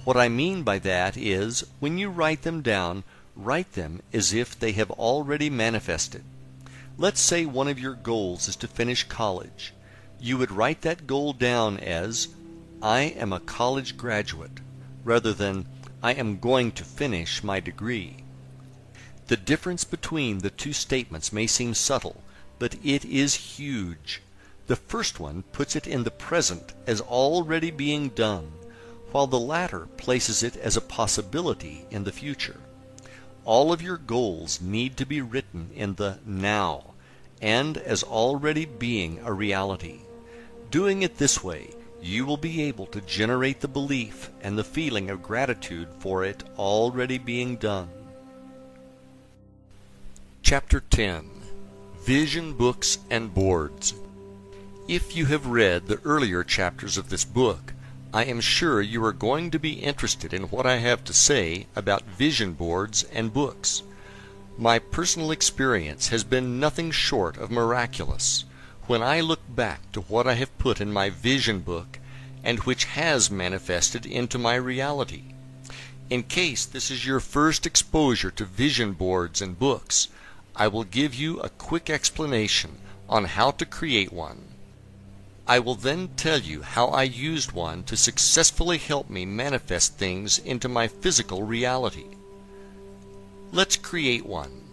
[0.06, 3.04] What I mean by that is, when you write them down,
[3.36, 6.24] write them as if they have already manifested.
[6.98, 9.74] Let's say one of your goals is to finish college.
[10.20, 12.28] You would write that goal down as,
[12.82, 14.60] I am a college graduate,
[15.04, 15.66] rather than,
[16.04, 18.18] I am going to finish my degree.
[19.28, 22.22] The difference between the two statements may seem subtle,
[22.60, 24.22] but it is huge.
[24.68, 28.52] The first one puts it in the present as already being done,
[29.12, 32.60] while the latter places it as a possibility in the future.
[33.46, 36.94] All of your goals need to be written in the now
[37.42, 40.00] and as already being a reality.
[40.72, 41.72] Doing it this way,
[42.02, 46.44] you will be able to generate the belief and the feeling of gratitude for it
[46.58, 47.90] already being done.
[50.42, 51.30] Chapter 10
[52.02, 53.94] Vision Books and Boards.
[54.88, 57.74] If you have read the earlier chapters of this book,
[58.16, 61.66] I am sure you are going to be interested in what I have to say
[61.76, 63.82] about vision boards and books.
[64.56, 68.46] My personal experience has been nothing short of miraculous
[68.86, 71.98] when I look back to what I have put in my vision book
[72.44, 75.34] and which has manifested into my reality.
[76.12, 80.08] In case this is your first exposure to vision boards and books,
[80.56, 82.78] I will give you a quick explanation
[83.10, 84.53] on how to create one.
[85.46, 90.40] I will then tell you how I used one to successfully help me manifest things
[90.40, 92.16] into my physical reality.
[93.52, 94.64] Let's create one.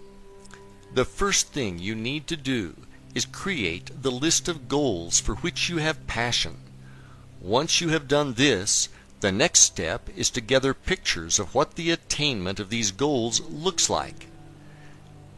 [0.95, 2.77] The first thing you need to do
[3.15, 6.59] is create the list of goals for which you have passion.
[7.41, 8.89] Once you have done this,
[9.21, 13.91] the next step is to gather pictures of what the attainment of these goals looks
[13.91, 14.27] like.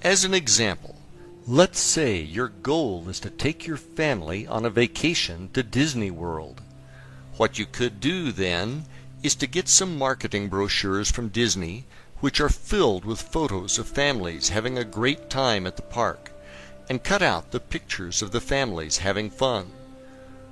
[0.02, 0.91] As an example,
[1.48, 6.60] let's say your goal is to take your family on a vacation to Disney World.
[7.36, 8.84] What you could do then
[9.24, 11.84] is to get some marketing brochures from Disney
[12.20, 16.30] which are filled with photos of families having a great time at the park
[16.88, 19.66] and cut out the pictures of the families having fun.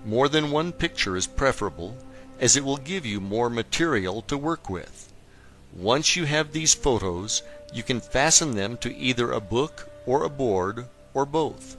[0.04, 1.96] More than one picture is preferable,
[2.40, 5.12] as it will give you more material to work with.
[5.72, 10.28] Once you have these photos, you can fasten them to either a book or a
[10.28, 11.76] board or both.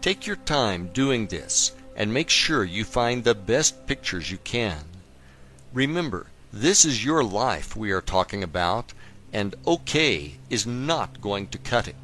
[0.00, 4.84] Take your time doing this and make sure you find the best pictures you can.
[5.72, 8.92] Remember, this is your life we are talking about,
[9.32, 11.96] and OK is not going to cut it.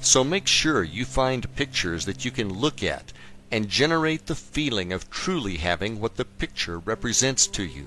[0.00, 3.12] So make sure you find pictures that you can look at
[3.50, 7.86] and generate the feeling of truly having what the picture represents to you.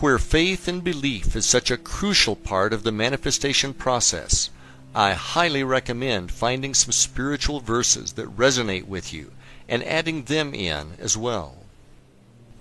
[0.00, 4.50] Where faith and belief is such a crucial part of the manifestation process,
[4.96, 9.32] I highly recommend finding some spiritual verses that resonate with you
[9.68, 11.56] and adding them in as well.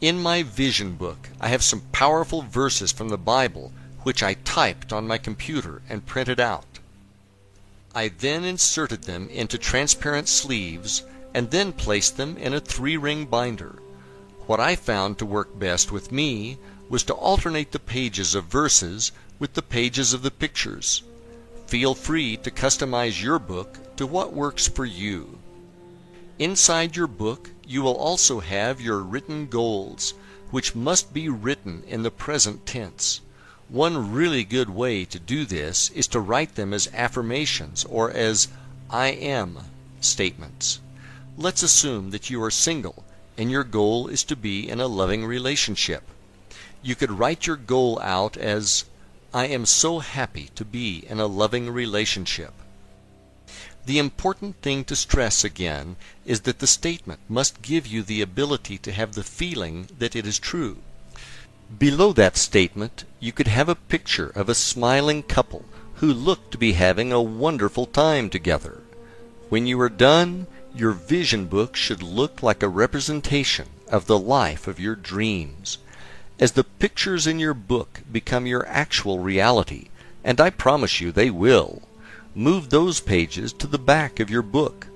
[0.02, 4.92] In my vision book, I have some powerful verses from the Bible which I typed
[4.92, 6.80] on my computer and printed out.
[7.94, 11.04] I then inserted them into transparent sleeves
[11.36, 13.76] and then placed them in a three-ring binder.
[14.48, 16.58] What I found to work best with me
[16.90, 21.04] was to alternate the pages of verses with the pages of the pictures.
[21.74, 25.40] Feel free to customize your book to what works for you.
[26.38, 30.14] Inside your book, you will also have your written goals,
[30.52, 33.22] which must be written in the present tense.
[33.70, 38.50] One really good way to do this is to write them as affirmations or as
[38.92, 39.58] I am
[40.00, 40.80] statements.
[41.40, 43.04] Let's assume that you are single
[43.36, 46.04] and your goal is to be in a loving relationship.
[46.84, 48.86] You could write your goal out as
[49.36, 52.54] I am so happy to be in a loving relationship.
[53.88, 58.78] The important thing to stress again is that the statement must give you the ability
[58.78, 60.78] to have the feeling that it is true.
[61.80, 65.66] Below that statement you could have a picture of a smiling couple
[65.96, 68.84] who look to be having a wonderful time together.
[69.50, 70.46] When you are done,
[70.76, 75.80] your vision book should look like a representation of the life of your dreams.
[76.44, 79.88] As the pictures in your book become your actual reality,
[80.26, 81.84] and I promise you they will,
[82.36, 84.88] move those pages to the back of your book.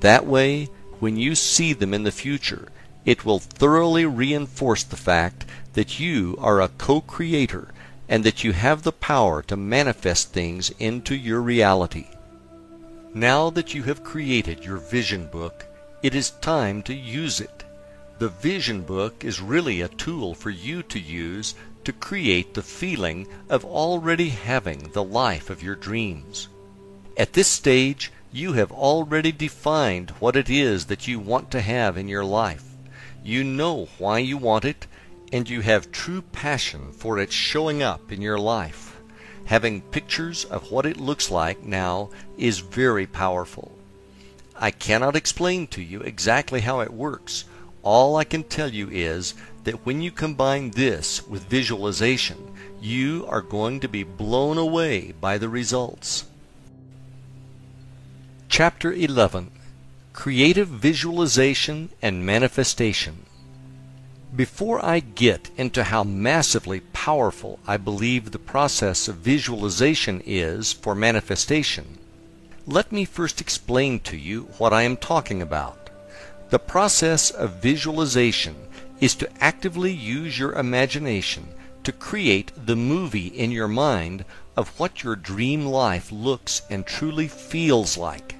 [0.00, 0.68] That way,
[0.98, 2.68] when you see them in the future,
[3.06, 7.68] it will thoroughly reinforce the fact that you are a co-creator
[8.06, 12.08] and that you have the power to manifest things into your reality.
[13.14, 15.64] Now that you have created your vision book,
[16.02, 17.59] it is time to use it.
[18.20, 23.26] The vision book is really a tool for you to use to create the feeling
[23.48, 26.48] of already having the life of your dreams.
[27.16, 31.96] At this stage, you have already defined what it is that you want to have
[31.96, 32.64] in your life.
[33.24, 34.86] You know why you want it,
[35.32, 39.00] and you have true passion for its showing up in your life.
[39.46, 43.72] Having pictures of what it looks like now is very powerful.
[44.54, 47.46] I cannot explain to you exactly how it works.
[47.82, 49.34] All I can tell you is
[49.64, 55.38] that when you combine this with visualization, you are going to be blown away by
[55.38, 56.26] the results.
[58.48, 59.50] Chapter 11
[60.12, 63.24] Creative Visualization and Manifestation.
[64.36, 70.94] Before I get into how massively powerful I believe the process of visualization is for
[70.94, 71.98] manifestation,
[72.66, 75.79] let me first explain to you what I am talking about.
[76.50, 78.56] The process of visualization
[79.00, 81.46] is to actively use your imagination
[81.84, 84.24] to create the movie in your mind
[84.56, 88.34] of what your dream life looks and truly feels like.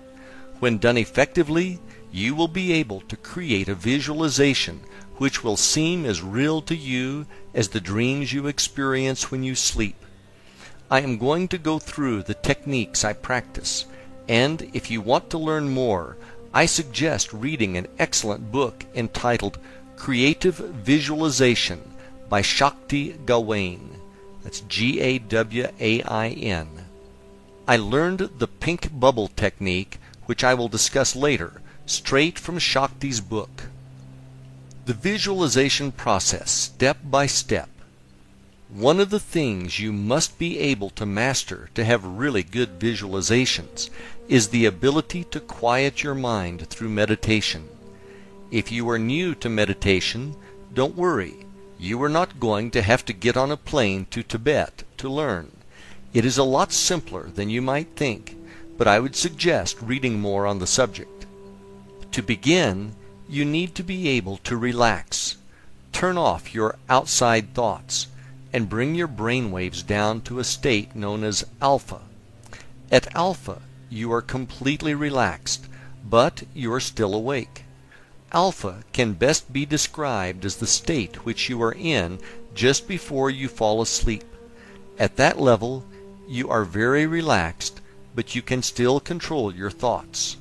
[0.58, 1.78] When done effectively,
[2.10, 4.80] you will be able to create a visualization
[5.18, 10.04] which will seem as real to you as the dreams you experience when you sleep.
[10.90, 13.86] I am going to go through the techniques I practice,
[14.28, 16.16] and if you want to learn more,
[16.52, 19.58] I suggest reading an excellent book entitled
[19.94, 21.80] Creative Visualization
[22.28, 24.00] by Shakti Gawain.
[24.42, 26.86] That's G A W A I N.
[27.68, 33.66] I learned the pink bubble technique, which I will discuss later, straight from Shakti's book.
[34.86, 37.68] The visualization process, step by step.
[38.70, 43.88] One of the things you must be able to master to have really good visualizations
[44.30, 47.68] is the ability to quiet your mind through meditation.
[48.52, 50.36] If you are new to meditation,
[50.72, 51.34] don't worry.
[51.80, 55.50] You are not going to have to get on a plane to Tibet to learn.
[56.14, 58.36] It is a lot simpler than you might think,
[58.78, 61.26] but I would suggest reading more on the subject.
[62.12, 62.94] To begin,
[63.28, 65.38] you need to be able to relax.
[65.92, 68.06] Turn off your outside thoughts
[68.52, 72.02] and bring your brain waves down to a state known as alpha.
[72.92, 75.66] At alpha, you are completely relaxed,
[76.08, 77.64] but you are still awake.
[78.32, 82.20] Alpha can best be described as the state which you are in
[82.54, 84.24] just before you fall asleep.
[84.98, 85.84] At that level,
[86.28, 87.80] you are very relaxed,
[88.14, 90.36] but you can still control your thoughts.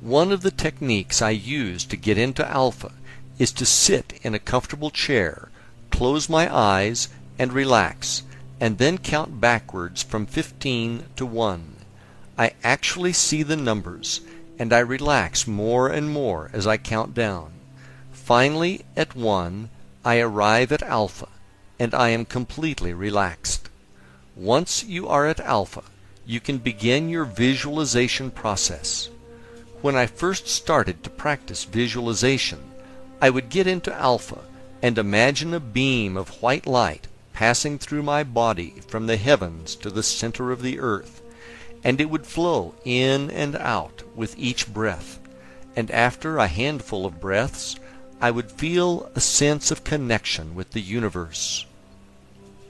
[0.00, 2.92] One of the techniques I use to get into alpha
[3.38, 5.48] is to sit in a comfortable chair,
[5.90, 7.08] close my eyes,
[7.38, 8.22] and relax,
[8.60, 11.75] and then count backwards from 15 to 1.
[12.38, 14.20] I actually see the numbers,
[14.58, 17.52] and I relax more and more as I count down.
[18.12, 19.70] Finally, at 1,
[20.04, 21.28] I arrive at alpha,
[21.78, 23.68] and I am completely relaxed.
[24.34, 25.82] Once you are at alpha,
[26.26, 29.08] you can begin your visualization process.
[29.80, 32.58] When I first started to practice visualization,
[33.20, 34.40] I would get into alpha
[34.82, 39.90] and imagine a beam of white light passing through my body from the heavens to
[39.90, 41.22] the center of the earth,
[41.86, 45.20] and it would flow in and out with each breath.
[45.76, 47.76] And after a handful of breaths,
[48.20, 51.64] I would feel a sense of connection with the universe.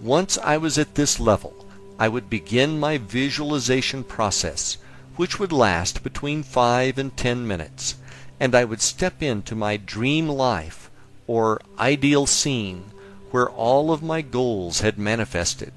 [0.02, 1.64] Once I was at this level,
[1.98, 4.76] I would begin my visualization process,
[5.16, 7.94] which would last between five and ten minutes,
[8.38, 10.90] and I would step into my dream life,
[11.26, 12.93] or ideal scene,
[13.30, 15.72] where all of my goals had manifested.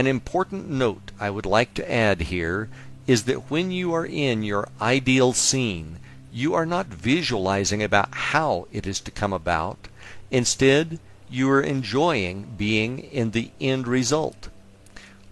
[0.00, 2.70] An important note I would like to add here
[3.06, 5.98] is that when you are in your ideal scene,
[6.32, 9.88] you are not visualizing about how it is to come about.
[10.30, 10.98] Instead,
[11.28, 14.48] you are enjoying being in the end result.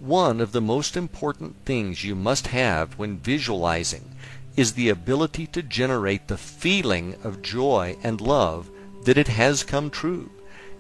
[0.00, 4.14] One of the most important things you must have when visualizing
[4.54, 8.68] is the ability to generate the feeling of joy and love
[9.04, 10.28] that it has come true,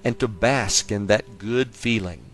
[0.04, 2.27] and to bask in that good feeling.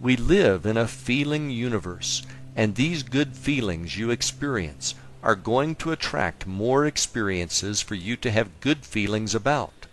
[0.00, 2.22] We live in a feeling universe,
[2.56, 8.30] and these good feelings you experience are going to attract more experiences for you to
[8.32, 9.86] have good feelings about.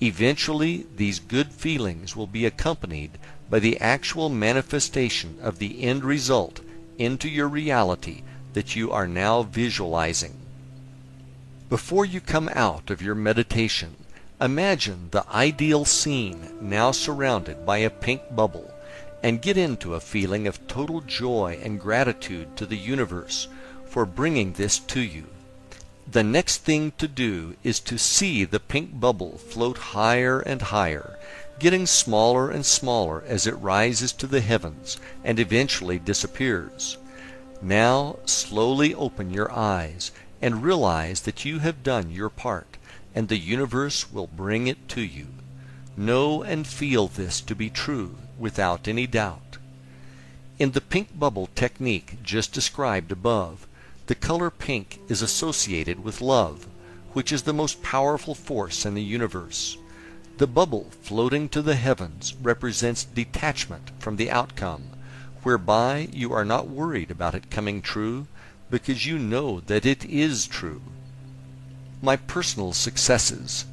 [0.00, 3.18] Eventually, these good feelings will be accompanied
[3.50, 6.60] by the actual manifestation of the end result
[6.96, 10.36] into your reality that you are now visualizing.
[11.68, 13.96] Before you come out of your meditation,
[14.40, 18.71] imagine the ideal scene now surrounded by a pink bubble
[19.22, 23.46] and get into a feeling of total joy and gratitude to the universe
[23.86, 25.26] for bringing this to you.
[26.10, 31.18] The next thing to do is to see the pink bubble float higher and higher,
[31.60, 36.96] getting smaller and smaller as it rises to the heavens and eventually disappears.
[37.62, 42.76] Now slowly open your eyes and realize that you have done your part,
[43.14, 45.28] and the universe will bring it to you.
[45.96, 49.56] Know and feel this to be true without any doubt.
[50.58, 53.66] In the pink bubble technique just described above,
[54.08, 56.66] the color pink is associated with love,
[57.12, 59.78] which is the most powerful force in the universe.
[60.38, 64.84] The bubble floating to the heavens represents detachment from the outcome,
[65.44, 68.26] whereby you are not worried about it coming true
[68.70, 70.82] because you know that it is true.
[72.02, 73.66] My personal successes.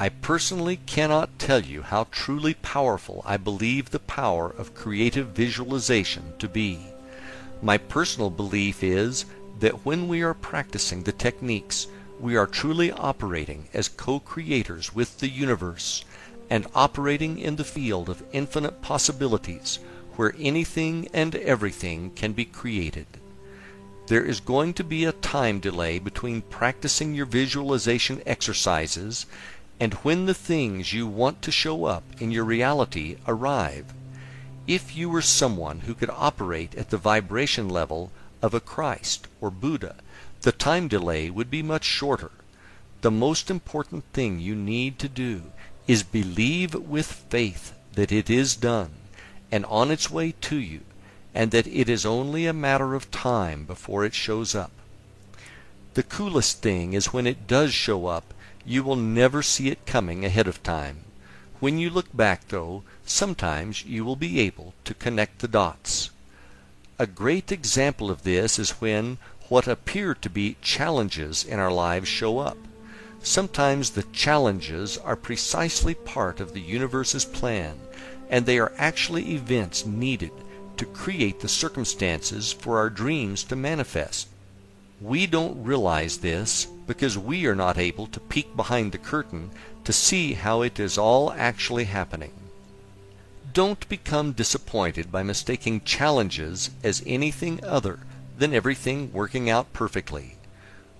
[0.00, 6.32] I personally cannot tell you how truly powerful I believe the power of creative visualization
[6.38, 6.86] to be.
[7.60, 9.26] My personal belief is
[9.58, 11.86] that when we are practicing the techniques,
[12.18, 16.02] we are truly operating as co-creators with the universe
[16.48, 19.80] and operating in the field of infinite possibilities
[20.16, 23.06] where anything and everything can be created.
[24.06, 29.26] There is going to be a time delay between practicing your visualization exercises
[29.80, 33.86] and when the things you want to show up in your reality arrive.
[34.66, 38.12] If you were someone who could operate at the vibration level
[38.42, 39.96] of a Christ or Buddha,
[40.42, 42.30] the time delay would be much shorter.
[43.00, 45.44] The most important thing you need to do
[45.88, 48.90] is believe with faith that it is done
[49.50, 50.80] and on its way to you,
[51.34, 54.70] and that it is only a matter of time before it shows up.
[55.94, 58.32] The coolest thing is when it does show up,
[58.70, 60.98] you will never see it coming ahead of time.
[61.58, 66.10] When you look back, though, sometimes you will be able to connect the dots.
[66.96, 69.18] A great example of this is when
[69.48, 72.58] what appear to be challenges in our lives show up.
[73.24, 77.80] Sometimes the challenges are precisely part of the universe's plan,
[78.28, 80.30] and they are actually events needed
[80.76, 84.28] to create the circumstances for our dreams to manifest.
[85.00, 89.50] We don't realize this because we are not able to peek behind the curtain
[89.84, 92.32] to see how it is all actually happening.
[93.54, 98.00] Don't become disappointed by mistaking challenges as anything other
[98.36, 100.36] than everything working out perfectly.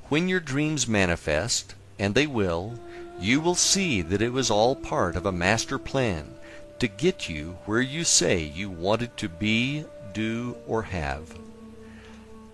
[0.09, 2.81] When your dreams manifest, and they will,
[3.21, 6.35] you will see that it was all part of a master plan
[6.79, 11.39] to get you where you say you wanted to be, do, or have.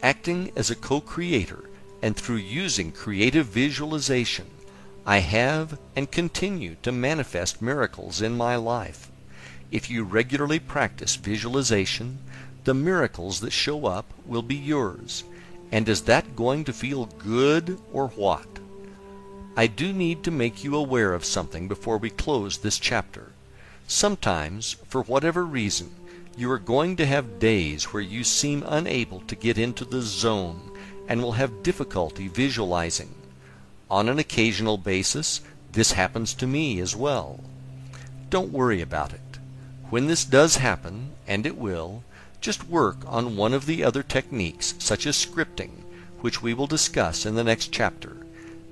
[0.03, 1.65] Acting as a co-creator
[2.03, 4.47] and through using creative visualization,
[5.07, 9.11] I have and continue to manifest miracles in my life.
[9.71, 12.19] If you regularly practice visualization,
[12.65, 15.25] the miracles that show up will be yours.
[15.73, 18.47] And is that going to feel good or what?
[19.57, 23.33] I do need to make you aware of something before we close this chapter.
[23.89, 25.91] Sometimes, for whatever reason,
[26.37, 30.71] you are going to have days where you seem unable to get into the zone
[31.09, 33.15] and will have difficulty visualizing.
[33.91, 35.41] On an occasional basis,
[35.73, 37.41] this happens to me as well.
[38.29, 39.21] Don't worry about it.
[39.89, 42.03] When this does happen, and it will,
[42.41, 45.71] just work on one of the other techniques, such as scripting,
[46.21, 48.17] which we will discuss in the next chapter.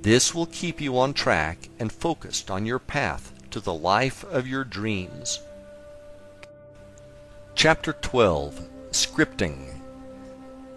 [0.02, 4.46] This will keep you on track and focused on your path to the life of
[4.46, 5.40] your dreams.
[7.56, 9.80] Chapter 12 Scripting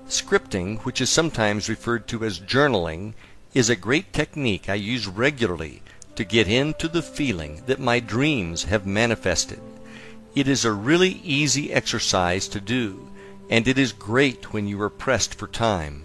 [0.08, 3.14] Scripting, which is sometimes referred to as journaling,
[3.54, 5.82] is a great technique I use regularly
[6.16, 9.60] to get into the feeling that my dreams have manifested.
[10.36, 13.10] It is a really easy exercise to do,
[13.50, 16.04] and it is great when you are pressed for time.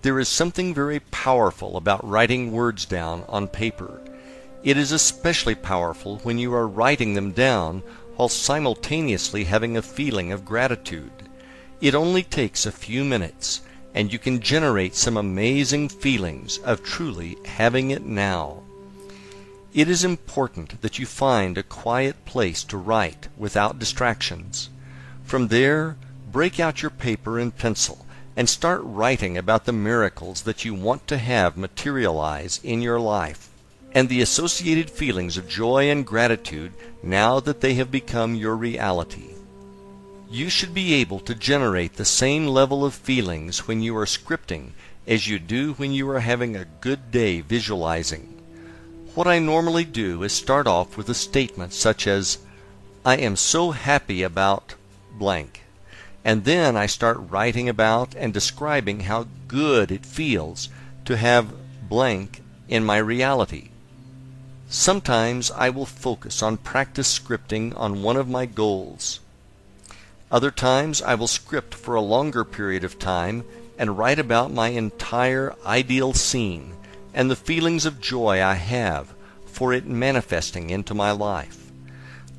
[0.00, 4.00] There is something very powerful about writing words down on paper.
[4.64, 7.82] It is especially powerful when you are writing them down
[8.16, 11.10] while simultaneously having a feeling of gratitude.
[11.80, 13.62] It only takes a few minutes,
[13.94, 18.62] and you can generate some amazing feelings of truly having it now.
[19.74, 24.68] It is important that you find a quiet place to write without distractions.
[25.24, 25.96] From there,
[26.30, 28.04] break out your paper and pencil
[28.36, 33.51] and start writing about the miracles that you want to have materialize in your life
[33.94, 39.34] and the associated feelings of joy and gratitude now that they have become your reality.
[40.30, 44.70] You should be able to generate the same level of feelings when you are scripting
[45.06, 48.40] as you do when you are having a good day visualizing.
[49.14, 52.38] What I normally do is start off with a statement such as,
[53.04, 54.74] I am so happy about
[55.18, 55.62] blank
[56.24, 60.68] and then I start writing about and describing how good it feels
[61.04, 61.52] to have
[61.88, 63.70] blank in my reality.
[64.74, 69.20] Sometimes I will focus on practice scripting on one of my goals.
[70.30, 73.44] Other times I will script for a longer period of time
[73.76, 76.74] and write about my entire ideal scene
[77.12, 79.12] and the feelings of joy I have
[79.44, 81.70] for it manifesting into my life.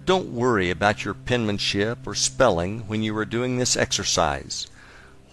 [0.04, 4.66] Don't worry about your penmanship or spelling when you are doing this exercise.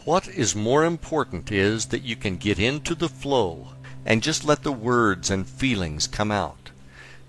[0.05, 3.69] What is more important is that you can get into the flow
[4.05, 6.60] and just let the words and feelings come out.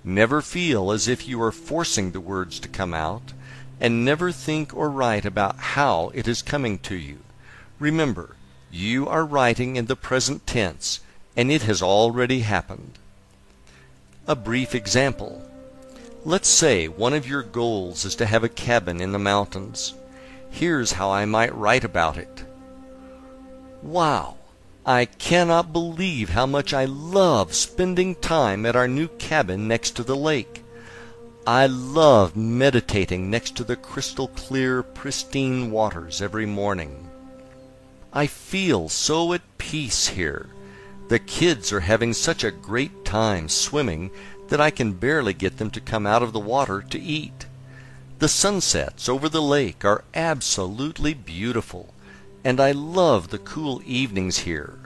[0.03, 3.33] Never feel as if you are forcing the words to come out,
[3.79, 7.19] and never think or write about how it is coming to you.
[7.79, 8.35] Remember,
[8.71, 11.01] you are writing in the present tense,
[11.35, 12.97] and it has already happened.
[14.27, 15.47] A brief example.
[16.23, 19.93] Let's say one of your goals is to have a cabin in the mountains.
[20.49, 22.45] Here's how I might write about it.
[23.81, 24.37] Wow!
[24.85, 30.03] I cannot believe how much I love spending time at our new cabin next to
[30.03, 30.63] the lake.
[31.45, 37.09] I love meditating next to the crystal clear, pristine waters every morning.
[38.11, 40.49] I feel so at peace here.
[41.09, 44.09] The kids are having such a great time swimming
[44.49, 47.45] that I can barely get them to come out of the water to eat.
[48.17, 51.93] The sunsets over the lake are absolutely beautiful,
[52.43, 54.79] and I love the cool evenings here.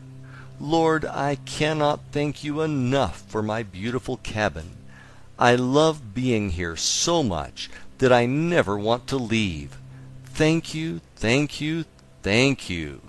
[0.59, 4.77] Lord, I cannot thank you enough for my beautiful cabin.
[5.37, 9.77] I love being here so much that I never want to leave.
[10.25, 11.85] Thank you, thank you,
[12.23, 13.01] thank you.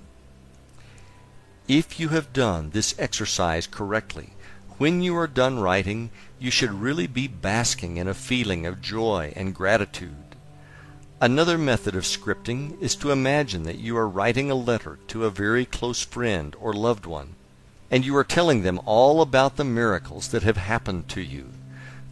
[1.68, 4.30] If you have done this exercise correctly,
[4.78, 9.32] when you are done writing, you should really be basking in a feeling of joy
[9.34, 10.25] and gratitude.
[11.18, 15.30] Another method of scripting is to imagine that you are writing a letter to a
[15.30, 17.36] very close friend or loved one,
[17.90, 21.52] and you are telling them all about the miracles that have happened to you.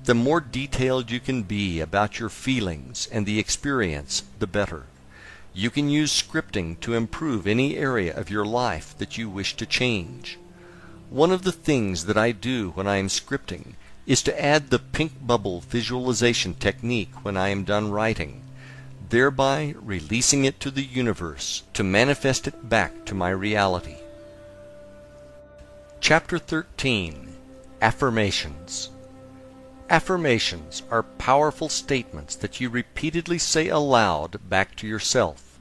[0.04, 4.86] The more detailed you can be about your feelings and the experience, the better.
[5.52, 9.66] You can use scripting to improve any area of your life that you wish to
[9.66, 10.38] change.
[11.10, 13.74] One of the things that I do when I am scripting
[14.06, 18.40] is to add the pink bubble visualization technique when I am done writing,
[19.10, 23.96] thereby releasing it to the universe to manifest it back to my reality.
[26.00, 27.34] Chapter 13
[27.80, 28.90] Affirmations
[29.90, 35.58] Affirmations are powerful statements that you repeatedly say aloud back to yourself.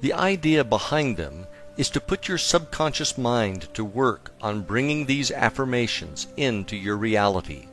[0.00, 1.46] The idea behind them
[1.76, 7.68] is to put your subconscious mind to work on bringing these affirmations into your reality.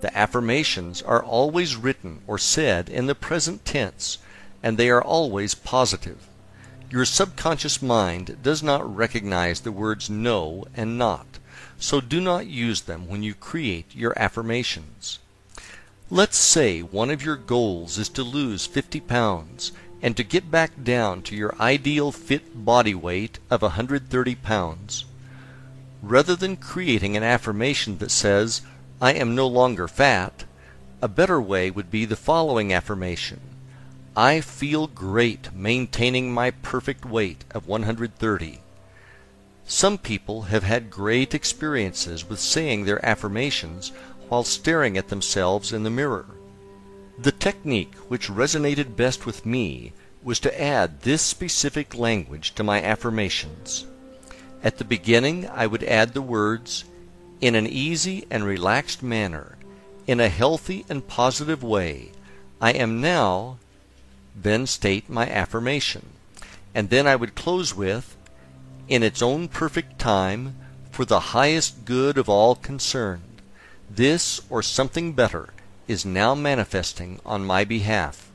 [0.00, 4.18] The affirmations are always written or said in the present tense,
[4.64, 6.26] and they are always positive.
[6.90, 11.26] Your subconscious mind does not recognize the words no and not
[11.78, 15.18] so do not use them when you create your affirmations.
[16.10, 20.72] Let's say one of your goals is to lose 50 pounds and to get back
[20.82, 25.04] down to your ideal fit body weight of 130 pounds.
[26.02, 28.62] Rather than creating an affirmation that says,
[29.00, 30.44] I am no longer fat,
[31.02, 33.40] a better way would be the following affirmation
[34.16, 38.60] I feel great maintaining my perfect weight of 130.
[39.66, 43.90] Some people have had great experiences with saying their affirmations
[44.28, 46.26] while staring at themselves in the mirror.
[47.18, 49.92] The technique which resonated best with me
[50.22, 53.84] was to add this specific language to my affirmations.
[54.62, 56.84] At the beginning, I would add the words,
[57.40, 59.58] in an easy and relaxed manner,
[60.06, 62.12] in a healthy and positive way,
[62.60, 63.58] I am now,
[64.34, 66.10] then state my affirmation.
[66.74, 68.16] And then I would close with,
[68.88, 70.56] in its own perfect time,
[70.90, 73.40] for the highest good of all concerned.
[73.90, 75.52] This, or something better,
[75.86, 78.30] is now manifesting on my behalf.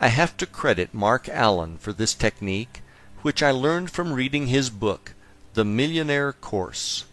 [0.00, 2.82] I have to credit Marc Allen for this technique,
[3.22, 5.14] which I learned from reading his book,
[5.54, 7.04] The Millionaire Course.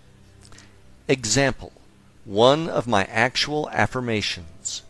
[1.07, 1.71] Example
[2.25, 4.83] One of my actual affirmations.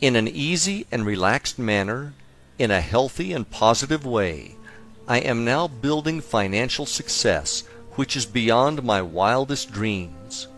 [0.00, 2.14] In an easy and relaxed manner,
[2.58, 4.56] in a healthy and positive way,
[5.06, 7.64] I am now building financial success
[7.96, 10.48] which is beyond my wildest dreams.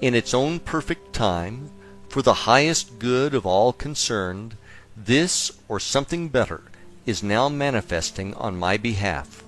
[0.00, 1.70] In its own perfect time,
[2.08, 4.56] for the highest good of all concerned,
[4.96, 6.62] this or something better
[7.04, 9.44] is now manifesting on my behalf.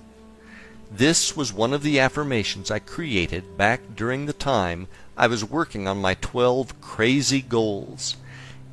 [0.91, 5.87] This was one of the affirmations I created back during the time I was working
[5.87, 8.15] on my 12 crazy goals.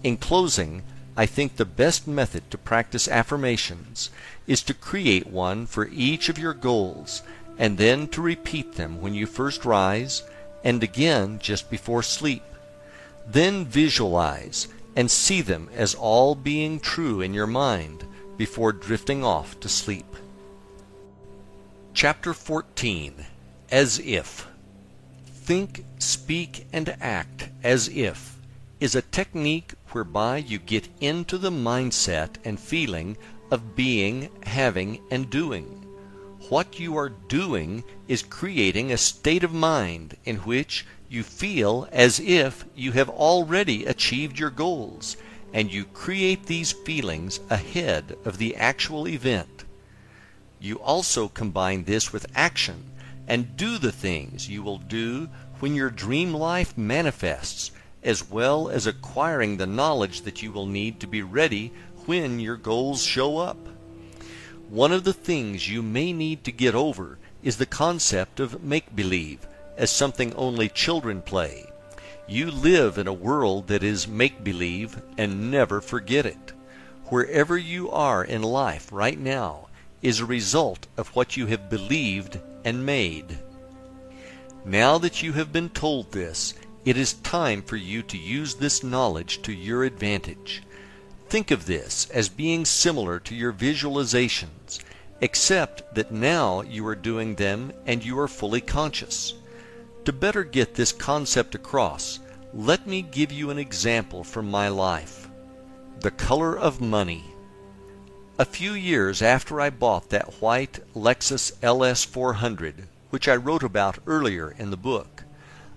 [0.06, 0.84] In closing,
[1.16, 4.10] I think the best method to practice affirmations
[4.46, 7.22] is to create one for each of your goals
[7.58, 10.22] and then to repeat them when you first rise
[10.62, 12.44] and again just before sleep.
[13.26, 18.04] Then visualize and see them as all being true in your mind
[18.36, 20.14] before drifting off to sleep.
[21.94, 23.26] Chapter 14
[23.72, 24.46] As If
[25.26, 28.35] Think, speak, and act as if
[28.78, 33.16] is a technique whereby you get into the mindset and feeling
[33.50, 35.64] of being, having, and doing.
[36.48, 42.20] What you are doing is creating a state of mind in which you feel as
[42.20, 45.16] if you have already achieved your goals,
[45.52, 49.64] and you create these feelings ahead of the actual event.
[50.60, 52.90] You also combine this with action
[53.28, 55.28] and do the things you will do
[55.60, 57.70] when your dream life manifests
[58.06, 61.72] as well as acquiring the knowledge that you will need to be ready
[62.06, 63.58] when your goals show up.
[64.70, 68.94] One of the things you may need to get over is the concept of make
[68.94, 69.46] believe
[69.76, 71.66] as something only children play.
[72.28, 76.52] You live in a world that is make believe and never forget it.
[77.06, 79.66] Wherever you are in life right now
[80.00, 83.38] is a result of what you have believed and made.
[84.64, 86.54] Now that you have been told this,
[86.86, 90.62] it is time for you to use this knowledge to your advantage.
[91.28, 94.78] Think of this as being similar to your visualizations,
[95.20, 99.34] except that now you are doing them and you are fully conscious.
[100.04, 102.20] To better get this concept across,
[102.54, 105.28] let me give you an example from my life.
[106.02, 107.24] The color of money.
[108.38, 113.98] A few years after I bought that white Lexus LS 400, which I wrote about
[114.06, 115.15] earlier in the book,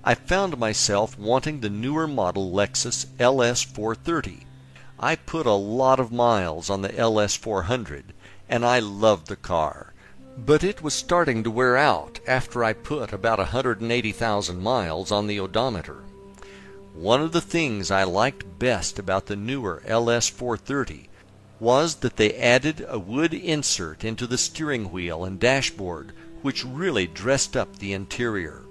[0.03, 4.45] I found myself wanting the newer model Lexus LS 430.
[4.97, 8.13] I put a lot of miles on the LS 400,
[8.47, 9.93] and I loved the car,
[10.37, 15.39] but it was starting to wear out after I put about 180,000 miles on the
[15.39, 16.03] odometer.
[16.93, 21.09] One of the things I liked best about the newer LS 430
[21.59, 27.05] was that they added a wood insert into the steering wheel and dashboard which really
[27.05, 28.63] dressed up the interior.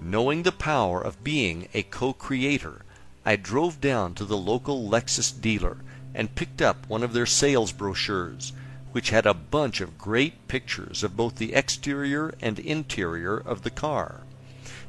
[0.00, 2.82] Knowing the power of being a co-creator,
[3.24, 5.76] I drove down to the local Lexus dealer
[6.14, 8.52] and picked up one of their sales brochures,
[8.92, 13.70] which had a bunch of great pictures of both the exterior and interior of the
[13.70, 14.22] car.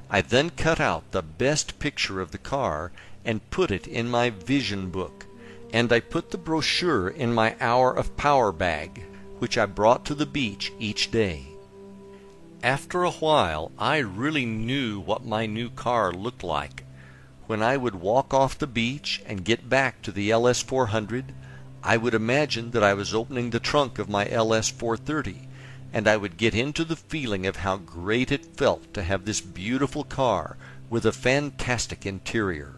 [0.09, 2.91] I then cut out the best picture of the car
[3.23, 5.25] and put it in my vision book
[5.73, 9.03] and I put the brochure in my hour of power bag,
[9.39, 11.50] which I brought to the beach each day.
[12.63, 16.83] After a while I really knew what my new car looked like.
[17.47, 21.33] When I would walk off the beach and get back to the LS 400,
[21.81, 25.47] I would imagine that I was opening the trunk of my LS 430,
[25.91, 29.41] and I would get into the feeling of how great it felt to have this
[29.41, 30.55] beautiful car
[30.87, 32.75] with a fantastic interior.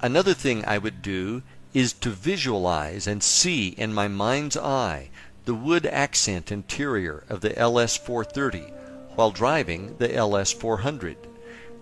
[0.00, 1.42] Another thing I would do
[1.74, 5.10] is to visualize and see in my mind's eye
[5.46, 8.74] the wood accent interior of the LS 430
[9.20, 11.14] while driving the LS 400.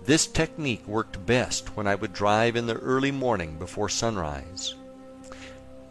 [0.05, 4.74] This technique worked best when I would drive in the early morning before sunrise.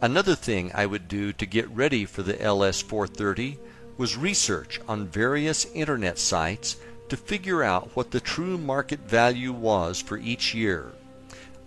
[0.02, 3.58] Another thing I would do to get ready for the LS 430
[3.96, 6.76] was research on various internet sites
[7.08, 10.92] to figure out what the true market value was for each year.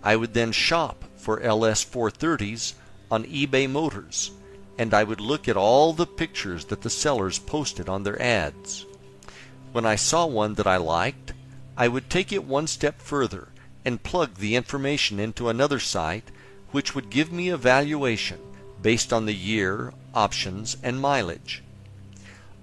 [0.00, 2.74] I would then shop for LS 430s
[3.10, 4.30] on eBay Motors,
[4.78, 8.86] and I would look at all the pictures that the sellers posted on their ads.
[9.72, 11.32] When I saw one that I liked,
[11.78, 13.48] I would take it one step further
[13.86, 16.30] and plug the information into another site
[16.72, 18.38] which would give me a valuation
[18.82, 21.62] based on the year, options, and mileage.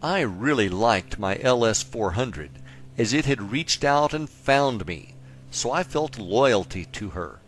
[0.03, 2.51] I really liked my LS 400
[2.95, 5.15] as it had reached out and found me,
[5.49, 7.39] so I felt loyalty to her.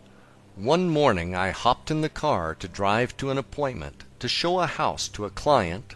[0.56, 4.66] One morning I hopped in the car to drive to an appointment to show a
[4.66, 5.94] house to a client,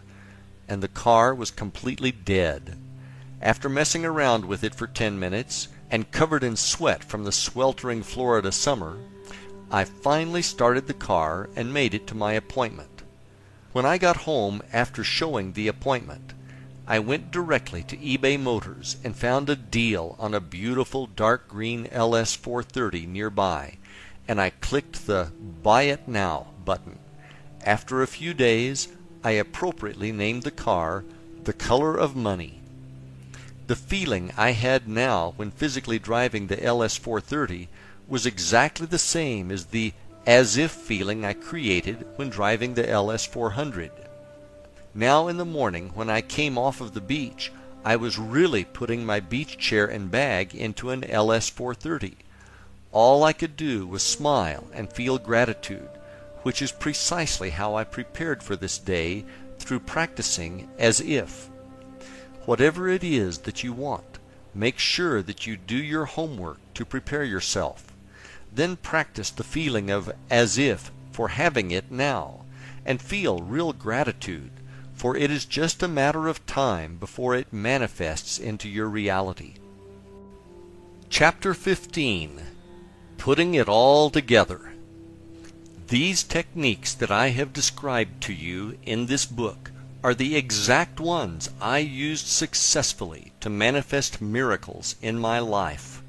[0.69, 2.79] and the car was completely dead.
[3.41, 8.03] After messing around with it for ten minutes, and covered in sweat from the sweltering
[8.03, 8.99] Florida summer,
[9.71, 13.03] I finally started the car and made it to my appointment.
[13.73, 16.33] When I got home after showing the appointment,
[16.87, 21.89] I went directly to eBay Motors and found a deal on a beautiful dark green
[21.89, 23.79] LS 430 nearby
[24.29, 25.31] and I clicked the
[25.63, 26.99] Buy It Now button.
[27.65, 28.89] After a few days,
[29.23, 31.05] I appropriately named the car
[31.45, 32.56] The Color of Money.
[33.67, 37.69] The feeling I had now when physically driving the LS 430
[38.07, 39.93] was exactly the same as the
[40.25, 43.91] as if feeling I created when driving the LS 400.
[44.95, 47.51] Now in the morning when I came off of the beach,
[47.85, 52.17] I was really putting my beach chair and bag into an LS 430.
[52.93, 55.89] All I could do was smile and feel gratitude,
[56.43, 59.25] which is precisely how I prepared for this day
[59.59, 61.49] through practicing as if.
[62.47, 64.19] Whatever it is that you want,
[64.55, 67.93] make sure that you do your homework to prepare yourself.
[68.53, 72.45] Then practice the feeling of as if for having it now,
[72.85, 74.53] and feel real gratitude,
[74.95, 79.55] for it is just a matter of time before it manifests into your reality.
[81.11, 82.41] Chapter 15
[83.19, 84.73] putting it all together.
[85.89, 89.73] These techniques that I have described to you in this book
[90.07, 96.01] are the exact ones I used successfully to manifest miracles in my life.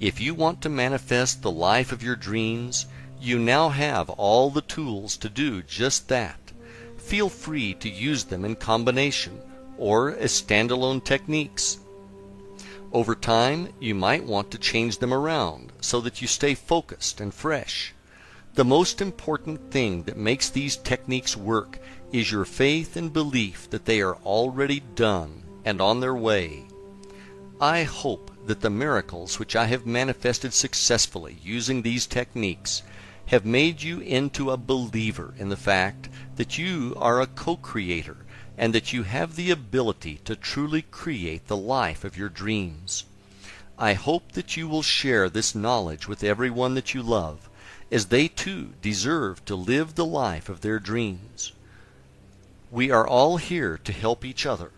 [0.00, 2.86] If you want to manifest the life of your dreams,
[3.20, 6.50] you now have all the tools to do just that.
[6.96, 9.40] Feel free to use them in combination
[9.78, 11.78] or as standalone techniques.
[12.92, 17.32] Over time, you might want to change them around so that you stay focused and
[17.32, 17.94] fresh.
[18.54, 21.78] The most important thing that makes these techniques work
[22.12, 26.64] is your faith and belief that they are already done and on their way.
[27.60, 32.82] I hope that the miracles which I have manifested successfully using these techniques
[33.26, 38.18] have made you into a believer in the fact that you are a co-creator
[38.56, 43.04] and that you have the ability to truly create the life of your dreams.
[43.78, 47.50] I hope that you will share this knowledge with everyone that you love,
[47.90, 51.52] as they too deserve to live the life of their dreams.
[52.76, 54.70] We are all here to help each other,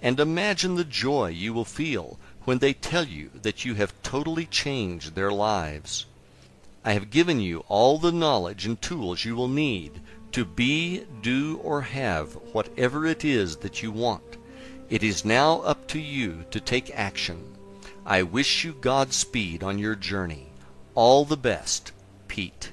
[0.00, 4.46] and imagine the joy you will feel when they tell you that you have totally
[4.46, 6.06] changed their lives.
[6.82, 10.00] I have given you all the knowledge and tools you will need
[10.32, 14.38] to be, do, or have whatever it is that you want.
[14.88, 17.54] It is now up to you to take action.
[18.06, 20.46] I wish you Godspeed on your journey.
[20.94, 21.92] All the best,
[22.28, 22.71] Pete.